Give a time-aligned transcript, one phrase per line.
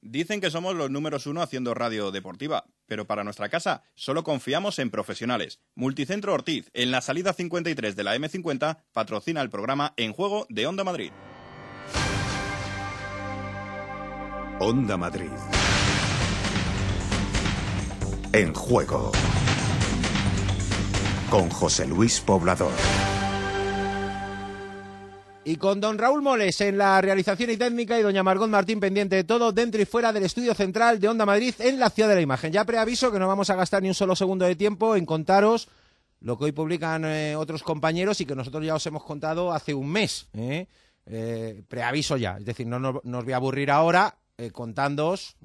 [0.00, 4.78] Dicen que somos los números uno haciendo radio deportiva, pero para nuestra casa solo confiamos
[4.78, 5.60] en profesionales.
[5.74, 10.66] Multicentro Ortiz, en la salida 53 de la M50, patrocina el programa En Juego de
[10.66, 11.10] Onda Madrid.
[14.60, 15.30] Onda Madrid.
[18.32, 19.12] En Juego.
[21.30, 22.72] Con José Luis Poblador.
[25.48, 29.16] Y con don Raúl Moles en la realización y técnica y doña Margot Martín pendiente
[29.16, 32.16] de todo dentro y fuera del estudio central de Onda Madrid en la Ciudad de
[32.16, 32.52] la Imagen.
[32.52, 35.70] Ya preaviso que no vamos a gastar ni un solo segundo de tiempo en contaros
[36.20, 39.72] lo que hoy publican eh, otros compañeros y que nosotros ya os hemos contado hace
[39.72, 40.28] un mes.
[40.34, 40.66] ¿eh?
[41.06, 45.38] Eh, preaviso ya, es decir, no, no, no os voy a aburrir ahora eh, contándoos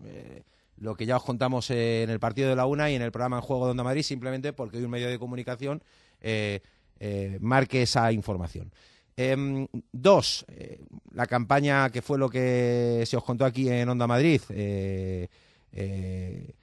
[0.79, 3.37] lo que ya os contamos en el partido de la una y en el programa
[3.37, 5.81] En Juego de Onda Madrid, simplemente porque hoy un medio de comunicación
[7.39, 8.69] marque esa información.
[9.15, 10.79] Em, dos, eh,
[11.11, 15.27] la campaña que fue lo que se os contó aquí en Onda Madrid, eh,
[15.71, 16.55] eh,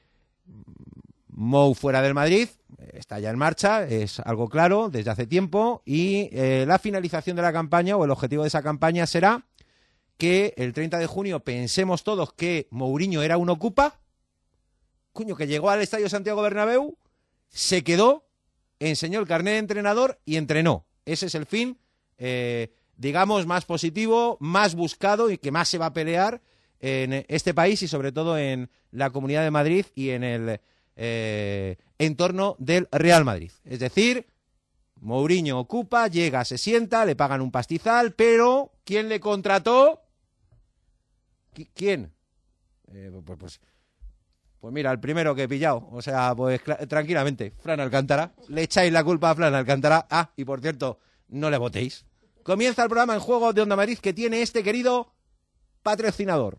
[1.28, 2.48] Mou fuera del Madrid,
[2.92, 6.28] está ya en marcha, es algo claro desde hace tiempo y
[6.66, 9.46] la finalización de la campaña o el objetivo de esa campaña será
[10.18, 14.00] que el 30 de junio pensemos todos que Mourinho era un ocupa,
[15.12, 16.98] cuño, que llegó al Estadio Santiago Bernabéu,
[17.48, 18.26] se quedó,
[18.80, 20.84] enseñó el carnet de entrenador y entrenó.
[21.06, 21.78] Ese es el fin,
[22.20, 26.40] eh, digamos, más positivo, más buscado y que más se va a pelear
[26.78, 30.60] en este país y sobre todo en la Comunidad de Madrid y en el
[30.96, 33.50] eh, entorno del Real Madrid.
[33.64, 34.26] Es decir,
[34.96, 40.02] Mourinho ocupa, llega, se sienta, le pagan un pastizal, pero ¿quién le contrató?
[41.54, 42.12] ¿Qui- ¿Quién?
[42.92, 43.60] Eh, pues, pues,
[44.60, 45.88] pues mira, el primero que he pillado.
[45.90, 48.34] O sea, pues tranquilamente, Fran Alcántara.
[48.48, 50.06] Le echáis la culpa a Fran Alcántara.
[50.10, 52.04] Ah, y por cierto, no le votéis.
[52.42, 55.12] Comienza el programa en juego de Onda Madrid que tiene este querido
[55.82, 56.58] patrocinador.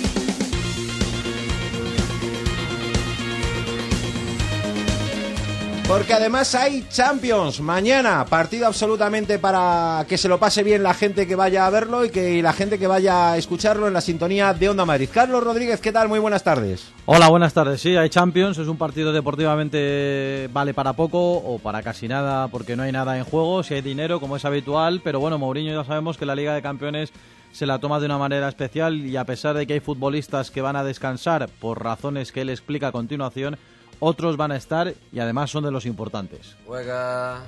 [5.91, 11.27] Porque además hay Champions mañana, partido absolutamente para que se lo pase bien la gente
[11.27, 14.53] que vaya a verlo y que la gente que vaya a escucharlo en la sintonía
[14.53, 15.09] de Onda Madrid.
[15.13, 16.07] Carlos Rodríguez, ¿qué tal?
[16.07, 16.93] Muy buenas tardes.
[17.05, 17.81] Hola, buenas tardes.
[17.81, 22.77] Sí, hay Champions, es un partido deportivamente vale para poco o para casi nada porque
[22.77, 25.83] no hay nada en juego, si hay dinero como es habitual, pero bueno, Mourinho ya
[25.83, 27.11] sabemos que la Liga de Campeones
[27.51, 30.61] se la toma de una manera especial y a pesar de que hay futbolistas que
[30.61, 33.57] van a descansar por razones que él explica a continuación,
[34.01, 36.57] otros van a estar y además son de los importantes.
[36.65, 37.43] Juega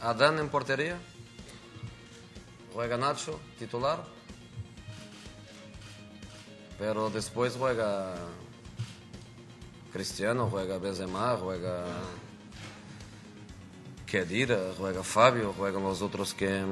[0.00, 0.96] Adán en portería.
[2.72, 4.04] Juega Nacho, titular.
[6.78, 8.14] Pero después juega
[9.92, 11.84] Cristiano, juega Benzema, juega
[14.06, 16.64] Kedira, juega Fabio, juegan los otros que,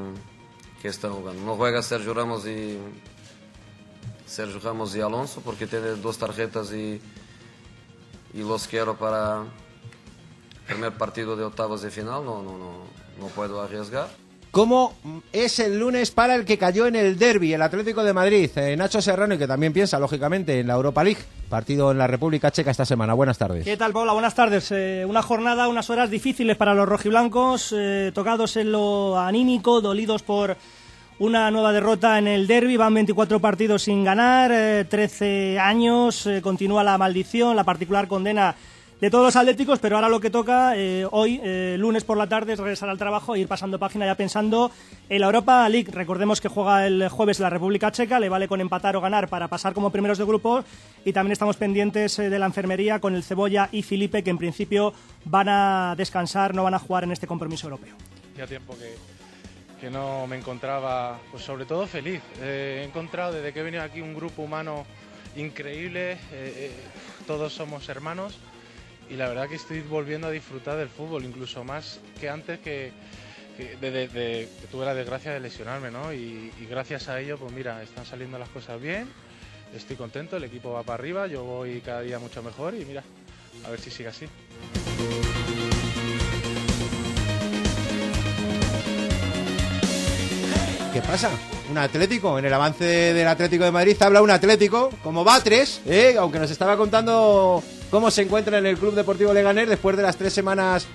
[0.81, 1.43] que están jugando.
[1.43, 2.79] No juega Sergio Ramos y
[4.25, 7.01] Sergio Ramos y Alonso porque tiene dos tarjetas y,
[8.35, 9.45] y los quiero para
[10.67, 12.73] primer partido de octavos de final, no, no, no,
[13.21, 14.09] no puedo arriesgar.
[14.51, 14.95] ¿Cómo
[15.33, 18.49] es el lunes para el que cayó en el derby, el Atlético de Madrid?
[18.55, 22.07] Eh, Nacho Serrano y que también piensa, lógicamente, en la Europa League, partido en la
[22.07, 23.15] República Checa esta semana.
[23.15, 23.65] Buenas tardes.
[23.65, 24.13] ¿Qué tal, Paula?
[24.13, 24.71] Buenas tardes.
[24.71, 30.23] Eh, una jornada, unas horas difíciles para los rojiblancos, eh, tocados en lo anímico, dolidos
[30.23, 30.57] por
[31.19, 32.77] una nueva derrota en el derby.
[32.77, 38.55] Van 24 partidos sin ganar, eh, 13 años, eh, continúa la maldición, la particular condena
[39.05, 42.27] de todos los atléticos, pero ahora lo que toca eh, hoy, eh, lunes por la
[42.27, 44.71] tarde, es regresar al trabajo e ir pasando página ya pensando
[45.11, 45.91] en la Europa League.
[45.93, 49.49] Recordemos que juega el jueves la República Checa, le vale con empatar o ganar para
[49.49, 50.65] pasar como primeros de grupo
[51.05, 54.39] y también estamos pendientes eh, de la enfermería con el Cebolla y Felipe, que en
[54.39, 54.95] principio
[55.27, 57.95] van a descansar, no van a jugar en este compromiso europeo.
[58.37, 58.95] Ya tiempo que,
[59.85, 62.23] que no me encontraba, pues sobre todo feliz.
[62.41, 64.87] Eh, he encontrado desde que he venido aquí un grupo humano
[65.37, 66.71] increíble, eh, eh,
[67.27, 68.39] todos somos hermanos
[69.11, 72.93] y la verdad que estoy volviendo a disfrutar del fútbol, incluso más que antes que,
[73.59, 76.15] que, de- que tuve la desgracia de lesionarme, ¿no?
[76.15, 79.07] Y gracias a ello, pues mira, están saliendo las cosas bien,
[79.77, 83.05] estoy contento, el equipo va para arriba, yo voy cada día mucho mejor y mira,
[83.67, 84.25] a ver si sigue así.
[90.95, 91.29] ¿Qué pasa?
[91.73, 92.39] un Atlético.
[92.39, 96.15] En el avance del Atlético de Madrid habla un Atlético, como va tres, ¿eh?
[96.17, 100.17] aunque nos estaba contando cómo se encuentra en el Club Deportivo Leganés después de las
[100.17, 100.87] tres semanas,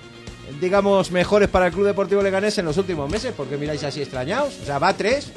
[0.58, 3.34] digamos, mejores para el Club Deportivo Leganés en los últimos meses.
[3.36, 4.54] porque miráis así extrañados?
[4.62, 5.32] O sea, va tres.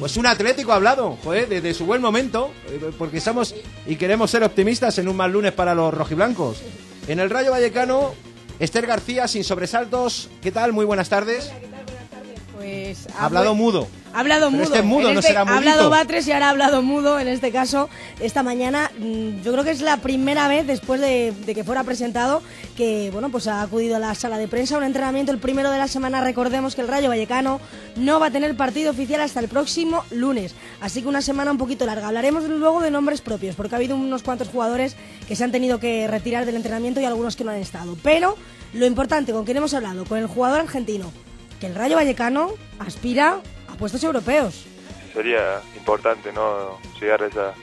[0.00, 3.54] Pues un Atlético ha hablado, joder, desde su buen momento, eh, porque estamos
[3.86, 6.58] y queremos ser optimistas en un mal lunes para los rojiblancos.
[7.06, 8.14] En el Rayo Vallecano,
[8.58, 10.28] Esther García, sin sobresaltos.
[10.42, 10.72] ¿Qué tal?
[10.72, 11.52] Muy buenas tardes.
[12.56, 13.86] Pues ha hablado mudo.
[14.12, 14.64] Ha hablado mudo.
[14.64, 17.18] Este es mudo, no este será Ha hablado Batres y ahora ha hablado mudo.
[17.18, 17.88] En este caso,
[18.20, 22.42] esta mañana, mm, yo creo que es la primera vez después de, que fuera presentado
[22.76, 25.78] que, bueno, pues ha acudido a la sala de prensa, un entrenamiento el primero de
[25.78, 26.20] la semana.
[26.22, 27.60] Recordemos que el Rayo Vallecano
[27.96, 30.54] no va a tener partido oficial hasta el próximo lunes.
[30.80, 32.08] Así que una semana un poquito larga.
[32.08, 34.96] Hablaremos luego de nombres propios, porque ha habido unos cuantos jugadores
[35.26, 37.96] que se han tenido que retirar del entrenamiento y algunos que no han estado.
[38.02, 38.36] Pero
[38.72, 41.12] lo importante, con quien hemos hablado, con el jugador argentino,
[41.60, 44.66] que el Rayo Vallecano aspira a puestos europeos.
[45.12, 47.54] Sería importante no llegar a esa,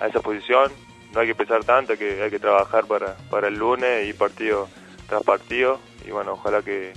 [0.00, 0.72] a esa posición.
[1.12, 4.68] No hay que pensar tanto, que hay que trabajar para, para el lunes y partido
[5.08, 5.78] tras partido.
[6.06, 6.92] Y bueno, ojalá que,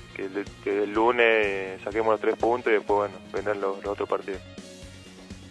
[0.65, 4.41] el, lunes saquemos los tres puntos y después, bueno, vendrán los, otros partidos.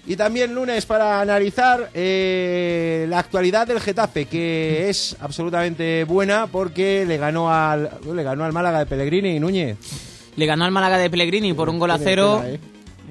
[0.06, 7.04] Y también lunes para analizar eh, la actualidad del Getafe, que es absolutamente buena porque
[7.06, 9.76] le ganó al, le ganó al Málaga de Pellegrini y Núñez.
[10.36, 12.42] Le ganó al Málaga de Pellegrini por un gol a cero.
[12.44, 12.58] ¿eh?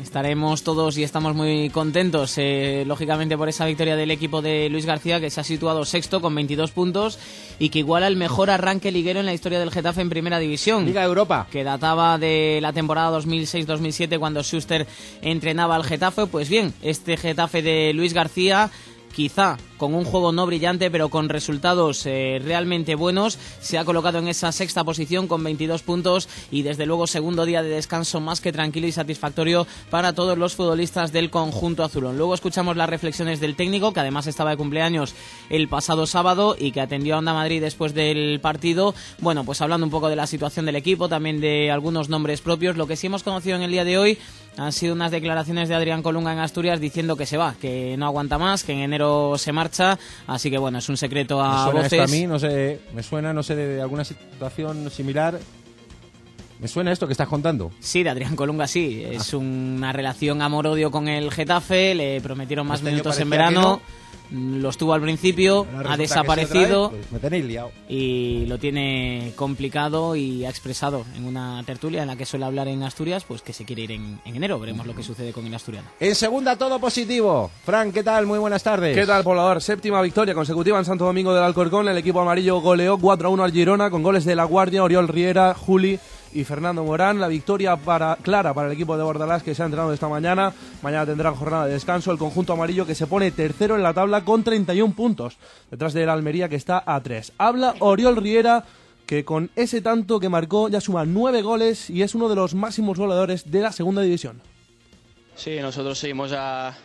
[0.01, 4.85] Estaremos todos y estamos muy contentos, eh, lógicamente, por esa victoria del equipo de Luis
[4.85, 7.17] García, que se ha situado sexto con 22 puntos
[7.57, 10.85] y que iguala el mejor arranque liguero en la historia del Getafe en Primera División.
[10.85, 11.47] Liga Europa.
[11.51, 14.85] Que databa de la temporada 2006-2007 cuando Schuster
[15.23, 16.27] entrenaba al Getafe.
[16.27, 18.69] Pues bien, este Getafe de Luis García
[19.15, 23.37] quizá con un juego no brillante, pero con resultados eh, realmente buenos.
[23.61, 27.63] Se ha colocado en esa sexta posición con 22 puntos y desde luego segundo día
[27.63, 32.17] de descanso más que tranquilo y satisfactorio para todos los futbolistas del conjunto azulón.
[32.17, 35.13] Luego escuchamos las reflexiones del técnico, que además estaba de cumpleaños
[35.49, 38.95] el pasado sábado y que atendió a Onda Madrid después del partido.
[39.19, 42.77] Bueno, pues hablando un poco de la situación del equipo, también de algunos nombres propios.
[42.77, 44.17] Lo que sí hemos conocido en el día de hoy
[44.57, 48.07] han sido unas declaraciones de Adrián Colunga en Asturias diciendo que se va, que no
[48.07, 49.66] aguanta más, que en enero se marcha.
[50.27, 51.93] Así que bueno, es un secreto a me suena voces.
[51.93, 55.39] Esto a mí, no sé, me suena, no sé, de alguna situación similar.
[56.59, 57.71] ¿Me suena esto que estás contando?
[57.79, 59.03] Sí, de Adrián Colunga sí.
[59.07, 59.37] Es ah.
[59.37, 61.93] una relación amor-odio con el Getafe.
[61.93, 63.81] Le prometieron más este minutos en verano
[64.31, 67.33] lo estuvo al principio, ha desaparecido pues
[67.89, 72.67] y lo tiene complicado y ha expresado en una tertulia en la que suele hablar
[72.67, 74.59] en Asturias, pues que se quiere ir en, enero.
[74.59, 75.87] Veremos lo que sucede con el asturiano.
[75.99, 77.51] En segunda todo positivo.
[77.63, 78.25] Frank, ¿qué tal?
[78.25, 78.95] Muy buenas tardes.
[78.95, 79.61] ¿Qué tal, poblador?
[79.61, 81.87] Séptima victoria consecutiva en Santo Domingo del Alcorcón.
[81.87, 85.07] El equipo amarillo goleó 4 a 1 al Girona con goles de La Guardia, Oriol
[85.07, 85.99] Riera, Juli
[86.33, 87.19] y Fernando Morán.
[87.19, 90.53] La victoria para, clara para el equipo de Bordalás que se ha entrenado esta mañana.
[90.81, 92.11] Mañana tendrá jornada de descanso.
[92.11, 95.37] El conjunto amarillo que se pone tercero en la tabla con 31 puntos.
[95.71, 97.33] Detrás de la Almería que está a 3.
[97.37, 98.63] Habla Oriol Riera
[99.05, 102.53] que con ese tanto que marcó ya suma 9 goles y es uno de los
[102.53, 104.41] máximos goleadores de la segunda división.
[105.35, 106.75] Sí, nosotros seguimos a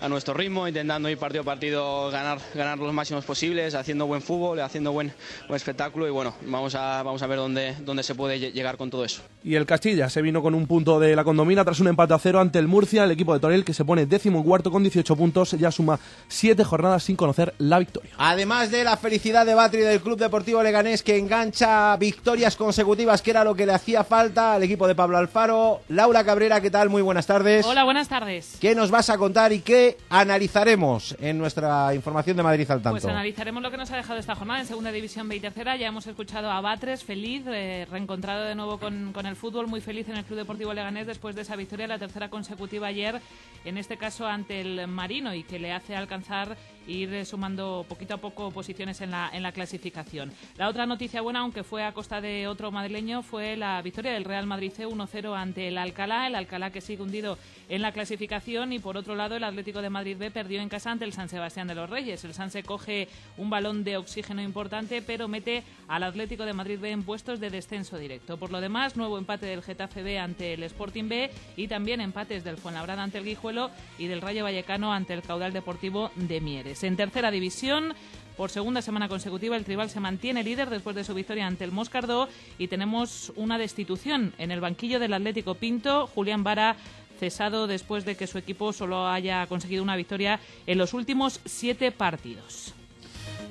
[0.00, 4.22] a nuestro ritmo, intentando ir partido a partido ganar, ganar los máximos posibles, haciendo buen
[4.22, 5.12] fútbol, haciendo buen,
[5.46, 8.90] buen espectáculo y bueno, vamos a, vamos a ver dónde, dónde se puede llegar con
[8.90, 9.22] todo eso.
[9.44, 12.18] Y el Castilla se vino con un punto de la condomina tras un empate a
[12.18, 15.16] cero ante el Murcia, el equipo de Torel que se pone décimo cuarto con 18
[15.16, 15.98] puntos, ya suma
[16.28, 18.10] siete jornadas sin conocer la victoria.
[18.16, 23.30] Además de la felicidad de Batri del Club Deportivo Leganés que engancha victorias consecutivas, que
[23.30, 25.80] era lo que le hacía falta al equipo de Pablo Alfaro.
[25.88, 26.88] Laura Cabrera, ¿qué tal?
[26.88, 27.66] Muy buenas tardes.
[27.66, 28.56] Hola, buenas tardes.
[28.60, 32.90] ¿Qué nos vas a contar y qué analizaremos en nuestra información de Madrid al tanto?
[32.92, 35.76] Pues analizaremos lo que nos ha dejado esta jornada en Segunda División B y Tercera.
[35.76, 39.80] Ya hemos escuchado a Batres, feliz, eh, reencontrado de nuevo con, con, el fútbol, muy
[39.80, 43.20] feliz en el Club Deportivo Leganés después de esa victoria, la tercera consecutiva ayer,
[43.64, 46.56] en este caso ante el Marino, y que le hace alcanzar
[46.86, 50.32] ir sumando poquito a poco posiciones en la, en la clasificación.
[50.56, 54.24] La otra noticia buena, aunque fue a costa de otro madrileño, fue la victoria del
[54.24, 58.72] Real Madrid C 1-0 ante el Alcalá, el Alcalá que sigue hundido en la clasificación
[58.72, 61.28] y por otro lado el Atlético de Madrid B perdió en casa ante el San
[61.28, 62.24] Sebastián de los Reyes.
[62.24, 66.78] El San se coge un balón de oxígeno importante, pero mete al Atlético de Madrid
[66.80, 68.36] B en puestos de descenso directo.
[68.36, 72.44] Por lo demás, nuevo empate del Getafe B ante el Sporting B y también empates
[72.44, 76.69] del Fuenlabrada ante el Guijuelo y del Rayo Vallecano ante el Caudal Deportivo de Mieres.
[76.82, 77.94] En tercera división,
[78.36, 81.72] por segunda semana consecutiva, el Tribal se mantiene líder después de su victoria ante el
[81.72, 86.06] Moscardó y tenemos una destitución en el banquillo del Atlético Pinto.
[86.06, 86.76] Julián Vara
[87.18, 91.92] cesado después de que su equipo solo haya conseguido una victoria en los últimos siete
[91.92, 92.72] partidos.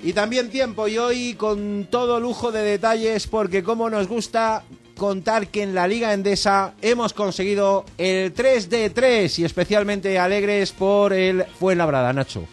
[0.02, 4.64] Y también tiempo y hoy con todo lujo de detalles porque como nos gusta
[4.98, 10.72] contar que en la Liga Endesa hemos conseguido el 3 de 3 y especialmente alegres
[10.72, 12.48] por el Fuenlabrada, Nacho.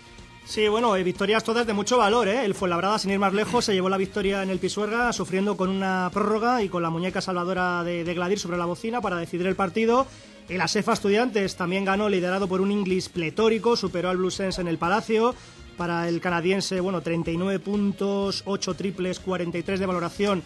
[0.47, 2.45] Sí, bueno, eh, victorias todas de mucho valor, ¿eh?
[2.45, 5.69] El Fuenlabrada, sin ir más lejos, se llevó la victoria en el Pisuerga, sufriendo con
[5.69, 9.49] una prórroga y con la muñeca salvadora de, de Gladir sobre la bocina para decidir
[9.49, 10.07] el partido.
[10.49, 14.79] El Asefa Estudiantes también ganó, liderado por un Inglis pletórico, superó al Bluesense en el
[14.79, 15.35] Palacio.
[15.76, 20.43] Para el canadiense, bueno, 39 puntos, 8 triples, 43 de valoración,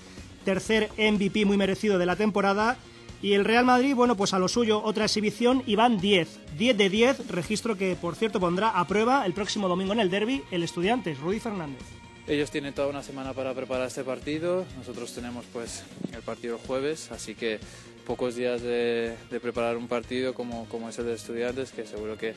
[0.46, 2.78] tercer MVP muy merecido de la temporada.
[3.22, 6.56] Y el Real Madrid, bueno, pues a lo suyo, otra exhibición y van 10.
[6.56, 10.10] 10 de 10, registro que por cierto pondrá a prueba el próximo domingo en el
[10.10, 11.82] derby el Estudiantes, Rudy Fernández.
[12.26, 15.82] Ellos tienen toda una semana para preparar este partido, nosotros tenemos pues
[16.14, 17.58] el partido el jueves, así que
[18.06, 22.34] pocos días de, preparar un partido como, como es el de Estudiantes, que seguro que,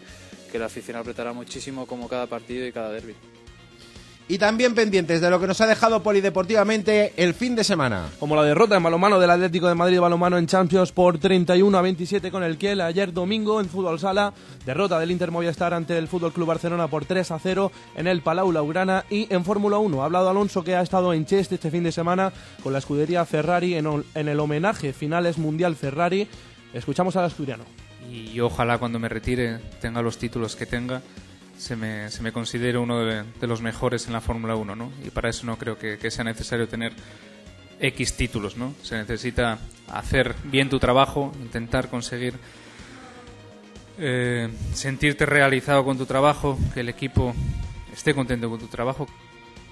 [0.51, 3.15] que la afición apretará muchísimo como cada partido y cada derby.
[4.27, 8.07] Y también pendientes de lo que nos ha dejado polideportivamente el fin de semana.
[8.19, 11.81] Como la derrota en balonmano del Atlético de Madrid balonmano en Champions por 31 a
[11.81, 14.33] 27 con el Kiel ayer domingo en fútbol sala,
[14.65, 18.21] derrota del Inter Movistar ante el Fútbol Club Barcelona por 3 a 0 en el
[18.21, 20.01] Palau Laurana y en Fórmula 1.
[20.01, 22.31] Ha hablado Alonso que ha estado en Cheste este fin de semana
[22.63, 26.29] con la escudería Ferrari en, en el homenaje finales Mundial Ferrari.
[26.73, 27.65] Escuchamos al asturiano.
[28.09, 31.01] Y ojalá cuando me retire tenga los títulos que tenga
[31.57, 34.91] se me, se me considere uno de, de, los mejores en la Fórmula 1, ¿no?
[35.05, 36.93] Y para eso no creo que, que, sea necesario tener
[37.79, 38.74] X títulos, ¿no?
[38.81, 42.36] Se necesita hacer bien tu trabajo, intentar conseguir
[44.00, 47.33] eh, sentirte realizado con tu trabajo, que el equipo
[47.93, 49.07] esté contento con tu trabajo.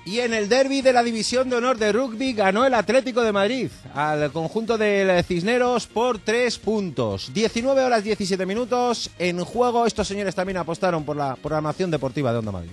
[0.04, 3.32] Y en el derby de la División de Honor de Rugby ganó el Atlético de
[3.32, 7.32] Madrid al conjunto del Cisneros por tres puntos.
[7.34, 9.86] 19 horas 17 minutos en juego.
[9.86, 12.72] Estos señores también apostaron por la programación deportiva de Onda Madrid.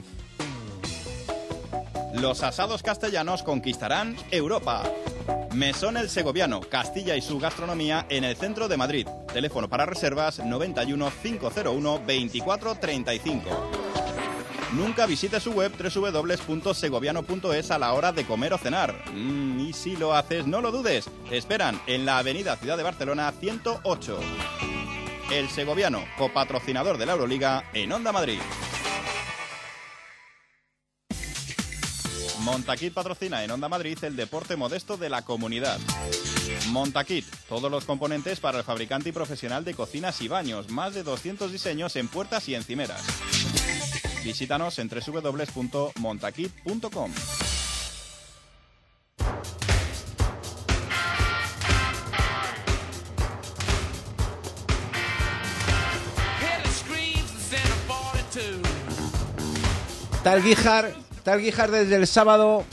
[2.15, 4.83] Los asados castellanos conquistarán Europa.
[5.53, 9.07] Mesón El Segoviano, Castilla y su gastronomía en el centro de Madrid.
[9.33, 13.51] Teléfono para reservas 91 501 2435.
[14.73, 18.95] Nunca visite su web www.segoviano.es a la hora de comer o cenar.
[19.13, 21.09] Mm, y si lo haces, no lo dudes.
[21.29, 24.21] Te esperan en la avenida Ciudad de Barcelona 108.
[25.33, 28.41] El Segoviano, copatrocinador de la Euroliga en Onda Madrid.
[32.41, 35.79] Montaquit patrocina en Onda Madrid el deporte modesto de la comunidad.
[36.69, 41.03] Montaquit, todos los componentes para el fabricante y profesional de cocinas y baños, más de
[41.03, 43.03] 200 diseños en puertas y encimeras.
[44.25, 47.11] Visítanos en www.montaquit.com.
[60.23, 62.65] Tal Guijar, tal Guijar desde el sábado.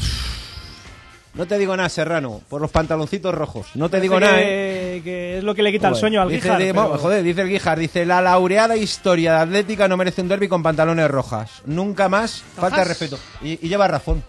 [1.35, 3.67] No te digo nada, Serrano, por los pantaloncitos rojos.
[3.75, 4.84] No te digo nada, ¿eh?
[5.01, 6.59] Que es lo que le quita el sueño al dice, Guijar.
[6.59, 10.27] de- pero- Joder, dice el Guijar, dice, la laureada historia de Atlética no merece un
[10.27, 11.61] derby con pantalones rojas.
[11.65, 12.87] Nunca más, falta de ¿Rojas?
[12.87, 13.19] respeto.
[13.41, 14.23] Y, y lleva razón.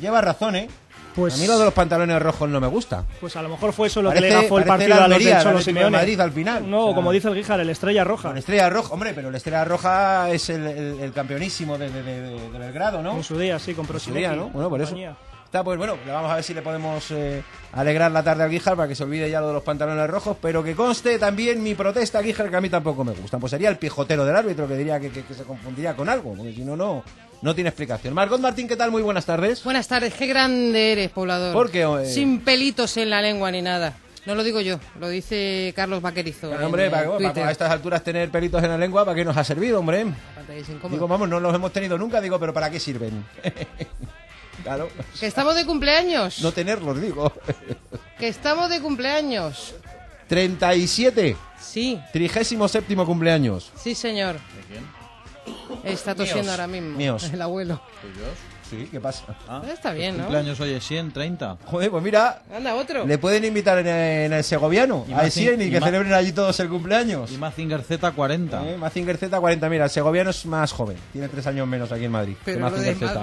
[0.00, 0.68] Lleva razón, ¿eh?
[1.14, 3.04] Pues- A mí lo de los pantalones rojos no me gusta.
[3.20, 4.98] Pues a lo mejor fue eso lo Parece- que le gafó el partido la a
[5.08, 5.90] los Almería, del el Simeone.
[5.90, 6.70] Madrid al final.
[6.70, 8.28] No, O sea, como dice el Guijar, el Estrella Roja.
[8.28, 12.02] Con Estrella Roja, hombre, pero el Estrella Roja es el, el- el campeonísimo de, de-
[12.02, 13.14] de- Belgrado, ¿no?
[13.16, 14.48] En su día, sí, con día, ¿no?
[14.48, 14.90] Bueno, por eso.
[14.92, 15.14] compañía.
[15.52, 17.42] Está, pues bueno, vamos a ver si le podemos eh,
[17.72, 20.38] alegrar la tarde al Guijar para que se olvide ya lo de los pantalones rojos,
[20.40, 23.36] pero que conste también mi protesta, Guijar, que a mí tampoco me gusta.
[23.38, 26.32] Pues sería el pijotero del árbitro que diría que, que- que se confundiría con algo,
[26.34, 27.04] porque si no, no,
[27.42, 28.14] no tiene explicación.
[28.14, 28.90] Margot Martín, ¿qué tal?
[28.90, 29.62] Muy buenas tardes.
[29.62, 31.52] Buenas tardes, qué grande eres, poblador.
[31.52, 32.06] ¿Por qué, eh?
[32.06, 33.92] Sin pelitos en la lengua ni nada.
[34.24, 36.48] No lo digo yo, lo dice Carlos Vaquerizo.
[36.48, 37.44] Pero, en, hombre, eh, para, para- Twitter.
[37.44, 40.06] a estas alturas tener pelitos en la lengua, ¿para qué nos ha servido, hombre?
[40.90, 43.22] Digo, vamos, no los hemos tenido nunca, digo, pero ¿para qué sirven?
[44.62, 44.88] claro.
[45.18, 46.40] Que estamos de cumpleaños.
[46.40, 47.32] No tenerlos, digo.
[48.18, 49.74] Que estamos de cumpleaños.
[50.28, 51.36] 37.
[51.60, 52.00] Sí.
[52.12, 53.72] Trigésimo séptimo cumpleaños.
[53.76, 54.36] Sí, señor.
[55.84, 56.50] Está tosiendo Míos.
[56.52, 56.96] ahora mismo.
[56.96, 57.30] Míos.
[57.32, 57.80] El abuelo.
[58.70, 59.24] Sí, ¿qué pasa?
[59.70, 60.22] Está bien, ¿no?
[60.24, 61.58] Cumpleaños hoy es 100, 30.
[61.66, 63.04] Joder, pues mira, Anda, otro.
[63.06, 65.88] le pueden invitar en, en el Segoviano, Y a más 100 y y que más-
[65.90, 67.30] celebren allí todos el cumpleaños.
[67.32, 68.70] Y Mazinger Z 40.
[68.70, 72.04] Eh, Mazinger Z 40, mira, el segoviano es más joven, tiene tres años menos aquí
[72.06, 72.34] en Madrid.
[72.44, 73.20] que Pero lo de Mazinger Z.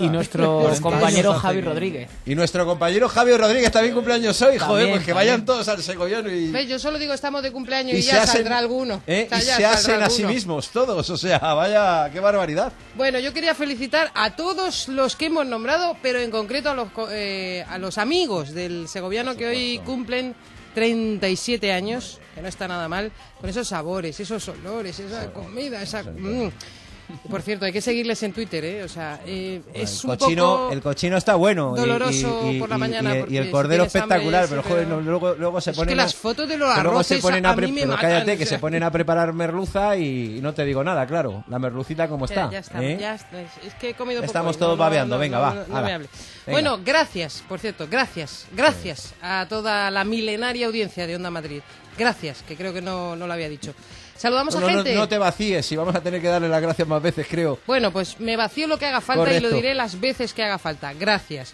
[0.00, 2.10] Y nuestro 40 compañero Javi Rodríguez.
[2.26, 5.14] Y nuestro compañero Javier Rodríguez también cumpleaños hoy, joder, También, pues que también.
[5.32, 6.68] vayan todos al segoviano y, ¿Ves?
[6.68, 9.02] Yo solo digo estamos de cumpleaños y, ya hacen, saldrá alguno.
[9.06, 12.72] eh, y ya se hacen a sí mismos todos, o sea, vaya, qué barbaridad.
[12.96, 16.90] Bueno, yo quería felicitar a todos los que hemos nombrado, pero en concreto a los,
[16.92, 20.34] co- eh, a los amigos del segoviano que hoy cumplen
[20.74, 26.02] 37 años, que no está nada mal, con esos sabores, esos olores, esa comida, esa...
[26.02, 26.50] mm.
[27.30, 28.82] Por cierto, hay que seguirles en Twitter, ¿eh?
[28.82, 30.72] O sea, eh, es el un cochino, poco...
[30.72, 31.74] el cochino está bueno.
[31.76, 35.34] y- doloroso y, y- por la mañana y- el cordero espectacular, pero, joder, no, luego,
[35.34, 35.90] luego se Es ponen.
[35.90, 37.92] que las fotos de los luego se arroces ponen a a, pre- mí me pero
[37.92, 38.56] matan, cállate, o que sea.
[38.56, 41.44] se ponen a preparar merluza y, no te digo nada, claro.
[41.48, 42.50] La merlucita como está.
[42.50, 42.96] ya está, ¿eh?
[43.00, 43.40] ya está.
[43.40, 45.92] Es- Es que he comido poco Estamos hoy, todos no, babeando, no, venga, va, me
[45.92, 46.08] hable.
[46.46, 51.60] Bueno, gracias, por cierto, gracias, gracias a toda la milenaria audiencia de Onda Madrid.
[51.96, 53.72] Gracias, que creo que no, no lo había dicho.
[54.16, 54.94] Saludamos Bueno, a no, gente.
[54.94, 57.58] no te vacíes, y vamos a tener que darle las gracias más veces, creo.
[57.66, 59.56] Bueno, pues me vacío lo que haga falta y lo Correcto.
[59.56, 60.92] diré las veces que haga falta.
[60.94, 61.52] Gracias.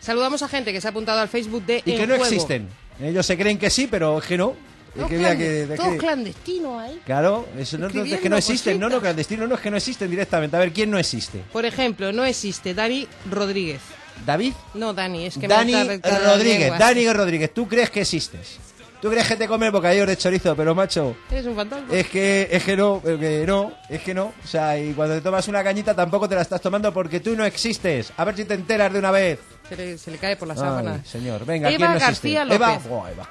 [0.00, 2.24] Saludamos a gente que se ha apuntado al Facebook de Y que En no Juego.
[2.26, 2.68] existen.
[3.00, 4.54] Ellos se creen que sí, pero es que no.
[4.94, 7.00] Todos, que mira clande- que- que- clandestinos ahí.
[7.04, 9.76] Claro, eso no, no, es que no existen, no, no, clandestino, no es que no
[9.76, 10.54] existen directamente.
[10.56, 11.42] A ver, ¿quién no existe?
[11.52, 13.80] Por ejemplo, no existe Dani Rodríguez.
[14.24, 14.52] ¿David?
[14.74, 16.78] No, Dani, es que Dani me Rodríguez.
[16.78, 18.58] Dani Rodríguez, ¿tú crees que existes?
[19.04, 20.56] ¿Tú crees que te comes bocadillos de chorizo?
[20.56, 21.86] Pero macho, Eres un fantasma.
[21.94, 24.32] es que, es que no, es que no, es que no.
[24.42, 27.36] O sea, y cuando te tomas una cañita tampoco te la estás tomando porque tú
[27.36, 28.14] no existes.
[28.16, 29.40] A ver si te enteras de una vez.
[29.68, 31.04] Se le, se le cae por la Ay, sábana.
[31.04, 32.32] señor, venga, Eva ¿quién no existe?
[32.32, 32.80] García Eva,
[33.12, 33.28] Eva.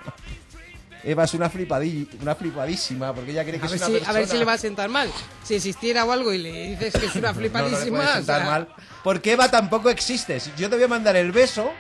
[1.06, 4.12] Eva es una, flipadi- una flipadísima porque ella cree que A es una si, persona...
[4.12, 5.10] a ver si le va a sentar mal.
[5.44, 8.00] Si existiera o algo y le dices que es una No, no le flipadísima.
[8.00, 8.68] o sentar sea, mal.
[9.04, 10.38] Porque Eva tampoco existe.
[10.56, 11.72] Yo te voy a mandar el beso,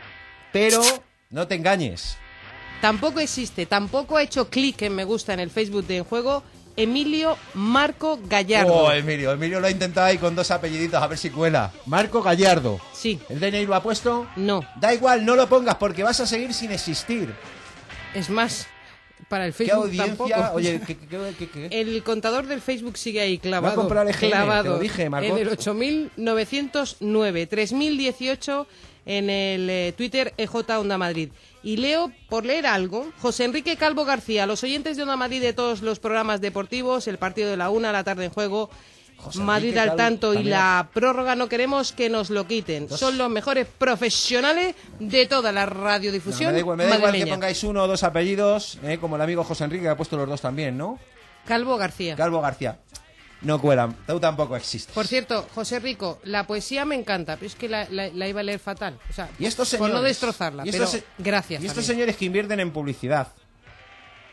[0.51, 0.81] pero
[1.29, 2.17] no te engañes.
[2.83, 6.43] Tampoco existe, tampoco ha hecho clic en me gusta en el Facebook de En Juego
[6.75, 8.73] Emilio Marco Gallardo.
[8.73, 9.31] Oh, Emilio.
[9.31, 11.71] Emilio lo ha intentado ahí con dos apelliditos, a ver si cuela.
[11.85, 12.81] Marco Gallardo.
[12.91, 13.21] Sí.
[13.29, 14.27] ¿El DNI lo ha puesto?
[14.35, 14.65] No.
[14.81, 17.33] Da igual, no lo pongas porque vas a seguir sin existir.
[18.13, 18.67] Es más,
[19.29, 20.17] para el ¿Qué Facebook audiencia?
[20.35, 20.55] tampoco.
[20.55, 21.79] Oye, ¿qué, qué, qué- qué- qué?
[21.79, 23.75] El contador del Facebook sigue ahí clavado.
[23.75, 25.29] Lo ha comprado el clavado te lo dije, Margot.
[25.31, 28.67] En el 8909, 3018
[29.05, 31.29] en el eh, Twitter EJ Onda Madrid.
[31.63, 35.53] Y leo, por leer algo, José Enrique Calvo García, los oyentes de Onda Madrid de
[35.53, 38.69] todos los programas deportivos, el partido de la una, la tarde en juego,
[39.35, 42.87] Madrid al tanto y la prórroga no queremos que nos lo quiten.
[42.87, 42.99] Dos.
[42.99, 47.13] Son los mejores profesionales de toda la No, radiodifusión me da igual, me da igual
[47.13, 50.17] que pongáis uno o dos apellidos, eh, como el amigo José Enrique que ha puesto
[50.17, 50.99] los dos también, ¿no?
[51.45, 52.15] Calvo García.
[52.15, 52.79] Calvo García.
[53.43, 54.93] No cuelan, tú tampoco existes.
[54.95, 58.39] Por cierto, José Rico, la poesía me encanta, pero es que la, la- la iba
[58.39, 58.97] a leer fatal.
[59.09, 61.61] O sea, Y estos por señores, no destrozarla, pero se- gracias.
[61.61, 61.95] Y estos también.
[61.97, 63.27] señores que invierten en publicidad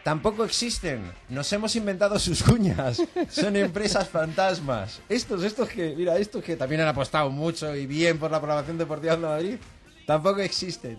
[0.05, 1.13] tampoco existen.
[1.29, 3.03] Nos hemos inventado sus cuñas.
[3.31, 5.01] Son empresas fantasmas.
[5.09, 8.79] Estos, estos que, mira, estos que también han apostado mucho y bien por la programación
[8.79, 9.57] deportiva de Madrid,
[10.07, 10.99] tampoco existen.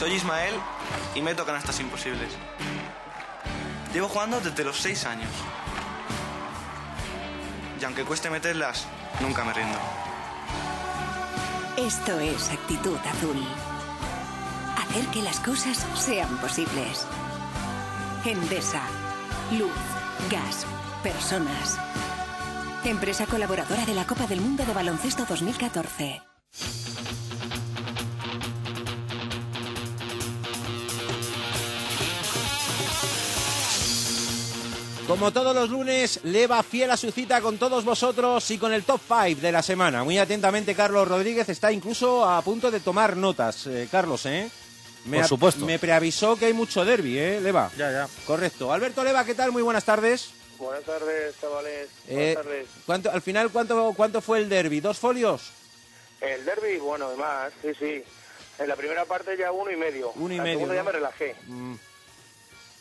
[0.00, 0.54] Soy Ismael
[1.14, 2.30] y meto canastas imposibles.
[3.92, 5.28] Llevo jugando desde los 6 años.
[7.78, 8.86] Y aunque cueste meterlas,
[9.20, 9.78] nunca me rindo.
[11.76, 13.46] Esto es actitud azul.
[14.78, 17.06] Hacer que las cosas sean posibles.
[18.24, 18.80] Endesa.
[19.52, 19.68] Luz,
[20.30, 20.64] gas,
[21.02, 21.78] personas.
[22.86, 26.29] Empresa colaboradora de la Copa del Mundo de Baloncesto 2014.
[35.10, 38.72] Como todos los lunes, le va fiel a su cita con todos vosotros y con
[38.72, 40.04] el top 5 de la semana.
[40.04, 43.66] Muy atentamente, Carlos Rodríguez está incluso a punto de tomar notas.
[43.66, 44.48] Eh, Carlos, ¿eh?
[45.06, 45.66] Me Por supuesto.
[45.66, 47.72] Me preavisó que hay mucho derby, ¿eh, Leva?
[47.76, 48.08] Ya, ya.
[48.24, 48.72] Correcto.
[48.72, 49.50] Alberto Leva, ¿qué tal?
[49.50, 50.30] Muy buenas tardes.
[50.58, 51.88] Buenas tardes, chavales.
[52.06, 52.66] Eh, Buenas tardes.
[52.86, 54.78] ¿cuánto, al final, ¿cuánto, ¿cuánto fue el derby?
[54.78, 55.50] ¿Dos folios?
[56.20, 58.04] El derby, bueno, además, sí, sí.
[58.60, 60.12] En la primera parte ya uno y medio.
[60.14, 61.34] Uno y la medio, segunda ya me relajé.
[61.48, 61.74] Mm.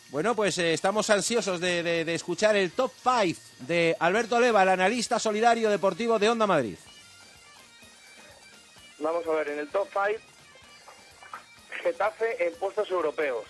[0.09, 4.63] Bueno, pues eh, estamos ansiosos de, de- de escuchar el top 5 de Alberto Leva,
[4.63, 6.77] el analista solidario deportivo de Onda Madrid.
[8.99, 10.19] Vamos a ver, en el top 5,
[11.83, 13.45] Getafe en puestos europeos.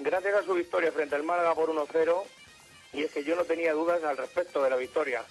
[0.00, 2.22] Gracias a su victoria frente al Málaga por 1-0,
[2.92, 5.22] y es que yo no tenía dudas al respecto de la victoria.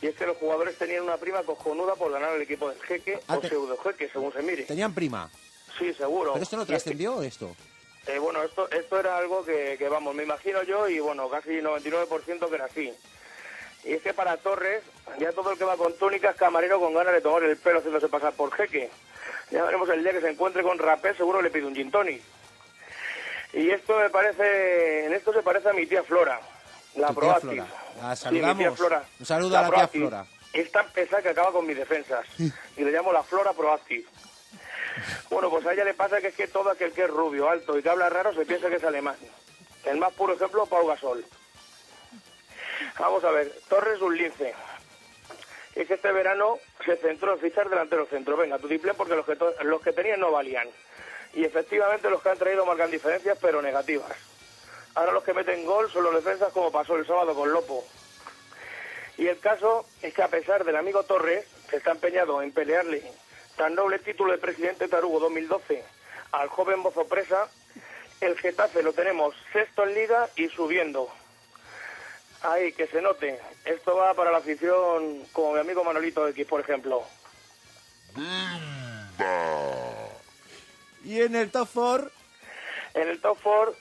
[0.00, 3.18] Y es que los jugadores tenían una prima cojonuda por ganar al equipo del jeque
[3.28, 4.62] Ah, o pseudo jeque, según se mire.
[4.64, 5.28] Tenían prima.
[5.78, 6.32] Sí, seguro.
[6.34, 7.56] ¿Pero esto no Y es que- trascendió esto?
[8.06, 11.60] Eh, bueno, esto, esto era algo que, que, vamos, me imagino yo y bueno, casi
[11.60, 12.92] 99% que era así.
[13.84, 14.82] Y es que para Torres,
[15.18, 17.78] ya todo el que va con túnica es camarero con ganas de tomar el pelo
[17.78, 18.90] haciéndose pasar por jeque.
[19.50, 22.20] Ya veremos el día que se encuentre con Rapé, seguro le pide un gin tonic.
[23.52, 26.40] Y esto me parece, en esto se parece a mi tía Flora,
[26.96, 27.12] la.
[27.12, 27.38] Flora.
[28.00, 28.78] La Sí, mi tía saludamos.
[28.78, 29.04] Flora.
[29.20, 30.00] Un saludo a la tía.
[30.00, 30.26] Flora.
[30.52, 32.26] Es tan pesada que acaba con mis defensas.
[32.76, 34.04] Y le llamo la Flora Proactive.
[35.30, 37.78] Bueno, pues a ella le pasa que es que todo aquel que es rubio, alto
[37.78, 39.16] y que habla raro se piensa que es alemán.
[39.84, 41.24] El más puro ejemplo, Pau Gasol.
[42.98, 44.54] Vamos a ver, Torres un lince.
[45.74, 48.36] Es que este verano se centró en fichar delantero centro.
[48.36, 50.68] Venga, tu diplé porque los que, los que tenían no valían.
[51.34, 54.12] Y efectivamente los que han traído marcan diferencias, pero negativas.
[54.94, 57.84] Ahora los que meten gol son los defensas como pasó el sábado con Lopo.
[59.18, 63.02] Y el caso es que a pesar del amigo Torres, que está empeñado en pelearle
[63.56, 65.82] tan noble título de presidente Tarugo 2012
[66.32, 67.48] al joven Bozo Presa,
[68.20, 71.08] el Getafe lo tenemos sexto en liga y subiendo.
[72.42, 73.40] Ahí, que se note.
[73.64, 77.02] Esto va para la afición como mi amigo Manolito X, por ejemplo.
[81.04, 82.10] Y en el top 4...
[82.94, 83.74] En el top 4,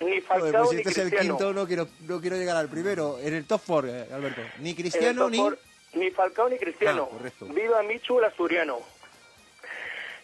[0.00, 1.36] ni Falcao pues si ni este es el Cristiano.
[1.36, 3.18] quinto, no quiero, no quiero llegar al primero.
[3.20, 4.42] En el top 4, eh, Alberto.
[4.58, 5.38] Ni Cristiano ni...
[5.38, 5.58] four,
[5.94, 7.08] ni Falcao ni Cristiano.
[7.08, 7.46] Ah, correcto.
[7.46, 8.80] Viva Michu el asturiano.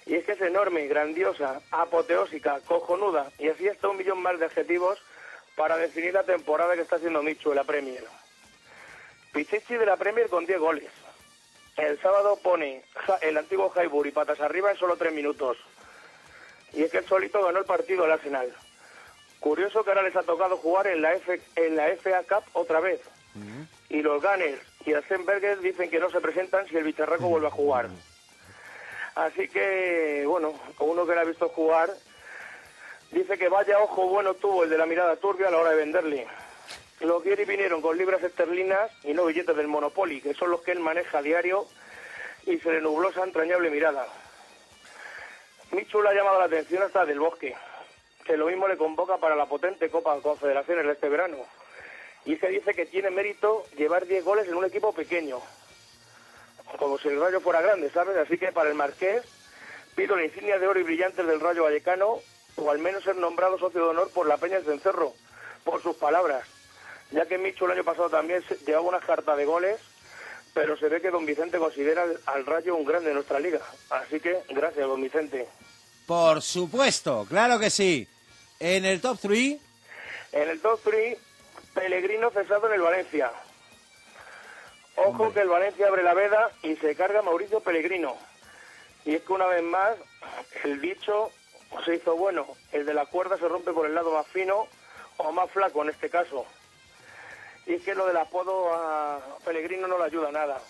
[0.06, 3.30] Y es que es enorme, grandiosa, apoteósica, cojonuda.
[3.38, 5.00] Y así está un millón más de adjetivos
[5.56, 8.04] para definir la temporada que está haciendo Michu en la Premier.
[9.32, 10.90] Pichichi de la Premier con 10 goles.
[11.76, 12.84] El sábado pone
[13.22, 15.56] el antiguo Highbury patas arriba en solo 3 minutos.
[16.72, 18.52] Y es que el solito ganó el partido al Arsenal.
[19.40, 22.80] Curioso que ahora les ha tocado jugar en la, F, en la FA Cup otra
[22.80, 23.00] vez.
[23.88, 27.50] Y los Gunners y Asenberger dicen que no se presentan si el bicharraco vuelve a
[27.50, 27.88] jugar.
[29.14, 31.90] Así que, bueno, uno que le ha visto jugar
[33.10, 35.76] dice que vaya ojo bueno tuvo el de la mirada turbia a la hora de
[35.76, 36.26] venderle.
[37.00, 40.72] Los Guiri vinieron con libras esterlinas y no billetes del Monopoly, que son los que
[40.72, 41.66] él maneja a diario,
[42.46, 44.06] y se le nubló esa entrañable mirada.
[45.72, 47.54] Michu le ha llamado la atención hasta del bosque,
[48.24, 51.38] que lo mismo le convoca para la potente Copa Confederaciones de este verano.
[52.24, 55.40] Y se dice que tiene mérito llevar 10 goles en un equipo pequeño,
[56.78, 58.16] como si el Rayo fuera grande, ¿sabes?
[58.16, 59.22] Así que para el Marqués
[59.94, 62.18] pido la insignia de oro y brillantes del Rayo Vallecano,
[62.56, 65.12] o al menos ser nombrado socio de honor por la Peña de Cencerro,
[65.64, 66.46] por sus palabras,
[67.10, 69.80] ya que Michu el año pasado también llevaba una carta de goles,
[70.54, 73.60] pero se ve que don Vicente considera al, al Rayo un grande de nuestra liga.
[73.90, 75.48] Así que gracias, don Vicente.
[76.06, 78.06] Por supuesto, claro que sí.
[78.60, 79.56] En el top 3...
[80.32, 81.18] En el top 3,
[81.74, 83.30] Pellegrino cesado en el Valencia.
[84.96, 88.16] Ojo que el Valencia abre la veda y se carga a Mauricio Pellegrino.
[89.04, 89.96] Y es que una vez más,
[90.64, 91.30] el dicho
[91.84, 92.46] se hizo bueno.
[92.72, 94.66] El de la cuerda se rompe por el lado más fino
[95.16, 96.46] o más flaco en este caso.
[97.66, 100.60] Y es que lo del apodo a Pellegrino no le ayuda a nada.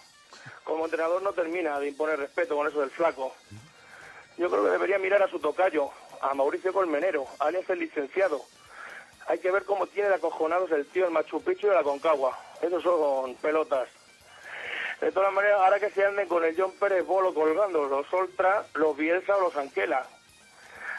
[0.65, 3.35] Como entrenador no termina de imponer respeto con eso del flaco.
[4.39, 8.41] Yo creo que debería mirar a su tocayo, a Mauricio Colmenero, alias el licenciado.
[9.27, 12.39] Hay que ver cómo tiene de acojonados el tío, el Machu Picchu y la Concagua.
[12.61, 13.89] Esos son pelotas.
[15.03, 18.65] De todas maneras, ahora que se anden con el John Pérez Bolo colgando, los Oltra,
[18.75, 20.07] los Bielsa o los Anquela.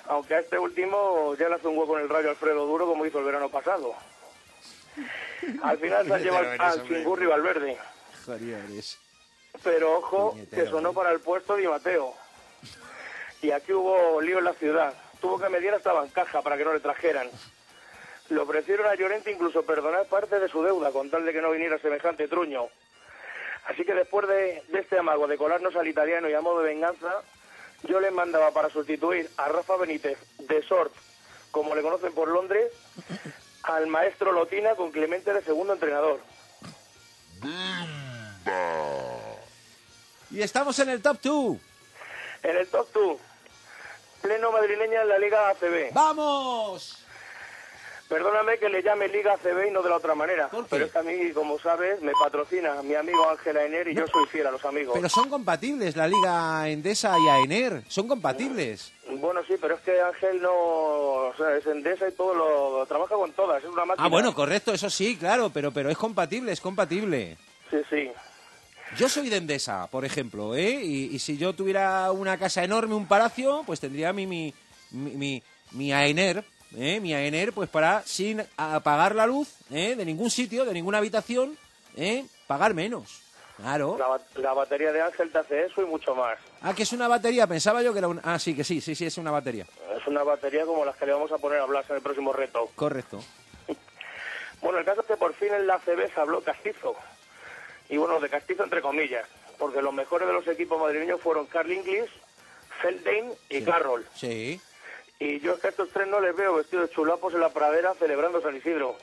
[0.08, 3.06] Aunque a este último ya le hace un hueco en el rayo Alfredo Duro como
[3.06, 3.96] hizo el verano pasado.
[5.64, 7.78] Al final se han llevado al- al Chingurri Valverde.
[9.64, 12.14] Pero ojo, que sonó para el puesto Di Mateo.
[13.42, 14.94] Y aquí hubo lío en la ciudad.
[15.22, 17.30] Tuvo que medir hasta bancaja para que no le trajeran.
[18.30, 21.52] Le ofrecieron a Llorente incluso perdonar parte de su deuda con tal de que no
[21.52, 22.68] viniera semejante truño.
[23.66, 26.74] Así que después de, de este amago de colarnos al italiano y a modo de
[26.74, 27.22] venganza,
[27.84, 30.94] yo le mandaba para sustituir a Rafa Benítez de Sort,
[31.52, 32.72] como le conocen por Londres,
[33.64, 36.20] al maestro Lotina con Clemente de segundo entrenador.
[40.32, 41.58] Y estamos en el top 2.
[42.44, 43.18] En el top 2,
[44.22, 45.94] pleno madrileña en la Liga ACB.
[45.94, 47.03] ¡Vamos!
[48.14, 50.48] Perdóname que le llame Liga ACB y no de la otra manera.
[50.70, 54.06] Pero es que a mí, como sabes, me patrocina mi amigo Ángela Ener y yo
[54.06, 54.94] soy fiel a los amigos.
[54.94, 57.84] Pero son compatibles la Liga Endesa y AENER.
[57.88, 58.94] Son compatibles.
[59.18, 60.54] Bueno, sí, pero es que Ángel no...
[60.54, 62.86] O sea, es Endesa y todo lo...
[62.86, 64.06] Trabaja con todas, es una máquina.
[64.06, 67.36] Ah, bueno, correcto, eso sí, claro, pero, pero es compatible, es compatible.
[67.72, 68.12] Sí, sí.
[68.96, 70.84] Yo soy de Endesa, por ejemplo, ¿eh?
[70.84, 74.54] Y, y si yo tuviera una casa enorme, un palacio, pues tendría mi, mi,
[74.92, 76.46] mi, mi, mi AENER,
[76.78, 77.00] ¿eh?
[77.00, 79.96] Mi AENER, pues para, sin apagar la luz, ¿eh?
[79.96, 81.58] De ningún sitio, de ninguna habitación,
[81.96, 82.26] ¿eh?
[82.48, 83.22] Pagar menos.
[83.58, 83.98] Claro.
[83.98, 86.38] La, la batería de Ángel te hace eso y mucho más.
[86.62, 88.22] Ah, que es una batería, pensaba yo que era una...
[88.24, 89.66] Ah, sí, que sí, sí, sí, es una batería.
[89.96, 92.34] Es una batería como las que le vamos a poner a Blas en el próximo
[92.34, 92.70] reto.
[92.76, 93.24] Correcto.
[94.62, 96.96] Bueno, el caso es que por fin en la CB se habló castizo.
[97.90, 99.28] Y bueno, de castizo entre comillas,
[99.60, 102.10] porque los mejores de los equipos madrileños fueron Carl Inglis,
[102.82, 104.06] Feldane y Carroll.
[104.16, 104.62] Sí.
[105.24, 107.94] Y yo es que a estos tres no les veo vestidos chulapos en la pradera
[107.94, 108.98] celebrando San Isidro.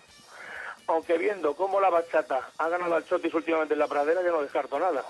[0.86, 4.42] Aunque viendo cómo la bachata ha ganado al Chotis últimamente en la pradera, yo no
[4.42, 5.02] descarto nada.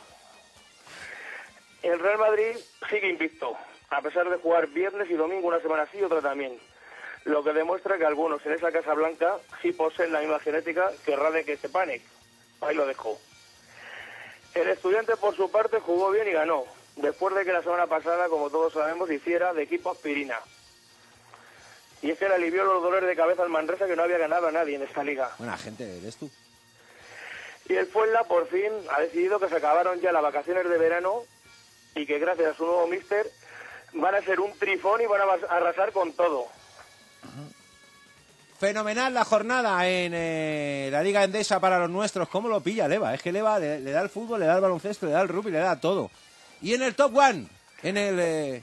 [1.82, 2.56] El Real Madrid
[2.88, 3.56] sigue invicto,
[3.90, 6.56] a pesar de jugar viernes y domingo una semana sí y otra también.
[7.24, 11.16] Lo que demuestra que algunos en esa Casa Blanca sí poseen la misma genética que
[11.16, 12.02] Rade que Stepanek.
[12.60, 13.18] Ahí lo dejo.
[14.54, 18.28] El estudiante, por su parte, jugó bien y ganó, después de que la semana pasada,
[18.28, 20.38] como todos sabemos, hiciera de equipo aspirina.
[22.02, 24.48] Y es que le alivió los dolores de cabeza al Manresa que no había ganado
[24.48, 25.30] a nadie en esta liga.
[25.38, 26.30] Buena gente, eres tú.
[27.68, 31.22] Y el Fuenla, por fin, ha decidido que se acabaron ya las vacaciones de verano
[31.94, 33.30] y que gracias a su nuevo míster
[33.92, 36.46] van a ser un trifón y van a arrasar con todo.
[38.58, 42.28] Fenomenal la jornada en eh, la Liga Endesa para los nuestros.
[42.28, 43.14] ¿Cómo lo pilla Leva?
[43.14, 45.28] Es que Leva le, le da el fútbol, le da el baloncesto, le da el
[45.28, 46.10] rugby, le da todo.
[46.60, 47.46] Y en el top one,
[47.82, 48.62] en el eh,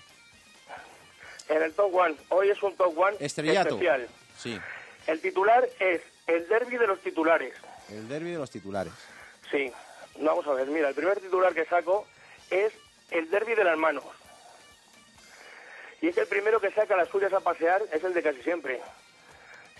[1.50, 3.70] En el Top One, hoy es un Top One estrellato.
[3.76, 4.08] especial.
[4.38, 4.60] Sí,
[5.08, 7.54] El titular es el derby de los titulares.
[7.90, 8.92] el derby de los titulares.
[9.50, 9.72] Sí,
[10.20, 12.06] vamos a ver, mira, el primer titular que saco
[12.50, 12.74] es
[13.12, 14.04] el derby de las manos.
[16.02, 18.42] Y es que el primero que saca las suyas a pasear es el de casi
[18.44, 18.82] siempre.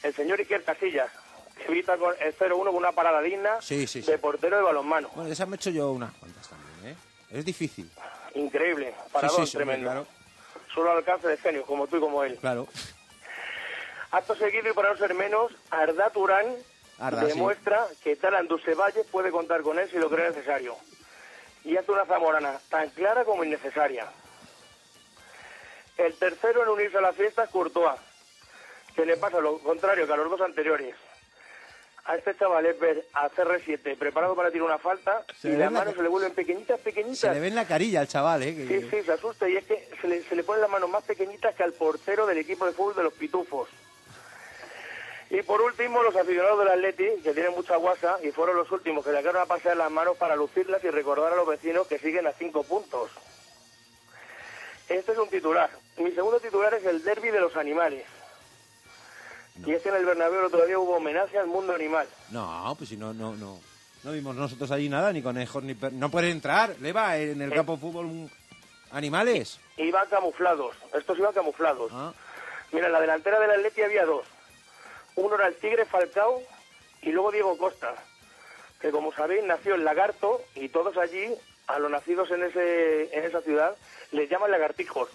[0.04, 1.12] El señor Iker Casillas,
[1.58, 4.10] que evita con el 0-1 con una parada digna Sí, sí, sí.
[4.12, 5.10] de portero de balonmano.
[5.10, 6.98] Bueno, de esas me he hecho yo unas cuantas también, ¿eh?
[7.32, 7.92] Es difícil.
[8.36, 9.86] Increíble, paradón tremendo.
[9.86, 10.08] claro.
[10.78, 12.38] Solo al alcance de genios, como tú y como él.
[12.40, 12.68] Claro.
[14.12, 16.56] Acto seguido y para no ser menos, Arda Turán
[17.00, 17.30] Arda, sí.
[17.30, 20.76] demuestra que tal Andusevalle puede contar con él si lo cree necesario.
[21.64, 24.06] Y hace una zamorana tan clara como innecesaria.
[25.98, 28.00] El tercero en unirse a la fiesta es Courtois,
[28.96, 30.94] que le pasa lo contrario que a los dos anteriores.
[32.08, 35.60] A este chaval es ver a CR7 preparado para tirar una falta Se y las
[35.74, 37.20] la manos se le vuelven pequeñitas, pequeñitas.
[37.20, 38.56] Se le ve en la carilla al chaval, ¿eh?
[38.56, 40.90] Que- Sí, sí, se asusta y es que se le, se le ponen las manos
[40.90, 43.68] más pequeñitas que al portero del equipo de fútbol de los Pitufos.
[45.30, 49.04] Y por último, los aficionados del Atleti, que tienen mucha guasa y fueron los últimos
[49.04, 52.26] que sacaron a pasear las manos para lucirlas y recordar a los vecinos que siguen
[52.26, 53.12] a cinco puntos.
[54.88, 55.70] Este es un titular.
[55.98, 58.06] Mi segundo titular es el derby de los animales.
[59.66, 62.08] Y es que en el Bernabéu todavía hubo homenaje al mundo animal.
[62.32, 63.60] No, pues si no, no, no.
[64.04, 65.74] No vimos nosotros allí nada, ni conejos, ni...
[65.74, 67.56] per- No puede entrar, Leva, en el Eh.
[67.56, 68.30] campo de fútbol
[68.92, 69.60] animales.
[69.78, 70.76] Iban camuflados.
[70.94, 71.92] Estos iban camuflados.
[71.94, 72.14] Ah.
[72.72, 74.26] Mira, en la delantera del Atleti había dos.
[75.16, 76.42] Uno era el Tigre Falcao
[77.02, 77.96] y luego Diego Costa,
[78.80, 81.34] que como sabéis nació en Lagarto y todos allí,
[81.68, 83.76] a los nacidos en, ese, en esa ciudad,
[84.12, 85.10] les llaman lagartijos.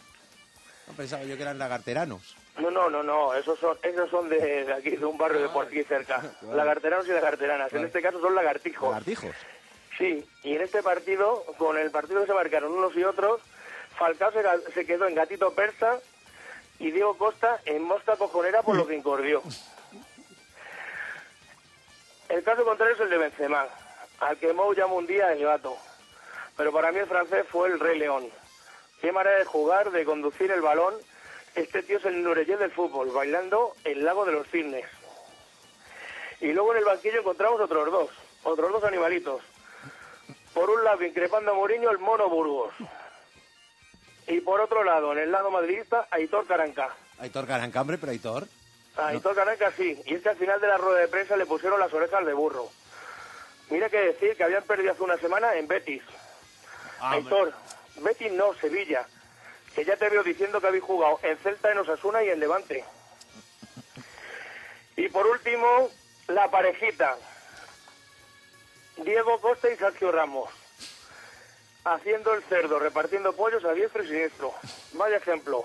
[0.89, 2.37] No pensaba yo que eran lagarteranos.
[2.59, 5.49] No, no, no, no, esos son, esos son de, de aquí, de un barrio de
[5.49, 6.19] por aquí cerca.
[6.43, 6.57] Vale.
[6.57, 7.73] Lagarteranos y lagarteranas.
[7.73, 7.87] En Vale.
[7.87, 8.91] este caso son lagartijos.
[8.91, 9.35] Lagartijos.
[9.99, 13.41] Sí, y en este partido, con el partido que se marcaron unos y otros,
[13.97, 15.99] Falcao se, se quedó en gatito persa
[16.79, 19.43] y Diego Costa en mosca cojonera por lo que incordió.
[22.29, 23.67] El caso contrario es el de Benzema,
[24.21, 25.77] al que Mou llama un día el gato.
[26.57, 28.29] Pero para mí el francés fue el Rey León.
[29.01, 30.95] Qué manera de jugar, de conducir el balón.
[31.55, 34.87] Este tío es el Nureyé del fútbol, bailando el lago de los cisnes.
[36.41, 38.11] Y luego en el banquillo encontramos otros dos,
[38.43, 39.43] otros dos animalitos.
[40.55, 42.75] Por un lado, increpando a Mourinho, el Mono Burgos.
[44.27, 46.95] Y por otro lado, en el lado madridista, Aitor Caranca.
[47.19, 48.47] Aitor Carancambre, pero Aitor.
[48.97, 51.79] Aitor Caranca sí, y es que al final de la rueda de prensa le pusieron
[51.81, 52.71] las orejas de burro.
[53.71, 56.03] Mira que decir que habían perdido hace una semana en Betis.
[57.01, 57.53] Aitor,
[57.97, 59.07] Betis no, Sevilla.
[59.75, 62.85] Que ya te veo diciendo que habéis jugado en Celta, en Osasuna y en Levante.
[64.97, 65.89] Y por último,
[66.29, 67.17] la parejita.
[68.99, 70.51] Diego Costa y Sergio Ramos.
[71.85, 74.53] Haciendo el cerdo, repartiendo pollos a diestro y siniestro.
[74.93, 75.65] Vaya ejemplo.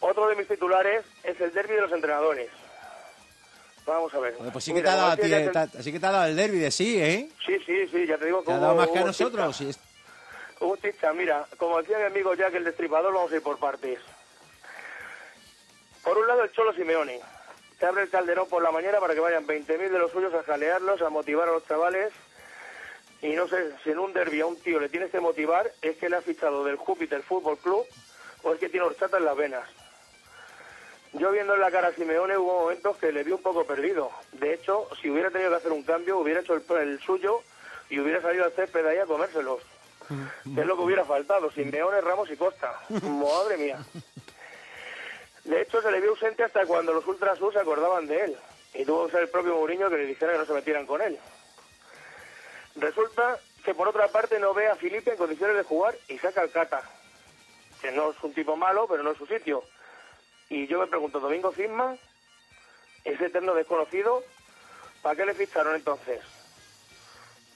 [0.00, 2.50] Otro de mis titulares es el derby de los entrenadores.
[3.86, 4.34] Vamos a ver.
[4.36, 6.06] Joder, Pues sí que, Mira, te ha dado, a como ti, decía eh, que te
[6.06, 7.30] ha dado el derby de sí, ¿eh?
[7.46, 9.62] Sí, sí, sí, ya te digo Te ha dado más que a nosotros.
[11.14, 13.98] Mira, como decía mi amigo Jack el Destripador, vamos a ir por partes.
[16.02, 17.20] Por un lado, el Cholo Simeone.
[17.78, 20.42] Se abre el calderón por la mañana para que vayan 20.000 de los suyos a
[20.42, 22.12] jalearlos, a motivar a los chavales.
[23.22, 25.96] Y no sé, si en un derbi a un tío le tienes que motivar, es
[25.96, 27.86] que le ha fichado del Júpiter Fútbol Club
[28.42, 29.68] o es que tiene horchata en las venas.
[31.14, 34.10] Yo viendo en la cara a Simeone hubo momentos que le vi un poco perdido.
[34.32, 37.40] De hecho, si hubiera tenido que hacer un cambio, hubiera hecho el, el suyo
[37.88, 39.62] y hubiera salido al césped ahí a comérselos.
[40.10, 42.80] Es lo que hubiera faltado, Simeone, Ramos y Costa.
[42.88, 43.78] Madre mía.
[45.44, 48.36] De hecho, se le vio ausente hasta cuando los Ultrasur se acordaban de él.
[48.74, 51.00] Y tuvo que ser el propio Mourinho que le dijera que no se metieran con
[51.02, 51.18] él.
[52.76, 56.40] Resulta que por otra parte no ve a Felipe en condiciones de jugar y saca
[56.40, 56.82] al Cata.
[57.80, 59.62] que no es un tipo malo, pero no es su sitio.
[60.48, 61.96] Y yo me pregunto, Domingo Cisma,
[63.04, 64.22] ese eterno desconocido,
[65.02, 66.20] ¿para qué le ficharon entonces?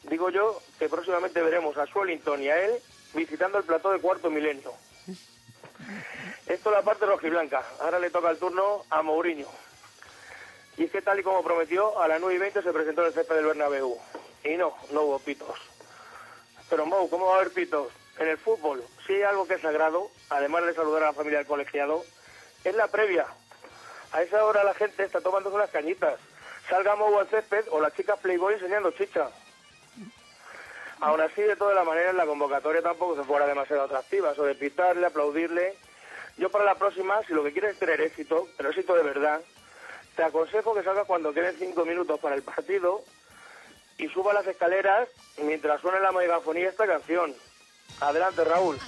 [0.09, 2.83] Digo yo que próximamente veremos a Swellington y a él
[3.15, 4.73] visitando el plató de cuarto milenio.
[6.47, 7.63] Esto es la parte rojiblanca.
[7.81, 9.49] Ahora le toca el turno a Mourinho.
[10.79, 13.09] Y es que tal y como prometió, a las 9 y 20 se presentó en
[13.09, 13.99] el césped del Bernabéu.
[14.45, 15.59] Y no, no hubo pitos.
[16.71, 17.93] Pero Mou, ¿cómo va a haber pitos?
[18.19, 21.39] En el fútbol, si hay algo que es sagrado, además de saludar a la familia
[21.39, 22.05] del colegiado,
[22.65, 23.27] es la previa.
[24.13, 26.19] A esa hora la gente está tomando unas cañitas.
[26.69, 29.31] Salga Mou al césped o la chica Playboy enseñando chicha.
[31.01, 34.33] Aún así, de todas las maneras, la convocatoria tampoco se fuera demasiado atractiva.
[34.33, 35.77] De pitarle, aplaudirle.
[36.37, 39.41] Yo para la próxima, si lo que quieres es tener éxito, pero éxito de verdad,
[40.17, 43.03] te aconsejo que salgas cuando queden cinco minutos para el partido
[43.99, 45.09] y suba las escaleras
[45.43, 47.35] mientras suene la megafonía esta canción.
[48.01, 48.79] Adelante, Raúl.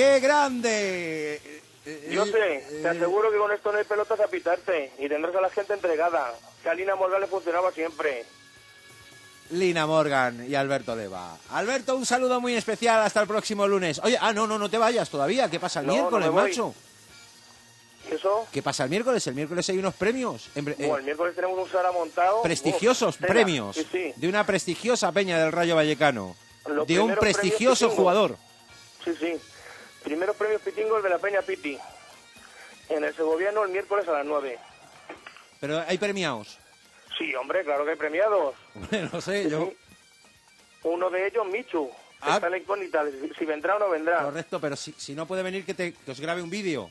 [0.00, 1.60] ¡Qué grande!
[2.10, 5.42] Yo sé, te aseguro que con esto no hay pelotas a pitarte y tendrás a
[5.42, 6.32] la gente entregada.
[6.62, 8.24] Que a Lina Morgan le funcionaba siempre.
[9.50, 11.36] Lina Morgan y Alberto Leva.
[11.50, 14.00] Alberto, un saludo muy especial hasta el próximo lunes.
[14.02, 15.50] Oye, ah, no, no, no te vayas todavía.
[15.50, 16.42] ¿Qué pasa el No, no miércoles, voy.
[16.44, 16.74] macho?
[18.10, 18.46] ¿Y eso?
[18.50, 19.26] ¿Qué pasa el miércoles?
[19.26, 20.48] El miércoles hay unos premios.
[20.54, 22.40] en eh, Bueno, el miércoles tenemos un Sara montado.
[22.40, 24.12] prestigiosos premios Sí, sí.
[24.16, 26.36] de una prestigiosa peña del Rayo Vallecano.
[26.66, 28.38] Los de un prestigioso jugador.
[29.04, 29.38] Sí, sí.
[30.04, 31.78] Primeros premios pitingos de la Peña Piti.
[32.88, 34.58] En el Segoviano el miércoles a las 9.
[35.60, 36.58] Pero hay premiados.
[37.18, 38.54] Sí, hombre, claro que hay premiados.
[39.12, 39.70] no sé, yo.
[40.84, 41.90] Uno de ellos, Michu.
[42.22, 42.34] Ah.
[42.36, 43.04] Está la incógnita
[43.38, 44.22] si- vendrá o no vendrá.
[44.24, 46.90] Correcto, pero si, si no puede venir, que, te, que os grabe un vídeo.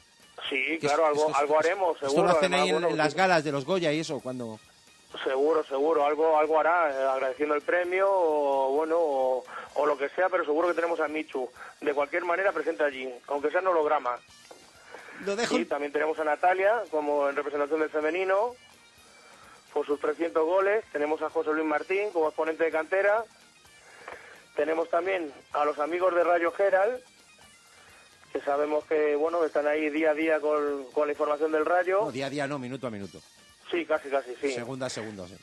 [0.49, 2.27] Sí, Que claro, es- algo, esto algo haremos, Esto seguro.
[2.27, 4.59] lo hacen ahí en, las galas de los Goya y eso, cuando...
[5.23, 9.43] Seguro, seguro, algo algo hará, eh, agradeciendo el premio o bueno, o,
[9.73, 11.49] o lo que sea, pero seguro que tenemos a Michu.
[11.81, 14.19] De cualquier manera presente allí, aunque sea en holograma.
[15.25, 15.57] Lo dejo...
[15.57, 18.55] Y también tenemos a Natalia como en representación del femenino
[19.73, 20.85] por sus 300 goles.
[20.91, 23.25] Tenemos a José Luis Martín como exponente de cantera.
[24.55, 27.01] Tenemos también a los amigos de Rayo Geral,
[28.31, 32.01] que sabemos que bueno están ahí día a día con, con la información del Rayo.
[32.01, 33.19] No, día a día no, minuto a minuto.
[33.71, 34.51] Sí, casi, casi, sí.
[34.51, 35.35] Segunda segunda, sí.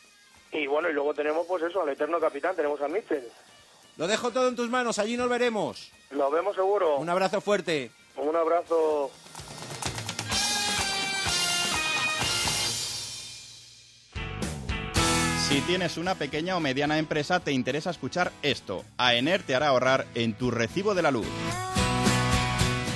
[0.52, 3.28] Y bueno, y luego tenemos pues eso, al eterno capitán, tenemos a Mitchell.
[3.96, 5.90] Lo dejo todo en tus manos, allí nos veremos.
[6.10, 6.96] Nos vemos seguro.
[6.96, 7.90] Un abrazo fuerte.
[8.16, 9.10] Un abrazo.
[15.48, 18.84] Si tienes una pequeña o mediana empresa, te interesa escuchar esto.
[18.98, 21.26] AENER te hará ahorrar en tu recibo de la luz.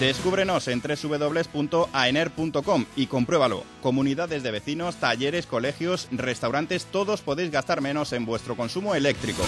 [0.01, 3.65] Descúbrenos en www.aener.com y compruébalo.
[3.83, 9.43] Comunidades de vecinos, talleres, colegios, restaurantes, todos podéis gastar menos en vuestro consumo eléctrico.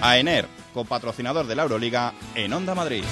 [0.00, 3.04] AENER, copatrocinador de la Euroliga en Onda Madrid.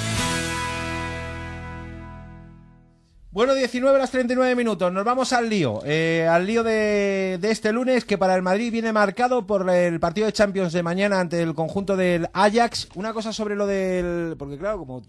[3.32, 4.92] Bueno, 19 horas 39 minutos.
[4.92, 5.82] Nos vamos al lío.
[5.84, 10.26] Eh, al lío de, este lunes que para el Madrid viene marcado por el partido
[10.26, 12.88] de Champions de mañana ante el conjunto del Ajax.
[12.94, 14.34] Una cosa sobre lo del...
[14.36, 15.00] Porque claro, como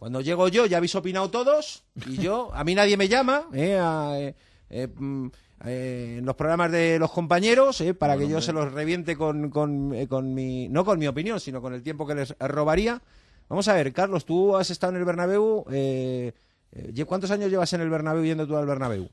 [0.00, 3.78] cuando llego yo ya habéis opinado todos y yo, a mí nadie me llama eh,
[3.78, 4.34] a, eh,
[4.70, 5.26] eh, mm,
[5.66, 9.50] eh, en los programas de los compañeros eh, para que yo se los reviente con,
[9.50, 10.68] con, con mi...
[10.70, 13.02] No con mi opinión, sino con el tiempo que les robaría.
[13.50, 15.66] Vamos a ver, Carlos, tú has estado en el Bernabéu...
[15.70, 16.32] Eh,
[16.72, 19.10] eh, ¿lle- ¿Cuántos años llevas en el Bernabéu yendo tú al Bernabéu?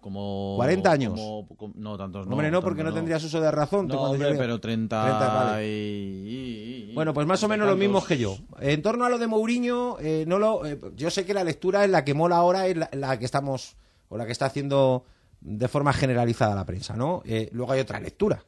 [0.00, 0.54] Como...
[0.56, 1.12] 40 años.
[1.14, 2.32] como- como- no, tantos no.
[2.32, 3.88] hombre, no, porque no tendrías uso de razón.
[3.88, 5.66] No, hombre, pero 30, 30, vale.
[5.68, 8.08] y- y- Bueno, pues más o menos mismos tantos.
[8.08, 8.36] que yo.
[8.60, 11.84] En torno a lo de Mourinho, eh, no lo, eh, yo sé que la lectura
[11.84, 13.76] es la que mola ahora, es la, la que estamos,
[14.08, 15.04] o la que está haciendo
[15.40, 17.22] de forma generalizada la prensa, ¿no?
[17.24, 18.42] Eh, luego hay otra lectura.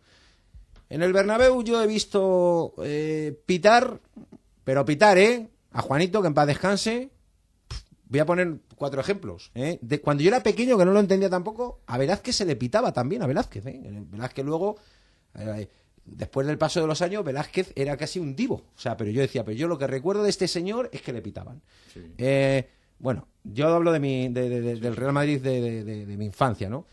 [0.91, 2.75] En el Bernabéu yo he visto
[3.47, 4.01] pitar,
[4.65, 5.49] pero pitar, ¿eh?
[5.73, 7.11] A Juanito, que en paz descanse.
[8.09, 9.51] Voy a poner cuatro ejemplos.
[9.55, 9.79] ¿eh?
[9.83, 12.93] De, cuando yo era pequeño, que no lo entendía tampoco, a Velázquez se le pitaba
[12.93, 13.67] también, a Velázquez.
[13.67, 13.81] ¿eh?
[14.11, 14.77] Velázquez luego,
[15.35, 15.69] eh,
[16.07, 18.63] después del paso de los años, Velázquez era casi un divo.
[18.77, 21.13] O sea, pero yo decía, pero yo lo que recuerdo de este señor es que
[21.13, 21.61] le pitaban.
[22.17, 26.69] Eh, bueno, yo hablo de mi, de- de- de- del Real Madrid de, mi infancia,
[26.71, 26.87] ¿no?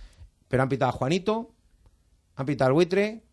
[0.47, 1.51] Pero han pitado a Juanito,
[2.35, 3.23] han pitado al buitre,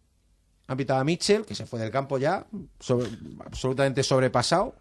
[0.68, 2.46] han pitado a Mitchell, que se fue del campo ya,
[2.80, 3.08] sobre-
[3.44, 4.74] absolutamente sobrepasado.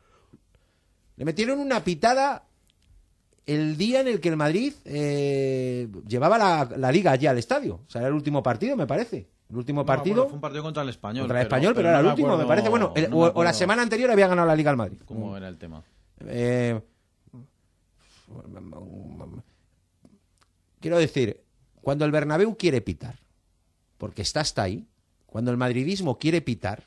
[1.17, 2.45] Le metieron una pitada
[3.45, 7.81] el día en el que el Madrid eh, llevaba la, la liga allí al estadio.
[7.85, 9.27] O sea, era el último partido, me parece.
[9.49, 11.23] El último No, partido bueno, fue un partido contra el español.
[11.23, 12.69] contra el español, pero, era el me último, me parece.
[12.69, 14.99] Bueno, el- no o, me o la semana anterior había ganado la liga al Madrid.
[15.05, 15.83] ¿Cómo era el tema?
[16.25, 16.79] eh,
[20.79, 21.41] quiero decir,
[21.81, 23.19] cuando el Bernabéu quiere pitar,
[23.97, 24.87] porque está hasta ahí,
[25.25, 26.85] cuando el madridismo quiere pitar,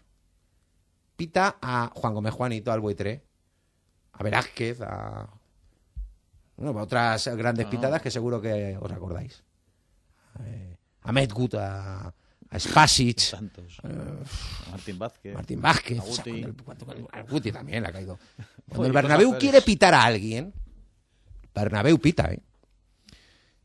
[1.16, 3.24] pita a Juan Gómez Juanito, al Buitre,
[4.12, 5.28] a Velázquez, a,
[6.56, 7.70] bueno, a otras grandes no.
[7.70, 9.42] pitadas que seguro que os acordáis.
[10.44, 12.12] Eh, a Medgut, a,
[12.50, 13.38] a Spasic, eh,
[14.70, 15.34] Martín Vázquez.
[15.34, 18.18] Martín Vázquez, o sea, cuando el- cuando- cuando- al Guti también le ha caído.
[18.68, 20.52] Cuando el Bernabéu quiere pitar a alguien,
[21.54, 22.40] Bernabéu pita, ¿eh?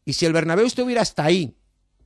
[0.05, 1.55] Y si el Bernabéu estuviera hasta ahí,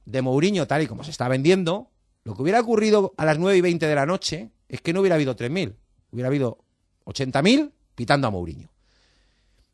[0.06, 1.90] de Mourinho, tal y como se está vendiendo,
[2.26, 5.00] lo que hubiera ocurrido a las 9 y 20 de la noche es que no
[5.00, 5.76] hubiera habido 3.000,
[6.12, 6.58] hubiera habido
[7.06, 8.70] 80.000 pitando a Mourinho.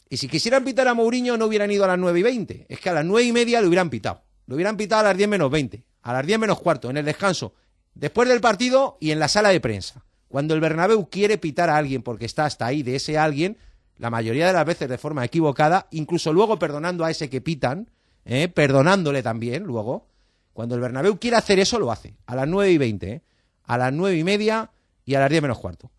[0.10, 2.80] Y si quisieran pitar a Mourinho no hubieran ido a las 9 y 20, es
[2.80, 4.24] que a las 9 y media lo hubieran pitado.
[4.47, 7.05] Lo hubieran pitado a las 10 menos 20, a las 10 menos cuarto, en el
[7.05, 7.53] descanso,
[7.93, 10.03] después del partido y en la sala de prensa.
[10.28, 13.57] Cuando el Bernabéu quiere pitar a alguien porque está hasta ahí de ese alguien,
[13.97, 17.91] la mayoría de las veces de forma equivocada, incluso luego perdonando a ese que pitan,
[18.26, 18.47] ¿eh?
[18.47, 20.07] perdonándole también luego,
[20.53, 22.16] cuando el Bernabéu quiere hacer eso, lo hace.
[22.26, 23.22] A las 9 y 20, ¿eh?
[23.66, 24.72] a las 9 y media
[25.05, 25.91] y a las 10 menos cuarto.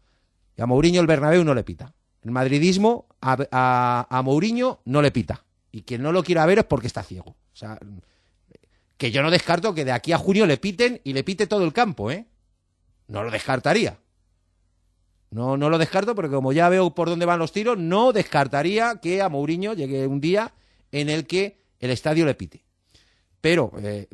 [0.56, 1.94] Y a Mourinho el Bernabéu no le pita.
[2.22, 5.44] El madridismo a, Mourinho no le pita.
[5.72, 7.30] Y quien no lo quiera ver es porque está ciego.
[7.30, 7.78] O sea,
[8.96, 11.64] que yo no descarto que de aquí a junio le piten y le pite todo
[11.64, 12.26] el campo, ¿eh?
[13.08, 13.98] No lo descartaría.
[15.30, 18.96] No, no lo descarto porque como ya veo por dónde van los tiros, no descartaría
[19.00, 20.52] que a Mourinho llegue un día
[20.90, 22.64] en el que el estadio le pite.
[23.40, 24.08] Pero eh,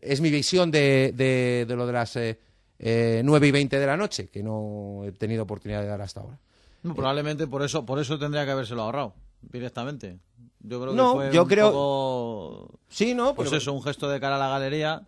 [0.00, 2.38] es mi visión de, de- de lo de las eh,
[2.78, 6.20] eh, 9 y 20 de la noche, que no he tenido oportunidad de dar hasta
[6.20, 6.38] ahora.
[6.82, 10.18] No, probablemente por eso, por eso tendría que habérselo ahorrado directamente.
[10.60, 13.34] Yo creo que No, fue yo un creo- poco- Sí, ¿no?
[13.34, 15.02] Pues Pero- eso, un gesto de cara a la galería.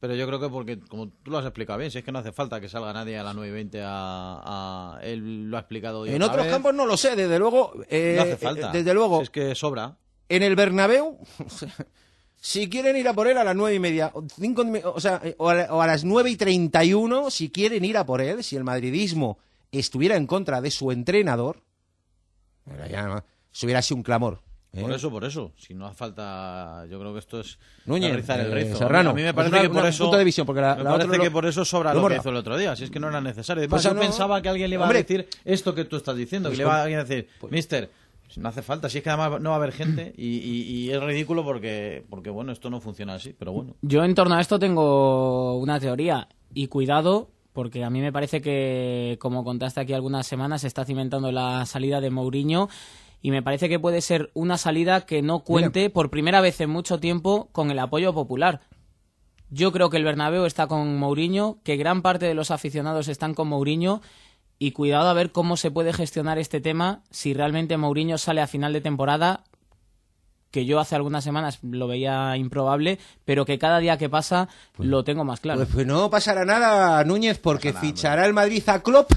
[0.00, 2.18] Pero yo creo que porque, como tú lo has explicado bien, si es que no
[2.18, 4.96] hace falta que salga nadie a las 9 y 20 a...
[4.96, 6.52] a- él lo ha explicado hoy En otros vez.
[6.52, 7.72] campos no lo sé, desde luego.
[7.88, 8.68] eh, No hace falta.
[8.70, 9.18] eh, Desde luego.
[9.18, 9.96] Si es que sobra.
[10.28, 11.18] En el Bernabéu,
[12.40, 15.20] si quieren ir a por él a las nueve y media, o cinco, o sea,
[15.22, 18.04] eh, o a, o a las nueve y treinta y uno, si quieren ir a
[18.04, 19.38] por él, si el madridismo
[19.80, 21.62] estuviera en contra de su entrenador,
[22.90, 24.40] ya no, eso hubiera sido un clamor.
[24.72, 24.80] ¿eh?
[24.80, 25.52] Por eso, por eso.
[25.56, 28.78] Si no hace falta, yo creo que esto es Núñez, rizar el eh, rizo.
[28.78, 30.90] Serrano, a mí me es parece una- que por eso de visión, la- me la
[30.92, 32.74] parece lo- que por eso sobra lo lo que hizo el otro día.
[32.76, 33.68] Si es que no era necesario.
[33.68, 36.16] Pues yo no- pensaba que alguien le iba Hombre, a decir esto que tú estás
[36.16, 37.90] diciendo, pues que le iba a alguien a decir, Mister,
[38.36, 38.88] no hace falta.
[38.88, 42.02] Si es que además no va a haber gente y, y- y es ridículo porque,
[42.08, 43.34] porque bueno, esto no funciona así.
[43.38, 43.76] Pero bueno.
[43.82, 48.40] Yo en torno a esto tengo una teoría y cuidado porque a mí me parece
[48.40, 52.68] que, como contaste aquí algunas semanas, se está cimentando la salida de Mourinho
[53.20, 56.70] y me parece que puede ser una salida que no cuente por primera vez en
[56.70, 58.60] mucho tiempo con el apoyo popular.
[59.48, 63.34] Yo creo que el Bernabéu está con Mourinho, que gran parte de los aficionados están
[63.34, 64.00] con Mourinho
[64.58, 68.46] y cuidado a ver cómo se puede gestionar este tema si realmente Mourinho sale a
[68.46, 69.44] final de temporada
[70.52, 74.48] que yo hace algunas semanas lo veía improbable, pero que cada día que pasa
[74.78, 75.58] lo tengo más claro.
[75.60, 79.10] Pues, pues no pasará nada, Núñez, porque fichará el Madrid a Klopp,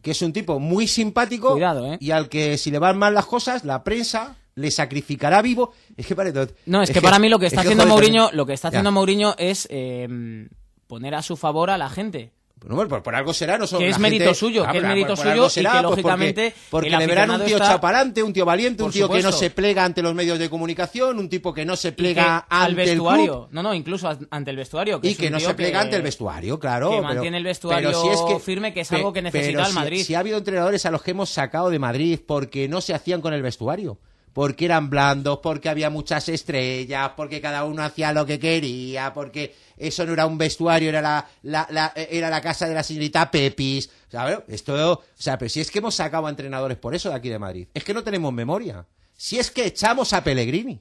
[0.00, 1.98] que es un tipo muy simpático Cuidado, ¿eh?
[2.00, 5.72] y al que si le van mal las cosas, la prensa le sacrificará vivo.
[5.96, 6.54] Es que parece...
[6.66, 8.68] No, es, que, para mí lo que está haciendo joder, Mourinho, también- lo que está
[8.68, 8.78] Ya.
[8.78, 10.48] haciendo Mourinho es eh,
[10.86, 12.32] poner a su favor a la gente.
[12.64, 15.08] Bueno, por, por algo será, no Que es gente- mérito suyo, Ah, que es mérito
[15.08, 18.22] por suyo y que, pues porque- lógicamente, porque, el le verán un tío está- chapalante,
[18.22, 21.28] un tío valiente, un tío que no se plega ante los medios de comunicación, un
[21.28, 24.56] tipo que no se plega al ante el vestuario, club no, no, incluso ante el
[24.56, 25.00] vestuario.
[25.00, 26.90] Que y es que no se plega que- ante el vestuario, claro.
[26.90, 29.50] que pero- mantiene el vestuario pero si es que- firme, que es algo que necesita
[29.50, 30.04] pero el si- Madrid.
[30.04, 33.20] Si, ha habido entrenadores a los que hemos sacado de Madrid porque no se hacían
[33.20, 33.98] con el vestuario.
[34.32, 39.54] Porque eran blandos, porque había muchas estrellas, porque cada uno hacía lo que quería, porque
[39.76, 43.30] eso no era un vestuario, era la, la- la- era la casa de la señorita
[43.30, 43.90] Pepis.
[44.08, 46.94] O sea, bueno, esto, o sea, pero si es que hemos sacado a entrenadores por
[46.94, 48.86] eso de aquí de Madrid, es que no tenemos memoria.
[49.14, 50.80] Si es que echamos a Pellegrini.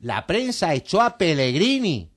[0.00, 2.10] La prensa echó a Pellegrini.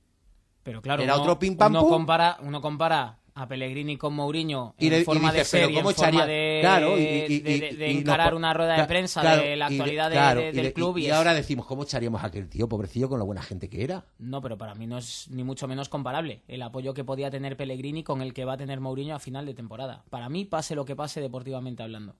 [0.62, 1.90] Pero claro, Era uno, otro pim pam uno pum.
[1.90, 5.74] compara, uno compara a Pellegrini con Mourinho Y en le- y forma de dices, en
[5.74, 8.52] ¿cómo forma de, Claro, y- y- y- de- de- de y- y encarar no- una
[8.52, 10.98] rueda de prensa claro, de la y de- actualidad claro, de- del de- club.
[10.98, 13.42] Y, Y, y es- ahora decimos, ¿cómo echaríamos a aquel tío, pobrecillo, con la buena
[13.42, 14.04] gente que era?
[14.18, 17.56] No, pero para mí no es ni mucho menos comparable el apoyo que podía tener
[17.56, 20.04] Pellegrini con el que va a tener Mourinho a final de temporada.
[20.10, 22.16] Para mí, pase lo que pase deportivamente hablando.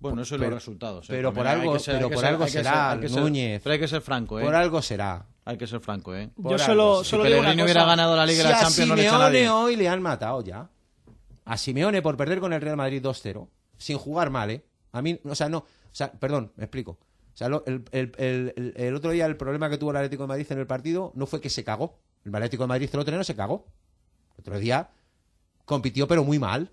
[0.00, 1.04] Bueno, eso es los resultados.
[1.08, 1.12] ¿eh?
[1.12, 3.60] pero por algo- pero por algo será, Núñez.
[3.62, 4.42] Pero hay que ser franco, ¿eh?
[4.44, 5.26] Por algo será.
[5.46, 6.30] Hay que ser franco, ¿eh?
[6.36, 7.64] Yo solo, Si solo digo una cosa.
[7.64, 9.48] hubiera ganado la Liga Si y la a Champions, no le Simeone nadie.
[9.50, 10.70] hoy le han matado ya.
[11.44, 14.64] A Simeone por perder con el Real Madrid 2-0, sin jugar mal, ¿eh?
[14.92, 16.92] A mí, o sea, no, o sea, perdón, me explico.
[16.92, 19.96] O sea, lo- el, el- el- el- el otro día el problema que tuvo el
[19.98, 21.98] Atlético de Madrid en el partido no fue que se cagó.
[22.24, 23.66] El Atlético de Madrid 0-3 no se cagó.
[24.36, 24.88] El otro día
[25.64, 26.70] compitió pero muy mal.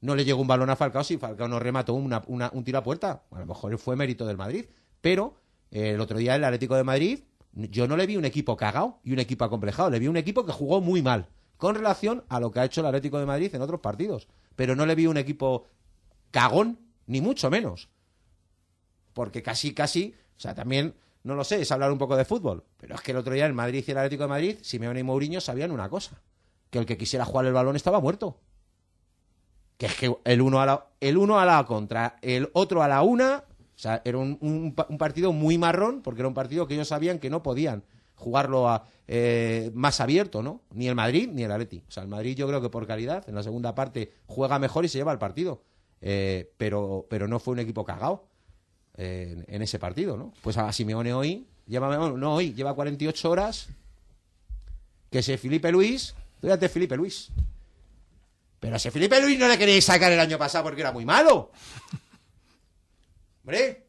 [0.00, 2.76] no le llegó un balón a Falcao si Falcao no remató una- una- un tiro
[2.78, 3.22] a puerta.
[3.30, 4.66] A lo mejor fue mérito del Madrid.
[5.00, 5.34] Pero
[5.70, 7.20] eh, el otro día el Atlético de Madrid,
[7.54, 9.90] yo no le vi un equipo cagado y un equipo acomplejado.
[9.90, 12.80] Le vi un equipo que jugó muy mal con relación a lo que ha hecho
[12.80, 14.28] el Atlético de Madrid en otros partidos.
[14.56, 15.66] Pero no le vi un equipo
[16.30, 17.88] cagón, ni mucho menos.
[19.12, 22.64] Porque casi, casi, o sea, también, no lo sé, es hablar un poco de fútbol.
[22.76, 25.04] Pero es que el otro día el Madrid y el Atlético de Madrid, Simeone y
[25.04, 26.20] Mourinho sabían una cosa.
[26.70, 28.40] Que el que quisiera jugar el balón estaba muerto.
[29.78, 32.88] Que es que el uno a la, el uno a la contra, el otro a
[32.88, 33.44] la una.
[33.84, 36.88] Sea, era un, un pa- un partido muy marrón, porque era un partido que ellos
[36.88, 37.82] sabían que no podían
[38.14, 40.62] jugarlo a, eh, más abierto, ¿no?
[40.72, 41.82] Ni el Madrid ni el Atleti.
[41.86, 44.86] O sea, el Madrid yo creo que por calidad, en la segunda parte juega mejor
[44.86, 45.62] y se lleva el partido.
[46.00, 48.24] Eh, pero, pero no fue un equipo cagado
[48.96, 50.32] eh, en, ese partido, ¿no?
[50.40, 53.68] Pues a Simeone hoy, lleva, no hoy, lleva 48 horas
[55.10, 57.28] que ese Felipe Luis, fíjate Felipe Luis.
[58.60, 61.04] Pero a ese Felipe Luis no le queréis sacar el año pasado porque era muy
[61.04, 61.50] malo.
[63.44, 63.86] Hombre.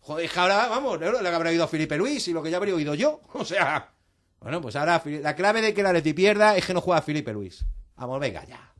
[0.00, 2.94] Joder, ahora, vamos, le habrá oído a Felipe Luis y lo que ya habría oído
[2.94, 3.20] yo.
[3.34, 3.92] O sea,
[4.40, 7.32] bueno, pues ahora la clave de que el Atleti pierda es que no juega Felipe
[7.32, 7.64] Luis.
[7.96, 8.72] Vamos, venga ya.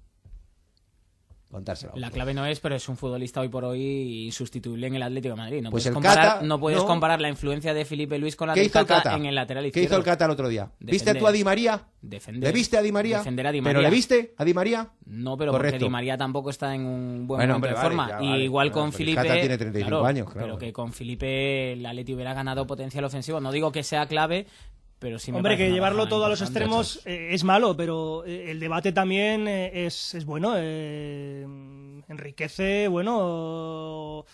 [1.50, 1.92] Contárselo.
[1.96, 5.34] La clave no es, pero es un futbolista hoy por hoy insustituible en el Atlético
[5.34, 5.62] de Madrid.
[5.62, 6.86] No Pues puedes, el comparar, Cata, no puedes no.
[6.86, 9.16] comparar la influencia de Felipe Luis con la ¿Qué de Cata, Cata?
[9.16, 9.86] en el lateral ¿Qué izquierdo.
[9.86, 10.70] hizo el Cata el otro día?
[10.78, 11.20] ¿Viste Defender.
[11.22, 11.86] tú a Di María?
[12.02, 12.42] Defender.
[12.50, 13.18] ¿Le viste a Di María?
[13.18, 13.88] Defender a Di ¿Pero María.
[13.88, 14.90] le viste a Di María?
[15.06, 15.74] No, pero Correcto.
[15.76, 18.08] porque Di María tampoco está en un buen Bueno, hombre, de vale, forma.
[18.10, 18.44] ya, Y vale.
[18.44, 19.22] igual con pero Felipe.
[19.22, 20.46] Cata tiene 35 claro, años, claro.
[20.48, 23.40] Pero que con Felipe el Atleti hubiera ganado potencial ofensivo.
[23.40, 24.46] No digo que sea clave,
[24.98, 28.50] pero sí me Hombre, que llevarlo todo a los extremos eh, es malo, pero eh,
[28.50, 30.54] el debate también eh, es, es bueno.
[30.56, 31.46] eh,
[32.08, 34.24] enriquece, bueno,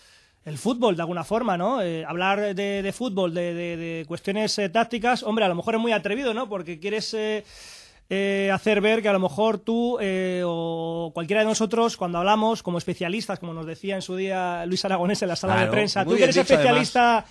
[0.44, 1.82] el fútbol de alguna forma, ¿no?
[1.82, 5.80] Eh, hablar de, de fútbol, de, de- de cuestiones tácticas, hombre, a lo mejor es
[5.80, 6.48] muy atrevido, ¿no?
[6.48, 11.96] Porque quieres eh, hacer ver que a lo mejor tú eh, o cualquiera de nosotros,
[11.96, 15.54] cuando hablamos como especialistas, como nos decía en su día Luis Aragonés en la sala
[15.56, 17.24] de prensa, tú eres especialista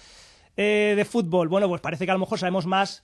[0.58, 3.04] eh, de fútbol, bueno, pues parece que a lo mejor sabemos más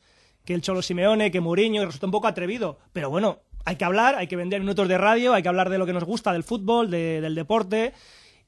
[0.49, 2.79] que el Cholo Simeone, que Mourinho, y resulta un poco atrevido.
[2.91, 5.77] Pero bueno, hay que hablar, hay que vender minutos de radio, hay que hablar de
[5.77, 7.93] lo que nos gusta del fútbol, de- del deporte.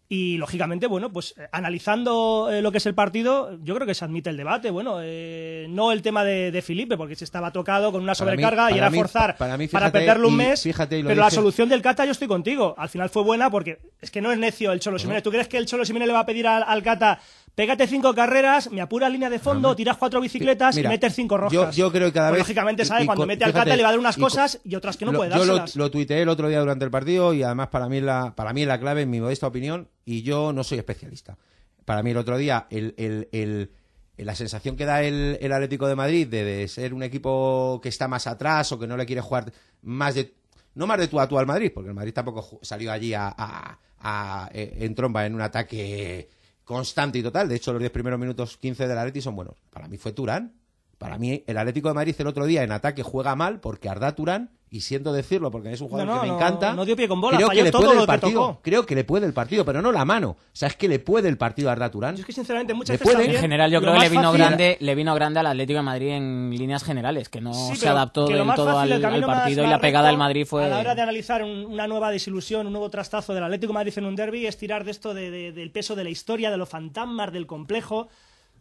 [0.09, 3.93] Y lógicamente, bueno, pues eh, analizando eh, lo que es el partido, yo creo que
[3.93, 4.69] se admite el debate.
[4.69, 8.15] Bueno, eh, no el tema de, de Felipe, porque se estaba tocado con una mí-
[8.17, 10.63] sobrecarga y era mí- forzar para mí, para fíjate, perderle un y mes.
[10.63, 12.75] fíjate, y pero la solución del Cata, yo estoy contigo.
[12.77, 15.21] Al final fue buena porque es que no es necio el Cholo Simeone.
[15.21, 17.19] ¿Tú crees que el Cholo Simeone le va a pedir al, al Cata,
[17.55, 21.37] pégate cinco carreras, me apuras línea de fondo, tiras cuatro bicicletas Mira, y metes cinco
[21.37, 21.75] rojas?
[21.75, 22.47] Yo, yo creo que cada Pues vez.
[22.47, 24.75] lógicamente sabe, y cuando mete al Cata le va a dar unas y cosas y
[24.75, 27.33] otras que no lo- puede Yo lo, lo tuiteé el otro día durante el partido
[27.33, 30.53] y además para mí, la, para mí la clave, en mi modesta opinión, y yo
[30.53, 31.37] no soy especialista.
[31.85, 33.71] Para mí el otro día, el, el- el-
[34.17, 37.89] la sensación que da el, el Atlético de Madrid de, de ser un equipo que
[37.89, 40.33] está más atrás o que no le quiere jugar más de...
[40.75, 43.27] No más de tú a tú al Madrid, porque el Madrid tampoco salió allí a,
[43.35, 46.29] a- a- eh, en tromba en un ataque
[46.63, 47.49] constante y total.
[47.49, 49.55] De hecho, los 10 primeros minutos 15 del Atleti son buenos.
[49.69, 50.60] Para mí fue Turán.
[51.01, 54.13] Para mí, el Atlético de Madrid el otro día en ataque juega mal porque Arda
[54.15, 56.73] Turán, y siento decirlo porque es un jugador No, no, que me no, encanta.
[56.73, 58.59] no dio pie con bola, creo falló que le todo puede el partido.
[58.61, 60.29] Creo que le puede el partido, pero no la mano.
[60.29, 62.15] O sea, es que le puede el partido a Arda Turán.
[62.15, 64.21] Es que sinceramente muchas Le veces también, En general, yo lo creo que le vino,
[64.31, 67.75] fácil- grande, le vino grande al Atlético de Madrid en líneas generales, que no Sí,
[67.75, 70.63] se adaptó del todo fácil, al, más- partido y la pegada del Madrid fue.
[70.63, 73.79] A la hora de analizar un- una nueva desilusión, un nuevo trastazo del Atlético de
[73.79, 76.49] Madrid en un derby es tirar de esto de- de- del peso de la historia,
[76.51, 78.07] de los fantasmas, del complejo.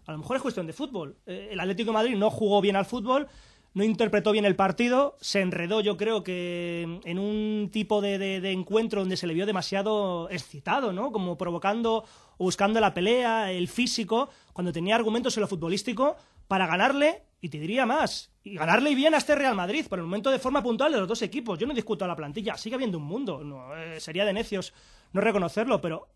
[0.07, 1.17] A lo mejor es cuestión de fútbol.
[1.27, 3.29] Eh, el Atlético de Madrid no jugó bien al fútbol,
[3.73, 8.51] no interpretó bien el partido, se enredó yo creo que en un tipo de, de-
[8.51, 11.13] encuentro donde se le vio demasiado excitado, ¿no?
[11.13, 12.05] Como provocando
[12.39, 16.17] o buscando la pelea, el físico, cuando tenía argumentos en lo futbolístico
[16.49, 20.05] para ganarle, y te diría más, y ganarle bien a este Real Madrid, por el
[20.05, 21.59] momento de forma puntual de los dos equipos.
[21.59, 24.75] Yo no discuto a la plantilla, sigue habiendo un mundo, no, eh, sería de necios
[25.13, 26.09] no reconocerlo, pero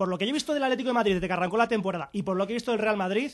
[0.00, 2.08] por lo que yo he visto del Atlético de Madrid desde que arrancó la temporada
[2.14, 3.30] y por lo que he visto del Real Madrid,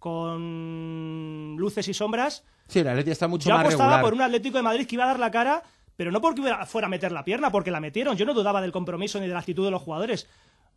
[0.00, 4.04] con luces y sombras, Sí, el Atleti está mucho yo más apostaba regular.
[4.04, 5.62] por un Atlético de Madrid que iba a dar la cara,
[5.94, 8.16] pero no porque fuera a meter la pierna, porque la metieron.
[8.16, 10.26] Yo no dudaba del compromiso ni de la actitud de los jugadores.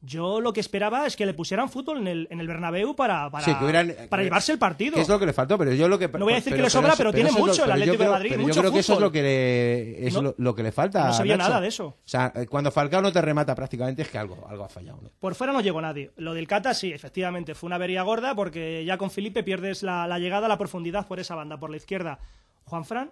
[0.08, 3.32] Yo lo que esperaba es que le pusieran fútbol en el, en el Bernabéu para,
[3.32, 4.94] para, Sí, que hubieran- para que- llevarse el partido.
[4.94, 6.08] Que es lo que le faltó, pero yo lo que...
[6.08, 8.38] No voy a decir que le sobra, pero tiene lo- mucho el Atlético de Madrid,
[8.38, 10.72] mucho yo creo que eso es lo que le, es No- lo, lo que le
[10.72, 11.50] falta no sabía Nacho.
[11.50, 11.86] nada de eso.
[11.88, 15.00] O sea, eh, cuando Falcao no te remata prácticamente es que algo, algo ha fallado.
[15.02, 15.10] ¿no?
[15.20, 16.12] Por fuera no llegó nadie.
[16.18, 20.06] Lo del Cata sí, efectivamente, fue una avería gorda porque ya con Felipe pierdes la,
[20.08, 22.20] la llegada la profundidad por esa banda, por la izquierda.
[22.66, 23.12] Juanfran,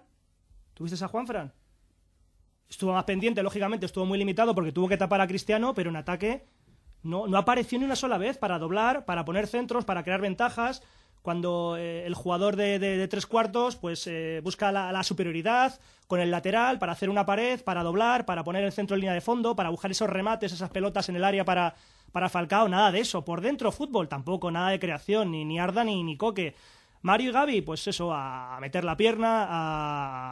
[0.74, 1.52] ¿tuviste a Juanfran?
[2.68, 5.96] Estuvo más pendiente, lógicamente, estuvo muy limitado porque tuvo que tapar a Cristiano, pero en
[5.96, 6.44] ataque
[7.04, 10.82] no, no apareció ni una sola vez para doblar, para poner centros, para crear ventajas.
[11.22, 16.20] cuando eh, el jugador de, de- de tres cuartos pues eh, busca la, superioridad con
[16.20, 19.22] el lateral para hacer una pared, para doblar, para poner el centro en línea de
[19.22, 21.74] fondo, para buscar esos remates, esas pelotas en el área para,
[22.12, 23.24] para Falcao, nada de eso.
[23.24, 26.54] Por dentro, fútbol, tampoco, nada de creación, ni, ni Arda ni, ni Coque.
[27.00, 29.46] Mario y Gaby, pues eso, a meter la pierna,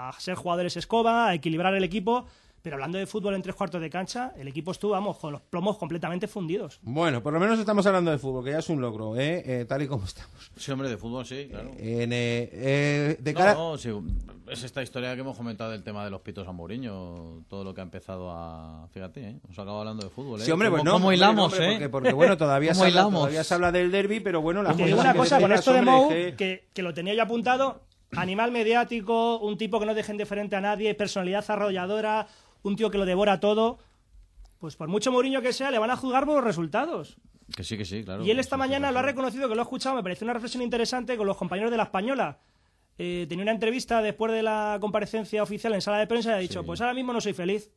[0.08, 2.26] a ser jugadores escoba, a equilibrar el equipo.
[2.62, 5.42] Pero hablando de fútbol en tres cuartos de cancha, el equipo estuvo, vamos, con los
[5.42, 6.78] plomos completamente fundidos.
[6.82, 9.42] Bueno, por lo menos estamos hablando de fútbol, que ya es un logro, ¿eh?
[9.44, 10.52] Eh, tal y como estamos.
[10.56, 11.70] Sí, hombre, de fútbol sí, claro.
[11.76, 13.54] En, eh, eh, de cara...
[13.54, 13.90] no, sí,
[14.48, 17.74] es esta historia que hemos comentado del tema de los pitos a Mourinho, todo lo
[17.74, 18.86] que ha empezado a...
[18.92, 19.36] Fíjate, ¿eh?
[19.48, 20.44] Nos acaba hablando de fútbol, ¿eh?
[20.44, 20.96] Sí, hombre, pues ¿Cómo- no.
[20.98, 21.70] ¿Cómo hilamos, hombre, eh?
[21.72, 24.84] Porque, porque, bueno, todavía se, ¿Cómo habla, todavía se habla del derby, pero bueno, te
[24.84, 27.80] digo una cosa, con esto de Mou, que- que, que lo tenía yo apuntado,
[28.14, 32.26] animal mediático, un tipo que no dejen de frente a nadie, personalidad arrolladora,
[32.62, 33.78] un tío que lo devora todo,
[34.58, 37.16] pues por mucho Mourinho que sea, le van a juzgar por los resultados.
[37.54, 38.24] Que sí, que sí, claro.
[38.24, 40.62] y él esta mañana lo ha reconocido, que lo ha escuchado, me pareció una reflexión
[40.62, 42.38] interesante con los compañeros de La Española.
[42.98, 46.38] Eh, tenía una entrevista después de la comparecencia oficial en sala de prensa y ha
[46.38, 47.70] dicho, pues ahora mismo no soy feliz.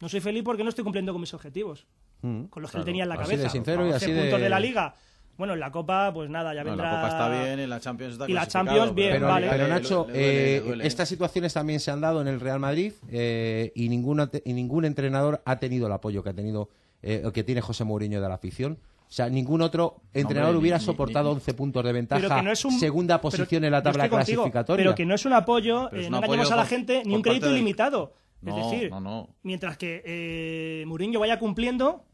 [0.00, 1.86] No soy feliz porque no estoy cumpliendo con mis objetivos,
[2.22, 3.42] Mm, con los que él tenía en la Así cabeza.
[3.44, 4.20] de sincero y 11 así de...
[4.22, 4.94] puntos de la Liga.
[5.38, 6.90] Bueno, en la Copa, pues nada, ya No, vendrá...
[6.92, 9.48] la Copa está bien y la Champions está Y la Champions bien, Pero, vale.
[9.50, 10.86] pero Nacho, eh, duele.
[10.86, 14.52] estas situaciones también se han dado en el Real Madrid eh, y, ninguna te- y
[14.54, 16.70] ningún entrenador ha tenido el apoyo que ha tenido
[17.02, 18.78] eh, que tiene José Mourinho de la afición.
[19.08, 22.34] O sea, ningún otro entrenador hombre, hubiera ni- soportado ni- 11 puntos de ventaja, Pero
[22.34, 24.84] que no es un- segunda pero- posición en la tabla contigo, clasificatoria.
[24.84, 27.22] Pero que no es un apoyo, eh, un no engañemos a la gente, ni un
[27.22, 28.14] crédito ilimitado.
[28.42, 29.28] No, es decir, no, no.
[29.42, 32.04] mientras que eh, Mourinho vaya cumpliendo,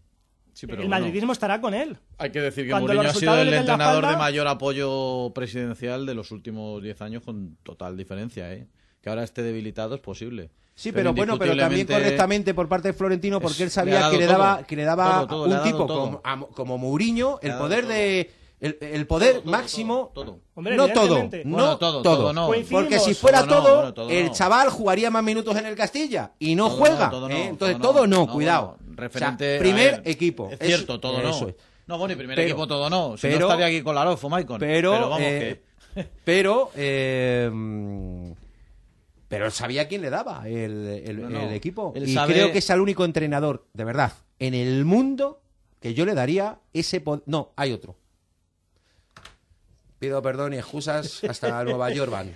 [0.55, 1.05] Sí, pero el bueno.
[1.05, 1.96] madridismo estará con él.
[2.18, 6.14] Hay que decir que Cuando Mourinho ha sido el entrenador de mayor apoyo presidencial de
[6.14, 8.66] los últimos 10 años con total diferencia, ¿eh?
[9.00, 10.50] Que ahora esté debilitado es posible.
[10.74, 14.16] Sí, pero, bueno, pero también correctamente por parte de Florentino, porque es- él sabía que
[14.18, 14.38] le todo.
[14.38, 17.57] daba, que le daba Todo, todo, le un tipo como, a- como Mourinho Le el
[17.59, 17.92] poder todo.
[17.92, 18.30] de
[18.61, 20.12] el, el poder máximo,
[20.55, 22.48] Hombre, no todo, no Bueno, todo, todo, todo no.
[22.70, 25.74] Porque si fuera Todo no, todo, bueno, todo el chaval jugaría más minutos en el
[25.74, 27.46] Castilla y no Todo juega, no, todo no, ¿eh?
[27.48, 28.16] entonces todo todo no.
[28.20, 28.78] no, No, cuidado.
[28.97, 31.49] Bueno, O sea, referente, primer ver, equipo, Es cierto, todo eso no.
[31.49, 31.55] es.
[31.86, 33.16] No, bueno, y primer Pero- equipo todo no.
[33.16, 34.59] Si pero- no estaría aquí con Laroz o Maicon.
[34.61, 35.62] Pero, vamos eh,
[35.95, 36.09] que...
[36.24, 37.51] pero, eh,
[39.28, 41.40] pero sabía quién le daba el, el- No, no.
[41.49, 41.93] el equipo.
[41.97, 45.43] Él y sabe- creo que es el único entrenador, de verdad, en el mundo
[45.80, 47.22] que yo le daría ese poder.
[47.26, 47.97] No, hay otro.
[49.99, 52.34] Pido perdón y excusas hasta Nueva York van.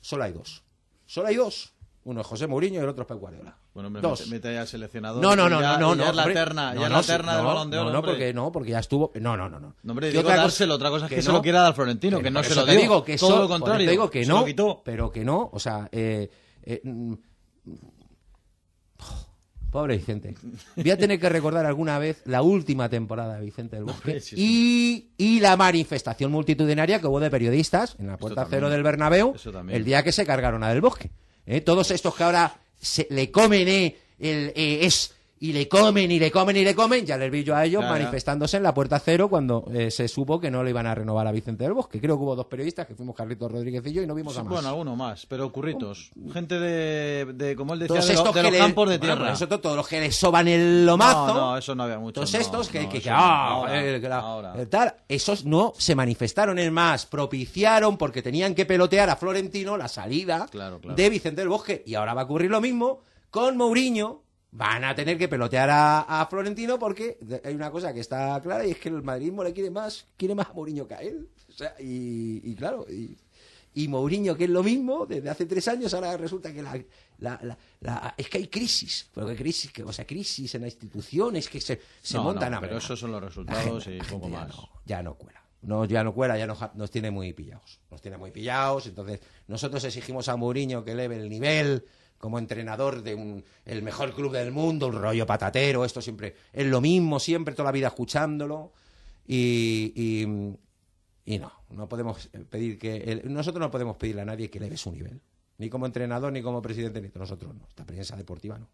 [0.00, 0.62] Solo hay dos.
[1.06, 1.72] Solo hay dos.
[2.04, 3.56] Uno es José Mourinho y el otro es Pep Guardiola.
[3.74, 4.28] Bueno, hombre, dos.
[4.28, 5.20] mete, al seleccionador.
[5.20, 6.10] No, no, que no, ya- no, no, ya no.
[6.10, 6.34] es la hombre.
[6.34, 7.90] terna, No, ya es la terna del balón de oro.
[7.90, 9.10] No, no, porque no, porque ya estuvo.
[9.16, 9.74] No, no, no, no.
[9.82, 11.34] No, hombre, digo otra cosa- dárselo, otra cosa es que, se no.
[11.34, 12.78] lo quiera dar Florentino, que no se lo dio.
[12.80, 13.84] digo que todo lo contrario.
[13.86, 16.30] te digo que se no, pero que no, o sea, eh,
[16.62, 17.14] eh, mm,
[19.70, 20.34] pobre Vicente.
[20.76, 24.20] Voy a tener que recordar alguna vez la última temporada de Vicente del Bosque Hombre,
[24.20, 25.10] sí, sí.
[25.18, 28.60] y, y la manifestación multitudinaria que hubo de periodistas en la puerta también.
[28.60, 29.34] cero del Bernabéu
[29.68, 31.10] el día que se cargaron a Del Bosque.
[31.46, 31.60] ¿eh?
[31.60, 32.54] Todos estos que ahora
[32.84, 35.14] se, le comen eh, el, eh, es
[35.44, 37.82] y le comen y le comen y le comen, ya les vi yo a ellos
[37.82, 41.26] manifestándose en la puerta cero cuando eh, se supo que no le iban a renovar
[41.26, 42.00] a Vicente del Bosque.
[42.00, 44.40] Creo que hubo dos periodistas, que fuimos Carlitos Rodríguez y yo, y no vimos Sí,
[44.40, 44.52] a más.
[44.54, 46.10] bueno, alguno más, pero curritos.
[46.32, 49.32] Gente de, de como él decía, todos de, estos los le- campos de tierra.
[49.32, 51.26] eso, todos los que le soban el lomazo.
[51.26, 52.14] No, no, eso no había mucho.
[52.20, 54.54] Todos no, estos que, no, que- que, ah, Ahora, la- ahora.
[54.56, 59.76] eh, tal, esos no se manifestaron, es más, propiciaron porque tenían que pelotear a Florentino
[59.76, 60.96] la salida Claro, claro.
[60.96, 61.82] de Vicente del Bosque.
[61.86, 64.23] Y ahora va a ocurrir lo mismo con Mourinho.
[64.56, 68.64] Van a tener que pelotear a, a Florentino porque hay una cosa que está clara
[68.64, 71.28] y es que el madridismo le quiere más, quiere más a Mourinho que a él.
[71.48, 73.16] O sea, y, y claro, y,
[73.74, 76.80] y Mourinho, que es lo mismo, desde hace tres años, ahora resulta que la,
[77.18, 79.08] la- la- la- es que hay crisis.
[79.12, 82.52] Pero qué crisis, que, o sea, crisis en las instituciones que se, se No, montan
[82.52, 84.48] no, a pero esos son los resultados gente- y poco ya más.
[84.56, 85.42] no- ya no cuela.
[85.62, 87.80] No, ya no cuela, ya no nos tiene muy pillados.
[87.90, 88.86] Nos tiene muy pillados.
[88.86, 91.84] Entonces, nosotros exigimos a Mourinho que eleve el nivel
[92.24, 95.84] como entrenador de un, el mejor club del mundo, un rollo patatero.
[95.84, 98.72] Esto siempre es lo mismo, siempre, toda la vida escuchándolo.
[99.26, 99.92] Y,
[101.26, 102.96] y, no, no podemos pedir que.
[102.96, 105.20] el- nosotros no podemos pedirle a nadie que eleve su nivel.
[105.58, 107.66] Ni como entrenador, ni como presidente, ni nosotros no.
[107.68, 108.68] Esta prensa deportiva no.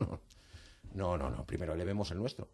[0.94, 1.46] No, no, no.
[1.46, 2.48] Primero elevemos el nuestro.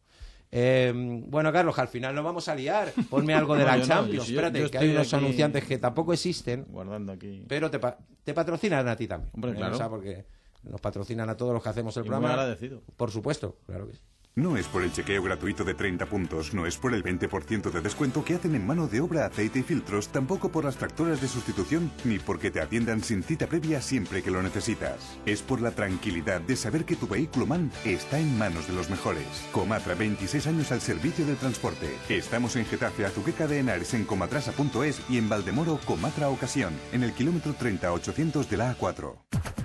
[0.56, 0.92] Eh,
[1.26, 2.92] bueno, Carlos, al final nos vamos a liar.
[3.10, 4.28] Ponme algo de No, la no, Champions.
[4.28, 7.44] yo Espérate, que hay unos aquí anunciantes que tampoco existen, Guardando aquí.
[7.48, 9.30] pero te, pa- te patrocinan a ti también.
[9.34, 9.74] Hombre, Eh, claro.
[9.74, 10.24] o sea, porque
[10.62, 12.40] nos patrocinan a todos los que hacemos el Y muy programa.
[12.40, 12.82] agradecido.
[12.96, 14.00] Por supuesto, claro que sí.
[14.36, 17.80] No es por el chequeo gratuito de 30 puntos, no es por el 20% de
[17.80, 21.28] descuento que hacen en mano de obra, aceite y filtros, tampoco por las tractoras de
[21.28, 25.20] sustitución, ni porque te atiendan sin cita previa siempre que lo necesitas.
[25.24, 28.90] Es por la tranquilidad de saber que tu vehículo MAN está en manos de los
[28.90, 29.24] mejores.
[29.52, 31.96] Comatra, 26 años al servicio del transporte.
[32.08, 37.12] Estamos en Getafe, Azuqueca de Henares, en comatrasa.es y en Valdemoro, Comatra Ocasión, en el
[37.12, 39.14] kilómetro 30-800 de la A4.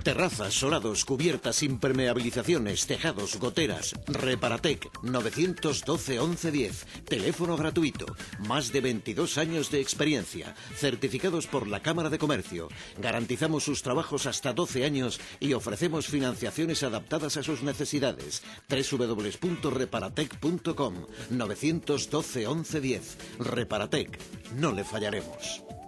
[0.02, 3.94] Terrazas, solados, cubiertas, impermeabilizaciones, tejados, goteras.
[4.60, 6.86] Reparatec 912 1110.
[7.08, 8.04] Teléfono gratuito.
[8.46, 10.54] Más de 22 años de experiencia.
[10.76, 12.68] Certificados por la Cámara de Comercio.
[12.98, 18.42] Garantizamos sus trabajos hasta 12 años y ofrecemos financiaciones adaptadas a sus necesidades.
[18.68, 23.16] www.reparatec.com 912 1110.
[23.38, 24.18] Reparatec.
[24.56, 25.79] No le fallaremos.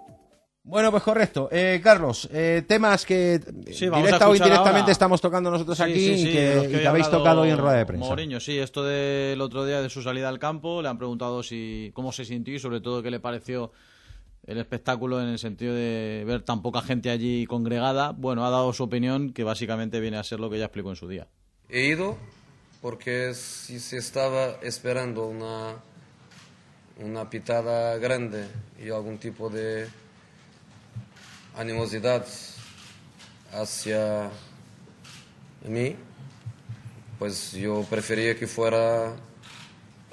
[0.65, 1.49] Bueno, pues correcto.
[1.51, 3.39] Eh, Carlos, eh, temas que
[3.73, 4.91] Sí, directa o indirectamente ahora.
[4.93, 7.77] estamos tocando nosotros Sí, aquí sí, sí, y que, y habéis tocado hoy en rueda
[7.77, 8.05] de prensa.
[8.07, 11.91] Mourinho, sí, esto del otro día de su salida al campo, le han preguntado si
[11.93, 13.73] cómo se sintió y sobre todo qué le pareció
[14.47, 18.11] el espectáculo en el sentido de ver tan poca gente allí congregada.
[18.11, 20.95] Bueno, ha dado su opinión que básicamente viene a ser lo que ya explicó en
[20.95, 21.27] su día.
[21.69, 22.17] He ido
[22.81, 25.75] porque si se estaba esperando una,
[27.01, 28.45] una pitada grande
[28.81, 29.87] y algún tipo de
[31.55, 32.25] animosidad
[33.51, 34.29] hacia
[35.67, 35.95] mí,
[37.19, 39.13] pues yo prefería que fuera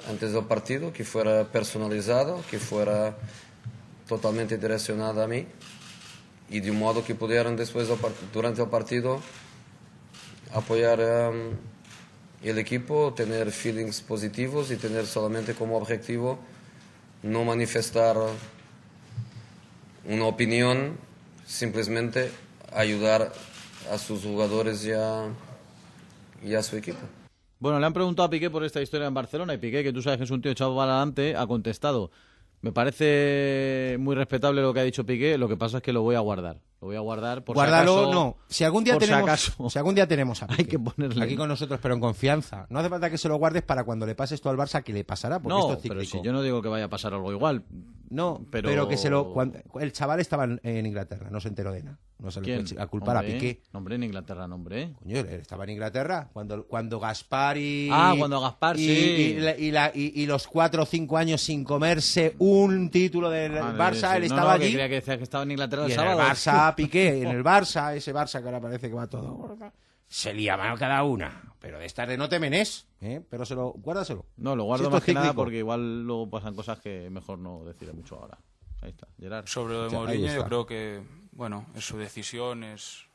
[0.07, 3.17] antes del partido, que fuera personalizado, que fuera
[4.07, 5.45] totalmente direccionada a mí
[6.49, 9.21] y de un modo que pudieran después del part- durante el partido
[10.53, 11.55] apoyar um,
[12.43, 16.39] el equipo, tener feelings positivos y tener solamente como objetivo
[17.23, 18.17] no manifestar
[20.05, 20.97] una opinión,
[21.51, 22.31] simplemente
[22.73, 23.31] ayudar
[23.91, 25.27] a sus jugadores y a,
[26.43, 26.99] y a su equipo.
[27.59, 30.01] Bueno, le han preguntado a Piqué por esta historia en Barcelona y Piqué, que tú
[30.01, 32.09] sabes que es un tío echado para adelante, ha contestado.
[32.61, 36.01] Me parece muy respetable lo que ha dicho Piqué, lo que pasa es que lo
[36.01, 36.61] voy a guardar.
[36.81, 38.13] Lo voy a guardar por Guárdalo, si acaso.
[38.13, 38.37] no.
[38.49, 39.69] Si algún día por si tenemos, acaso.
[39.69, 41.23] si algún día tenemos a Hay que ponerle.
[41.23, 42.65] aquí con nosotros, pero en confianza.
[42.69, 44.91] No hace falta que se lo guardes para cuando le pases tú al Barça que
[44.91, 47.13] le pasará, porque No, esto es pero si yo no digo que vaya a pasar
[47.13, 47.63] algo igual.
[48.09, 49.31] No, pero, pero, que se lo.
[49.31, 51.99] cuando- el chaval estaba en, en Inglaterra, no se enteró de nada.
[52.19, 52.65] No se le ¿Quién?
[52.65, 53.61] puede a culpar Hombre, a Piqué.
[53.71, 54.93] Hombre, en Inglaterra, no, hombre.
[55.01, 57.89] Coño, él estaba en Inglaterra cuando, cuando Gaspar y.
[57.91, 58.91] Ah, cuando Gaspar, y, sí.
[58.91, 63.29] Y, la- y la- y- y los cuatro o cinco años sin comerse un título
[63.29, 64.17] del Barça, sí.
[64.17, 64.73] él No, estaba no, que allí.
[64.73, 66.19] creía que decía que estaba en Inglaterra el sábado.
[66.75, 69.57] Piqué, en el Barça, ese Barça que ahora parece que va todo.
[70.07, 71.41] Se lía mano cada una.
[71.59, 73.21] Pero de estas de no te menes, ¿eh?
[73.29, 74.25] Pero se lo, guárdaselo.
[74.37, 75.41] No, lo Si guardo esto más es que nada cíclico.
[75.43, 78.37] porque igual luego pasan cosas que mejor no deciré mucho ahora.
[78.81, 79.45] Ahí está, Gerard.
[79.47, 80.45] Sobre lo de Ya, ahí Mourinho, yo está.
[80.45, 81.01] creo que,
[81.31, 83.05] bueno, es su decisión, es...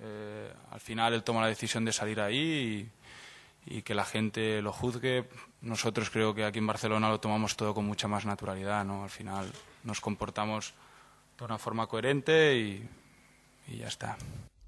[0.00, 2.90] eh, al final él toma la decisión de salir ahí
[3.66, 5.28] y, y que la gente lo juzgue.
[5.60, 9.04] Nosotros creo que aquí en Barcelona lo tomamos todo con mucha más naturalidad, ¿no?
[9.04, 9.50] Al final
[9.84, 10.74] nos comportamos
[11.38, 12.88] de una forma coherente y,
[13.68, 14.16] y ya está.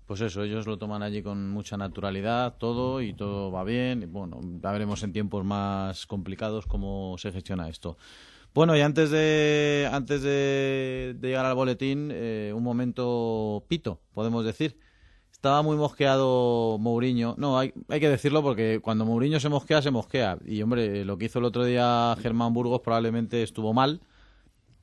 [0.06, 4.10] Pues eso, ellos lo toman allí con mucha naturalidad, todo, y todo va bien.
[4.10, 7.98] Bueno, ya veremos en tiempos más complicados cómo se gestiona esto.
[8.54, 14.44] Bueno, y antes de, antes de, de llegar al boletín, eh, un momento pito, podemos
[14.44, 14.78] decir.
[15.30, 17.36] Estaba muy mosqueado Mourinho.
[17.38, 20.38] No, hay, hay que decirlo porque cuando Mourinho se mosquea, se mosquea.
[20.44, 24.00] Y hombre, lo que hizo el otro día Germán Burgos probablemente estuvo mal.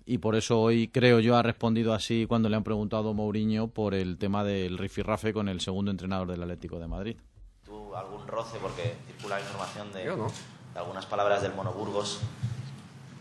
[0.05, 3.67] Y por eso hoy creo yo ha respondido así cuando le han preguntado a Mourinho
[3.69, 7.17] por el tema del rifirrafe con el segundo entrenador del Atlético de Madrid.
[7.63, 8.57] ¿Tú algún roce?
[8.61, 10.27] Porque circula información de, no.
[10.73, 12.19] de algunas palabras del Mono Burgos,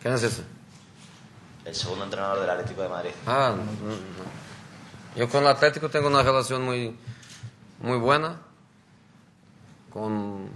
[0.03, 0.43] ¿Quién es ese?
[1.65, 3.11] el segundo entrenador del Atlético de Madrid.
[3.27, 3.97] Ah, no, no.
[5.17, 6.95] Yo con el Atlético tengo una relación muy,
[7.81, 8.43] muy buena
[9.89, 10.49] con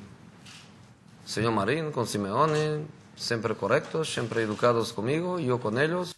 [1.25, 2.85] señor Marín, con Simeone,
[3.19, 6.15] siempre correctos, siempre educados conmigo, yo con ellos.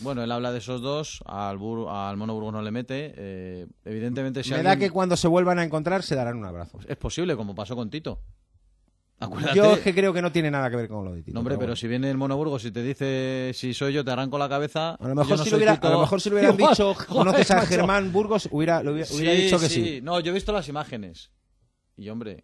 [0.00, 3.14] Bueno, él habla de esos dos, al, Bur- al Mono Burgos no le mete.
[3.16, 6.44] eh, evidentemente, si Me alguien- da que cuando se vuelvan a encontrar se darán un
[6.44, 6.78] abrazo.
[6.88, 8.20] Es posible, como pasó con Tito.
[9.20, 9.56] Acuérdate.
[9.56, 11.32] Yo es que creo que no tiene nada que ver con lo de Tito.
[11.34, 11.76] No, hombre, pero, bueno.
[11.76, 14.96] si viene el Mono Burgos y te dice si soy yo, te arranco la cabeza.
[14.96, 16.94] A lo mejor, no si, lo hubiera, a lo mejor si le hubieran Igual, dicho,
[16.94, 17.64] joder, ¿conoces a.
[17.64, 18.48] Germán Burgos?
[18.50, 20.00] Hubiera, lo hubiera, hubiera Sí, dicho que sí.
[20.02, 21.30] No, yo he visto las imágenes.
[21.96, 22.42] Y hombre.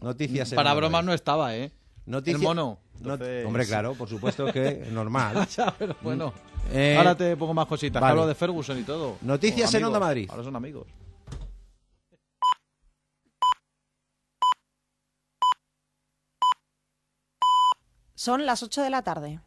[0.00, 1.70] Noticias Para bromas no estaba, ¿eh?
[2.06, 2.78] Noticia- El mono.
[2.98, 5.46] Entonces- Hombre, claro, por supuesto que normal.
[5.56, 6.32] Ya, pero bueno.
[6.72, 8.00] Eh, Ahora te pongo más cositas.
[8.00, 8.10] vale.
[8.12, 9.16] Hablo de Ferguson y todo.
[9.22, 10.00] Noticias en Onda.
[10.00, 10.28] Madrid.
[10.30, 10.86] Ahora son amigos.
[18.14, 19.40] Son las 8 de la tarde.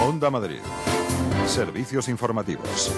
[0.00, 0.60] Onda Madrid.
[1.46, 2.92] Servicios informativos.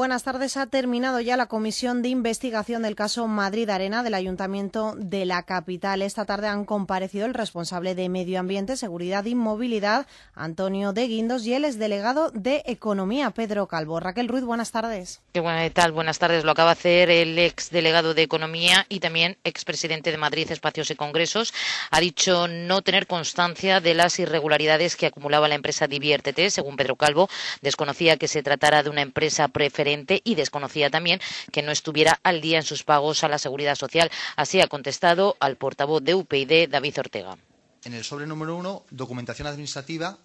[0.00, 0.56] Buenas tardes.
[0.56, 5.42] Ha terminado ya la comisión de investigación del caso Madrid Arena del Ayuntamiento de la
[5.42, 6.00] capital.
[6.00, 11.44] Esta tarde han comparecido el responsable de Medio Ambiente, Seguridad y Movilidad, Antonio de Guindos,
[11.44, 14.00] y el exdelegado de Economía, Pedro Calvo.
[14.00, 15.20] Raquel Ruiz, buenas tardes.
[15.34, 15.92] ¿Qué tal?
[15.92, 16.44] Buenas tardes.
[16.44, 20.94] Lo acaba de hacer el exdelegado de Economía y también expresidente de Madrid Espacios y
[20.94, 21.52] Congresos.
[21.90, 26.48] Ha dicho no tener constancia de las irregularidades que acumulaba la empresa Diviértete.
[26.48, 27.28] Según Pedro Calvo,
[27.60, 29.89] desconocía que se tratara de una empresa preferente
[30.24, 31.20] y desconocía también
[31.52, 34.10] que no estuviera al día en sus pagos a la seguridad social.
[34.36, 37.36] Así ha contestado al portavoz de UPyD, David Ortega.
[37.84, 40.18] En el sobre número uno, documentación administrativa,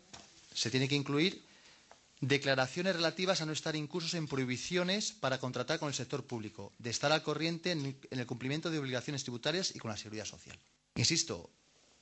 [0.53, 1.43] se tiene que incluir
[2.21, 6.89] declaraciones relativas a no estar incursos en prohibiciones para contratar con el sector público, de
[6.89, 10.57] estar al corriente en el cumplimiento de obligaciones tributarias y con la seguridad social.
[10.95, 11.49] Insisto,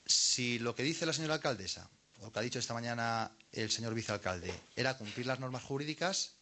[0.05, 1.89] si lo que dice la señora alcaldesa
[2.19, 6.35] o lo que ha dicho esta mañana el señor vicealcalde era cumplir las normas jurídicas,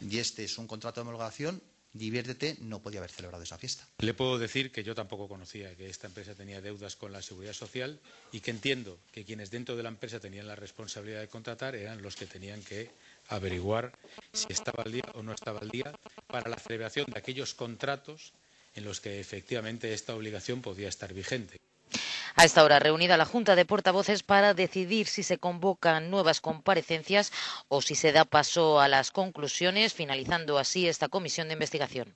[0.00, 3.88] y este es un contrato de homologación, Diviértete no podía haber celebrado esa fiesta.
[3.98, 7.54] Le puedo decir que yo tampoco conocía que esta empresa tenía deudas con la seguridad
[7.54, 7.98] social
[8.30, 12.02] y que entiendo que quienes dentro de la empresa tenían la responsabilidad de contratar eran
[12.02, 12.90] los que tenían que
[13.28, 13.98] averiguar
[14.32, 15.92] si estaba al día o no estaba al día
[16.26, 18.34] para la celebración de aquellos contratos
[18.74, 21.58] en los que efectivamente esta obligación podía estar vigente.
[22.40, 27.32] A esta hora reunida la Junta de Portavoces para decidir si se convocan nuevas comparecencias
[27.66, 32.14] o si se da paso a las conclusiones, finalizando así esta comisión de investigación.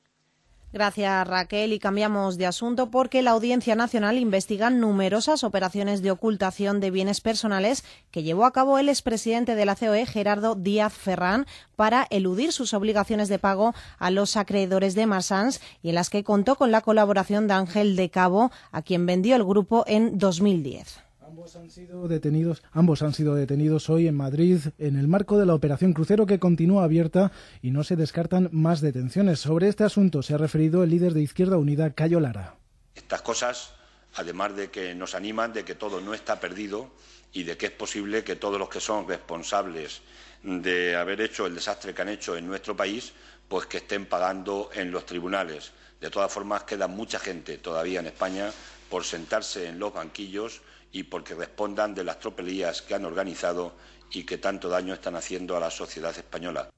[0.72, 1.74] Gracias, Raquel.
[1.74, 7.20] Y cambiamos de asunto porque la Audiencia Nacional investiga numerosas operaciones de ocultación de bienes
[7.20, 11.46] personales que llevó a cabo el expresidente de la COE, Gerardo Díaz Ferrán,
[11.76, 16.24] para eludir sus obligaciones de pago a los acreedores de Marsans y en las que
[16.24, 21.11] contó con la colaboración de Ángel de Cabo, a quien vendió el grupo en 2010.
[21.43, 25.45] Ambos han sido detenidos, ambos han sido detenidos hoy en Madrid en el marco de
[25.45, 29.40] la operación Crucero que continúa abierta y no se descartan más detenciones.
[29.40, 32.55] Sobre este asunto se ha referido el líder de Izquierda Unida, Cayo Lara.
[32.95, 33.74] Estas cosas,
[34.14, 36.93] además de que nos animan de que todo no está perdido
[37.32, 40.03] y de que es posible que todos los que son responsables
[40.45, 43.14] de haber hecho el desastre que han hecho en nuestro país,
[43.49, 45.72] pues que estén pagando en los tribunales.
[46.01, 48.53] De todas formas, queda mucha gente todavía en España
[48.88, 50.62] por sentarse en los banquillos
[50.93, 53.72] y porque respondan de las tropelías que han organizado
[54.12, 56.68] y que tanto daño están haciendo a la sociedad española.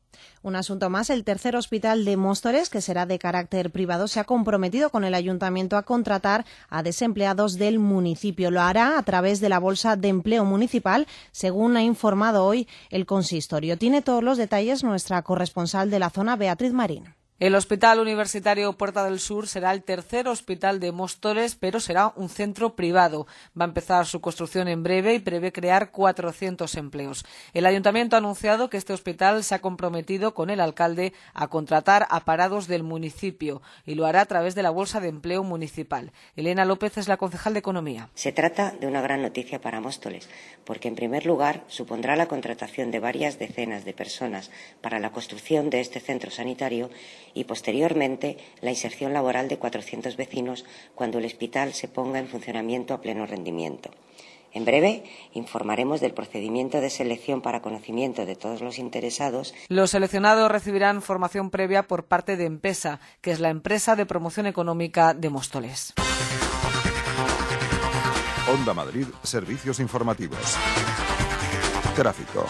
[0.42, 4.24] Un asunto más, el tercer hospital de Móstoles, que será de carácter privado, se ha
[4.24, 8.50] comprometido con el ayuntamiento a contratar a desempleados del municipio.
[8.50, 13.06] Lo hará a través de la Bolsa de Empleo Municipal, según ha informado hoy el
[13.06, 13.78] consistorio.
[13.78, 17.14] Tiene todos los detalles nuestra corresponsal de la zona, Beatriz Marín.
[17.40, 22.28] El Hospital Universitario Puerta del Sur será el tercer hospital de Móstoles, pero será un
[22.28, 23.26] centro privado.
[23.60, 27.24] Va a empezar su construcción en breve y prevé crear 400 empleos.
[27.52, 32.06] El ayuntamiento ha anunciado que este hospital se ha comprometido con el alcalde a contratar
[32.08, 36.12] a parados del municipio y lo hará a través de la Bolsa de Empleo Municipal.
[36.36, 38.10] Elena López es la concejal de Economía.
[38.14, 40.28] Se trata de una gran noticia para Móstoles,
[40.64, 45.68] porque en primer lugar supondrá la contratación de varias decenas de personas para la construcción
[45.68, 46.90] de este centro sanitario
[47.34, 50.64] y posteriormente la inserción laboral de 400 vecinos
[50.94, 53.90] cuando el hospital se ponga en funcionamiento a pleno rendimiento.
[54.54, 59.52] En breve informaremos del procedimiento de selección para conocimiento de todos los interesados.
[59.68, 64.46] Los seleccionados recibirán formación previa por parte de Empesa, que es la empresa de promoción
[64.46, 65.92] económica de Móstoles.
[68.48, 70.56] Onda Madrid, servicios informativos.
[71.96, 72.46] Tráfico.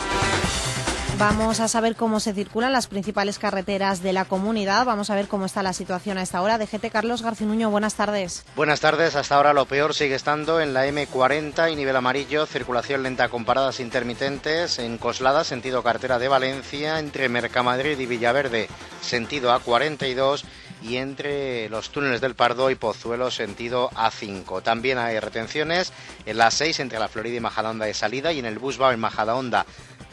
[1.19, 4.85] Vamos a saber cómo se circulan las principales carreteras de la comunidad.
[4.85, 6.59] Vamos a ver cómo está la situación a esta hora.
[6.59, 8.45] DGT Carlos Garcinuño, buenas tardes.
[8.57, 9.15] Buenas tardes.
[9.15, 12.47] Hasta ahora lo peor sigue estando en la M40 y nivel amarillo.
[12.47, 18.69] Circulación lenta con paradas intermitentes en Coslada, sentido cartera de Valencia, entre Mercamadrid y Villaverde,
[19.01, 20.43] sentido A42
[20.83, 24.63] y entre los túneles del Pardo y Pozuelo sentido A5.
[24.63, 25.93] También hay retenciones
[26.27, 29.01] en la 6 entre la Florida y Majadahonda de salida y en el Busbao en
[29.01, 29.65] Majadahonda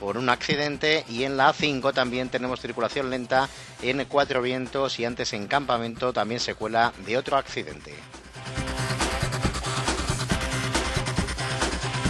[0.01, 3.47] por un accidente y en la A5 también tenemos circulación lenta
[3.83, 7.93] en Cuatro Vientos y antes en Campamento también secuela de otro accidente.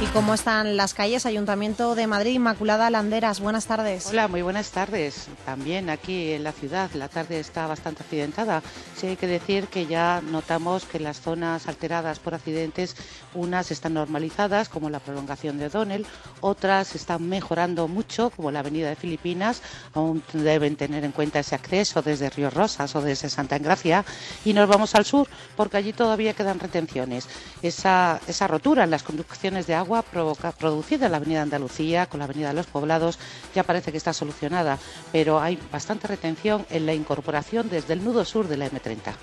[0.01, 1.27] ¿Y cómo están las calles?
[1.27, 4.07] Ayuntamiento de Madrid, Inmaculada Landeras, buenas tardes.
[4.07, 5.27] Hola, muy buenas tardes.
[5.45, 8.63] También aquí en la ciudad la tarde está bastante accidentada.
[8.97, 12.95] Sí hay que decir que ya notamos que las zonas alteradas por accidentes,
[13.35, 16.07] unas están normalizadas, como la prolongación de O'Donnell,
[16.39, 19.61] otras están mejorando mucho, como la avenida de Filipinas,
[19.93, 24.03] aún deben tener en cuenta ese acceso desde Río Rosas o desde Santa Engracia.
[24.45, 27.27] Y nos vamos al sur, porque allí todavía quedan retenciones.
[27.61, 32.05] Esa, esa rotura en las conducciones de agua agua provoca, producida en la Avenida Andalucía
[32.05, 33.19] con la Avenida de los Poblados
[33.53, 34.77] ya parece que está solucionada,
[35.11, 39.13] pero hay bastante retención en la incorporación desde el nudo sur de la M30.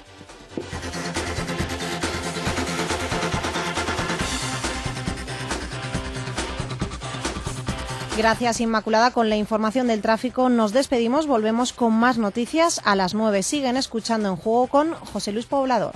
[8.18, 9.12] Gracias Inmaculada.
[9.12, 11.26] Con la información del tráfico nos despedimos.
[11.26, 13.42] Volvemos con más noticias a las 9.
[13.42, 15.94] Siguen escuchando en juego con José Luis Poblador.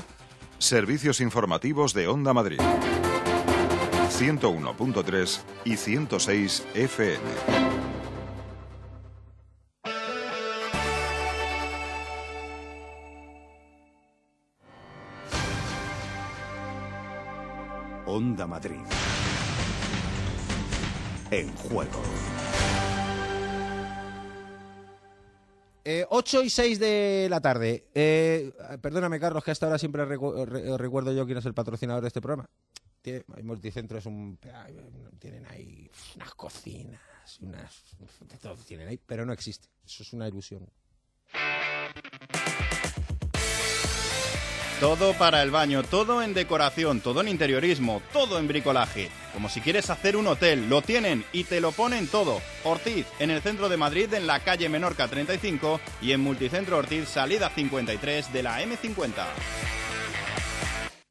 [0.58, 2.60] Servicios informativos de Onda Madrid.
[4.12, 7.20] 101.3 y 106 FM.
[18.06, 18.80] Onda Madrid.
[21.30, 22.00] En juego.
[25.84, 27.86] Eh, 8 y 6 de la tarde.
[27.94, 32.02] Eh, perdóname, Carlos, que hasta ahora siempre recu- re- recuerdo yo quién es el patrocinador
[32.02, 32.48] de este programa.
[33.42, 34.38] Multicentro es un.
[35.18, 37.00] Tienen ahí unas cocinas,
[37.40, 37.82] unas.
[38.40, 39.68] todo tienen ahí, pero no existe.
[39.84, 40.68] Eso es una ilusión.
[44.82, 49.10] Todo para el baño, todo en decoración, todo en interiorismo, todo en bricolaje.
[49.32, 52.40] Como si quieres hacer un hotel, lo tienen y te lo ponen todo.
[52.64, 57.08] Ortiz, en el centro de Madrid, en la calle Menorca 35 y en Multicentro Ortiz,
[57.08, 59.24] salida 53 de la M50.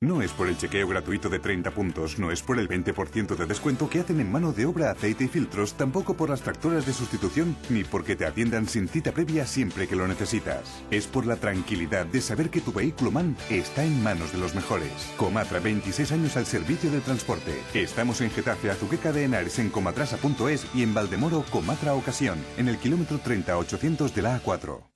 [0.00, 3.46] No es por el chequeo gratuito de 30 puntos, no es por el 20% de
[3.46, 6.92] descuento que hacen en mano de obra, aceite y filtros, tampoco por las tractoras de
[6.92, 10.84] sustitución, ni porque te atiendan sin cita previa siempre que lo necesitas.
[10.92, 14.54] Es por la tranquilidad de saber que tu vehículo MAN está en manos de los
[14.54, 14.92] mejores.
[15.16, 17.60] Comatra, 26 años al servicio del transporte.
[17.74, 22.78] Estamos en Getafe, Azuqueca de Henares, en comatrasa.es y en Valdemoro, Comatra Ocasión, en el
[22.78, 24.78] kilómetro 30800 de la A4.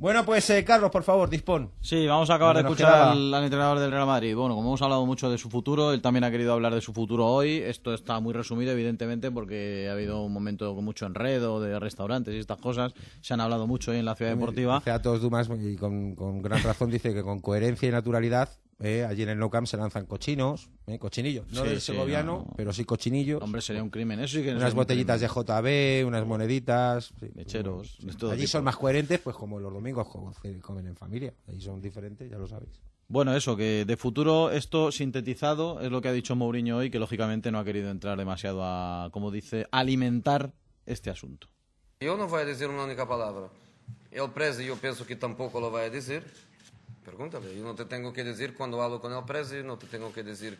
[0.00, 1.72] Bueno, pues eh, Carlos, por favor, dispón.
[1.82, 4.34] Sí, vamos a acabar de escuchar al, al entrenador del Real Madrid.
[4.34, 6.94] Bueno, como hemos hablado mucho de su futuro, él también ha querido hablar de su
[6.94, 7.58] futuro hoy.
[7.58, 12.32] Esto está muy resumido, evidentemente, porque ha habido un momento con mucho enredo de restaurantes
[12.34, 12.94] y estas cosas.
[13.20, 14.82] Se han hablado mucho hoy en la ciudad deportiva.
[15.02, 18.48] Todos Dumas, y con, con gran razón, dice que con coherencia y naturalidad,
[18.80, 21.46] eh, allí en el No Camp se lanzan cochinos, eh, cochinillos.
[21.52, 22.54] No Sí, del sí, segoviano, no.
[22.56, 23.42] pero sí cochinillos.
[23.42, 24.20] Hombre, sería un crimen.
[24.20, 25.34] Eso sí que no unas botellitas crimen.
[25.44, 27.12] de JB, unas moneditas.
[27.20, 27.30] sí.
[27.34, 28.52] Mecheros, de todo Allí tipo.
[28.52, 31.32] son más coherentes, pues como los domingos co- comen en familia.
[31.48, 32.80] Allí son diferentes, ya lo sabéis.
[33.08, 36.98] Bueno, eso, que de futuro esto sintetizado es lo que ha dicho Mourinho hoy, que
[37.00, 40.52] lógicamente no ha querido entrar demasiado a, como dice, alimentar
[40.86, 41.48] este asunto.
[42.00, 43.50] Eu não vou dizer uma única palavra.
[44.12, 46.22] Ele preza e eu penso que tampouco lo vai dizer.
[47.04, 47.58] Pregúntale.
[47.58, 50.22] Eu não te tenho que dizer quando hablo ele preza, eu não te tenho que
[50.22, 50.58] dizer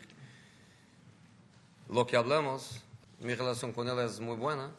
[1.89, 2.81] lo que hablamos.
[3.19, 4.71] Mi relación con él es muy buena.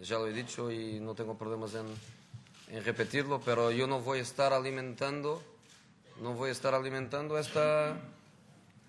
[0.00, 1.86] Ya lo he dicho y no tengo problemas en,
[2.68, 5.42] en repetirlo, pero yo no voy a estar alimentando,
[6.20, 7.98] no voy a estar alimentando esta,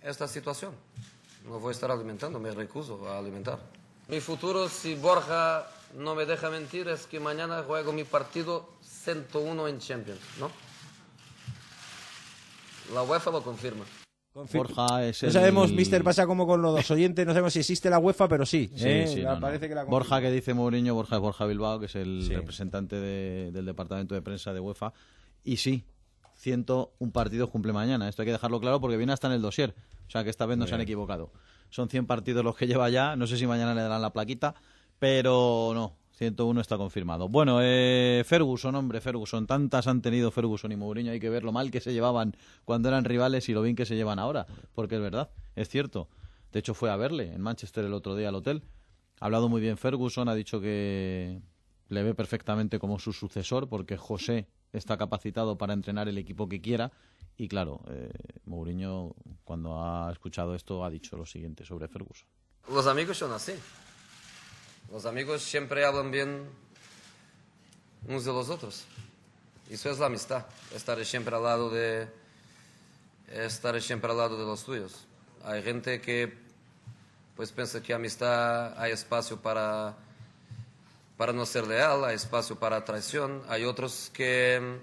[0.04, 0.76] esta situación.
[1.46, 3.60] No voy a estar alimentando, me recuso a alimentar.
[4.08, 9.68] Mi futuro, si Borja no me deja mentir, es que mañana juego mi partido 101
[9.68, 10.69] en Champions, ¿no?
[12.94, 13.86] La UEFA lo confirma.
[14.54, 15.34] Borja es No el...
[15.34, 18.70] sabemos, Mister, pasa como con los oyentes, no sabemos si existe la UEFA, pero sí.
[18.76, 19.40] Sí, eh, sí, no.
[19.40, 22.36] parece que la Borja que dice Mourinho, Borja es Borja Bilbao, que es el Sí.
[22.36, 24.94] representante de- del departamento de prensa de UEFA.
[25.44, 25.84] Y sí,
[26.36, 28.08] 101 partidos cumple mañana.
[28.08, 29.74] Esto hay que dejarlo claro porque viene hasta en el dossier.
[30.08, 31.32] O sea que esta vez no se han equivocado.
[31.70, 33.16] Son 100 partidos los que lleva ya.
[33.16, 34.56] No sé si mañana le darán la plaquita,
[35.00, 35.96] pero no.
[36.20, 37.30] 101 está confirmado.
[37.30, 39.48] Bueno, eh, Ferguson, hombre, Ferguson.
[39.48, 41.14] Tantas han tenido Ferguson y Mourinho.
[41.14, 43.86] Hay que ver lo mal que se llevaban cuando eran rivales y lo bien que
[43.86, 44.46] se llevan ahora.
[44.76, 46.10] Porque es verdad, es cierto.
[46.52, 48.64] De hecho, fue a verle en Manchester el otro día al hotel.
[49.22, 51.40] Ha hablado muy bien Ferguson, ha dicho que
[51.88, 56.60] le ve perfectamente como su sucesor porque José está capacitado para entrenar el equipo que
[56.60, 56.92] quiera.
[57.38, 58.12] Y claro, eh,
[58.44, 59.16] Mourinho,
[59.46, 62.28] cuando ha escuchado esto, ha dicho lo siguiente sobre Ferguson.
[62.70, 63.54] Los amigos son así.
[64.92, 66.50] Los amigos siempre hablan bien
[68.08, 68.86] unos de los otros.
[69.70, 70.48] Eso es la amistad.
[70.74, 72.08] Estar siempre al lado de
[73.28, 75.06] estar siempre al lado de los tuyos.
[75.44, 76.36] Hay gente que
[77.36, 79.96] pues pienso que amistad hay espacio para,
[81.18, 83.44] para no ser leal, hay espacio para traición.
[83.48, 84.80] Hay otros que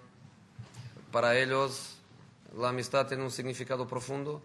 [1.10, 1.96] para ellos
[2.56, 4.40] la amistad tiene un significado profundo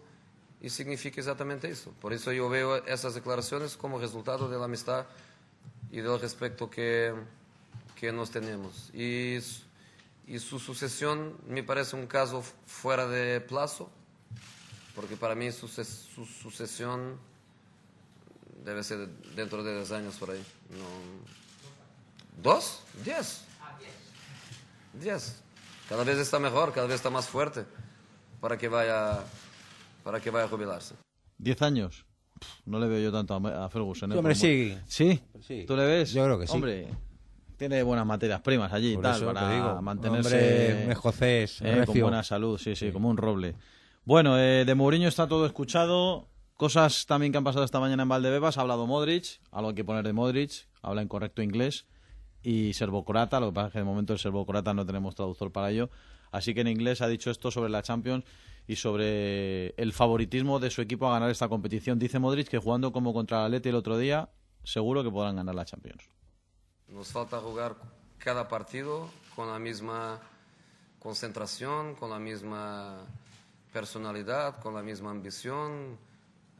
[0.60, 1.94] y significa exactamente eso.
[2.00, 5.06] Por eso yo veo esas declaraciones como resultado de la amistad
[5.92, 7.14] y del respeto que,
[7.94, 8.90] que nos tenemos.
[8.94, 9.36] Y,
[10.26, 13.90] y su sucesión me parece un caso fuera de plazo,
[14.96, 17.18] porque para mí su, su sucesión
[18.64, 20.44] debe ser dentro de 10 años por ahí.
[20.70, 22.42] No.
[22.42, 22.82] ¿Dos?
[23.04, 23.44] ¿Diez?
[24.94, 25.42] Diez.
[25.88, 27.66] Cada vez está mejor, cada vez está más fuerte
[28.40, 29.24] para que vaya,
[30.02, 30.94] para que vaya a jubilarse.
[31.36, 32.06] ¿Diez años?
[32.66, 34.12] No le veo yo tanto a, Ferguson.
[34.12, 34.14] ¿eh?
[34.14, 34.78] Sí, hombre, sí.
[34.86, 35.20] ¿Sí?
[35.40, 35.64] Sí.
[35.66, 36.12] ¿Tú le ves?
[36.12, 36.54] Yo creo que sí.
[36.54, 36.88] Hombre,
[37.56, 40.36] tiene buenas materias primas allí Por tal, eso para digo, mantenerse...
[40.36, 43.54] hombre, un escocés, eh, con buena salud, sí, sí, como un roble.
[44.04, 46.28] Bueno, eh, de Mourinho está todo escuchado.
[46.56, 48.58] Cosas también que han pasado esta mañana en Valdebebas.
[48.58, 50.66] Ha hablado Modric, algo hay que poner de Modric.
[50.82, 51.86] Habla en correcto inglés.
[52.42, 55.70] Y Serbo-Croata, lo que pasa es que de momento el Serbo-Croata no tenemos traductor para
[55.70, 55.88] ello.
[56.32, 58.24] Así que en inglés ha dicho esto sobre la Champions
[58.72, 61.98] y sobre el favoritismo de su equipo a ganar esta competición.
[61.98, 64.30] Dice Modric que jugando como contra el Atleti el otro día,
[64.64, 66.08] seguro que podrán ganar la Champions.
[66.88, 67.76] Nos falta jugar
[68.18, 70.20] cada partido con la misma
[70.98, 73.04] concentración, con la misma
[73.72, 75.98] personalidad, con la misma ambición.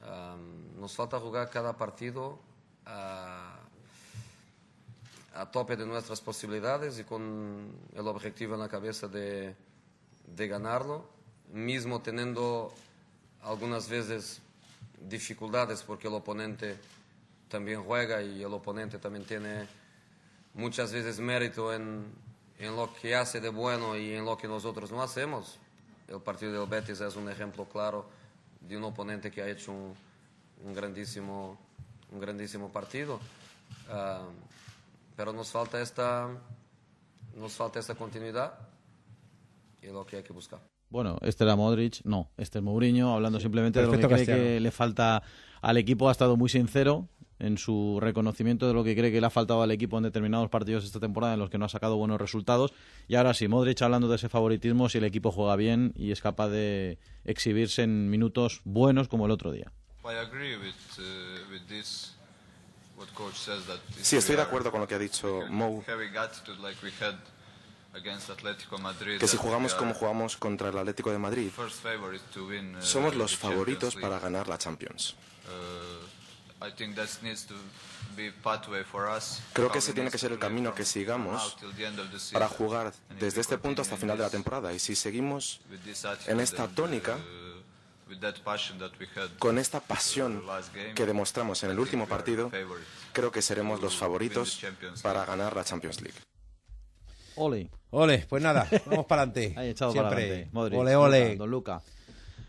[0.03, 2.39] Am, nos falta jugar cada partido
[2.87, 3.59] a,
[5.35, 9.55] a tope de nuestras posibilidades y con el objetivo en la cabeza de,
[10.27, 11.22] de ganarlo,
[11.53, 12.73] mismo teniendo
[13.43, 14.41] algunas veces
[15.01, 16.77] dificultades porque el oponente
[17.49, 19.67] también juega y el oponente también tiene
[20.55, 22.05] muchas veces mérito en,
[22.59, 25.59] en lo que hace de bueno y en lo que nosotros no hacemos.
[26.09, 28.07] El partido del Betis es un ejemplo claro
[28.61, 29.95] de un oponente que ha hecho un,
[30.65, 31.59] un grandísimo,
[32.11, 33.21] un grandísimo partido.
[33.89, 34.29] Ah,
[35.17, 36.29] pero nos falta esta,
[37.35, 38.59] nos falta esta continuidad
[39.81, 40.72] y es lo que hay que buscar.
[40.93, 44.61] Bueno, este era Modric, no, este es Mourinho, hablando simplemente de lo que cree que
[44.61, 45.23] le falta
[45.63, 46.11] al equipo.
[46.11, 49.63] Ha estado muy sincero en su reconocimiento de lo que cree que le ha faltado
[49.63, 52.75] al equipo en determinados partidos esta temporada en los que no ha sacado buenos resultados.
[53.09, 56.21] Y ahora sí, Modric hablando de ese favoritismo, si el equipo juega bien y es
[56.21, 59.73] capaz de exhibirse en minutos buenos como el otro día.
[60.05, 60.09] Uh,
[64.03, 65.83] Sí, estoy de acuerdo con lo que ha dicho Mou,
[69.19, 74.19] que si jugamos como jugamos contra el Atlético de Madrid, uh, somos los favoritos para
[74.19, 75.15] ganar la Champions.
[75.47, 76.13] Uh.
[79.53, 81.57] Creo que ese tiene que ser el camino que sigamos
[82.33, 84.73] para jugar desde este punto hasta final de la temporada.
[84.73, 87.53] Y si seguimos attitude en esta tónica, uh,
[89.39, 90.45] con esta pasión
[90.95, 92.51] que demostramos en el último partido,
[93.13, 94.61] creo que seremos los favoritos
[95.03, 96.19] para ganar la Champions League.
[97.37, 97.71] Ole.
[97.91, 99.55] Ole, pues nada, vamos para adelante.
[99.57, 100.11] Ahí echado Siempre.
[100.11, 100.51] para adelante.
[100.53, 101.21] Modric, ole, ole.
[101.21, 101.83] Luka, don Luca.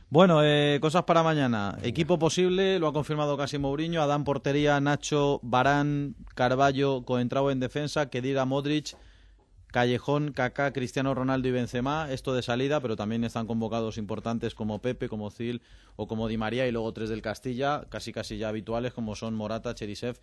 [0.10, 1.78] Bueno, eh, cosas para mañana.
[1.82, 4.02] Equipo posible, lo ha confirmado casi Mourinho.
[4.02, 8.96] Adán Portería, Nacho, Barán, Carballo, Coentrao en defensa, Kedira Modric,
[9.72, 12.12] Callejón, Kaká, Cristiano Ronaldo y Benzema.
[12.12, 15.64] Esto de salida, pero también están convocados importantes como Pepe, como Zil
[15.96, 19.34] o como Di María y luego tres del Castilla, casi casi ya habituales como son
[19.34, 20.20] Morata, Cherisev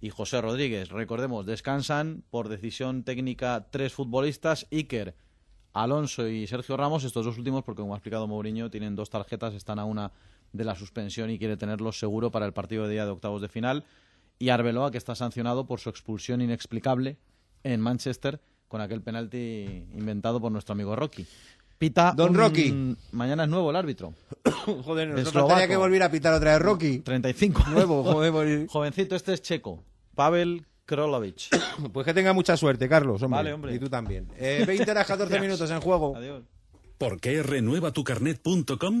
[0.00, 0.90] y José Rodríguez.
[0.90, 5.14] Recordemos, descansan por decisión técnica tres futbolistas, Iker,
[5.72, 9.54] Alonso y Sergio Ramos, estos dos últimos, porque como ha explicado Mourinho, tienen dos tarjetas,
[9.54, 10.12] están a una
[10.52, 13.48] de la suspensión y quiere tenerlos seguro para el partido de día de octavos de
[13.48, 13.84] final.
[14.38, 17.18] Y Arbeloa, que está sancionado por su expulsión inexplicable
[17.64, 21.26] en Manchester con aquel penalti inventado por nuestro amigo Rocky.
[21.78, 22.96] Pita Don un- Rocky.
[23.12, 24.12] Mañana es nuevo el árbitro.
[24.84, 25.48] Joder, nos Eslovaco.
[25.48, 26.98] faltaría que volviera a pitar otra vez Rocky.
[26.98, 27.64] 35.
[27.70, 29.82] Nuevo, joder, Jovencito, este es checo.
[30.14, 31.48] Pavel Krolovic.
[31.92, 33.22] Pues que tenga mucha suerte, Carlos.
[33.22, 33.36] Hombre.
[33.38, 33.74] Vale, hombre.
[33.74, 34.28] Y tú también.
[34.36, 36.16] Eh, 20 horas 14 minutos en juego.
[36.16, 36.42] Adiós.
[36.98, 39.00] ¿Por qué renuevatucarnet.com?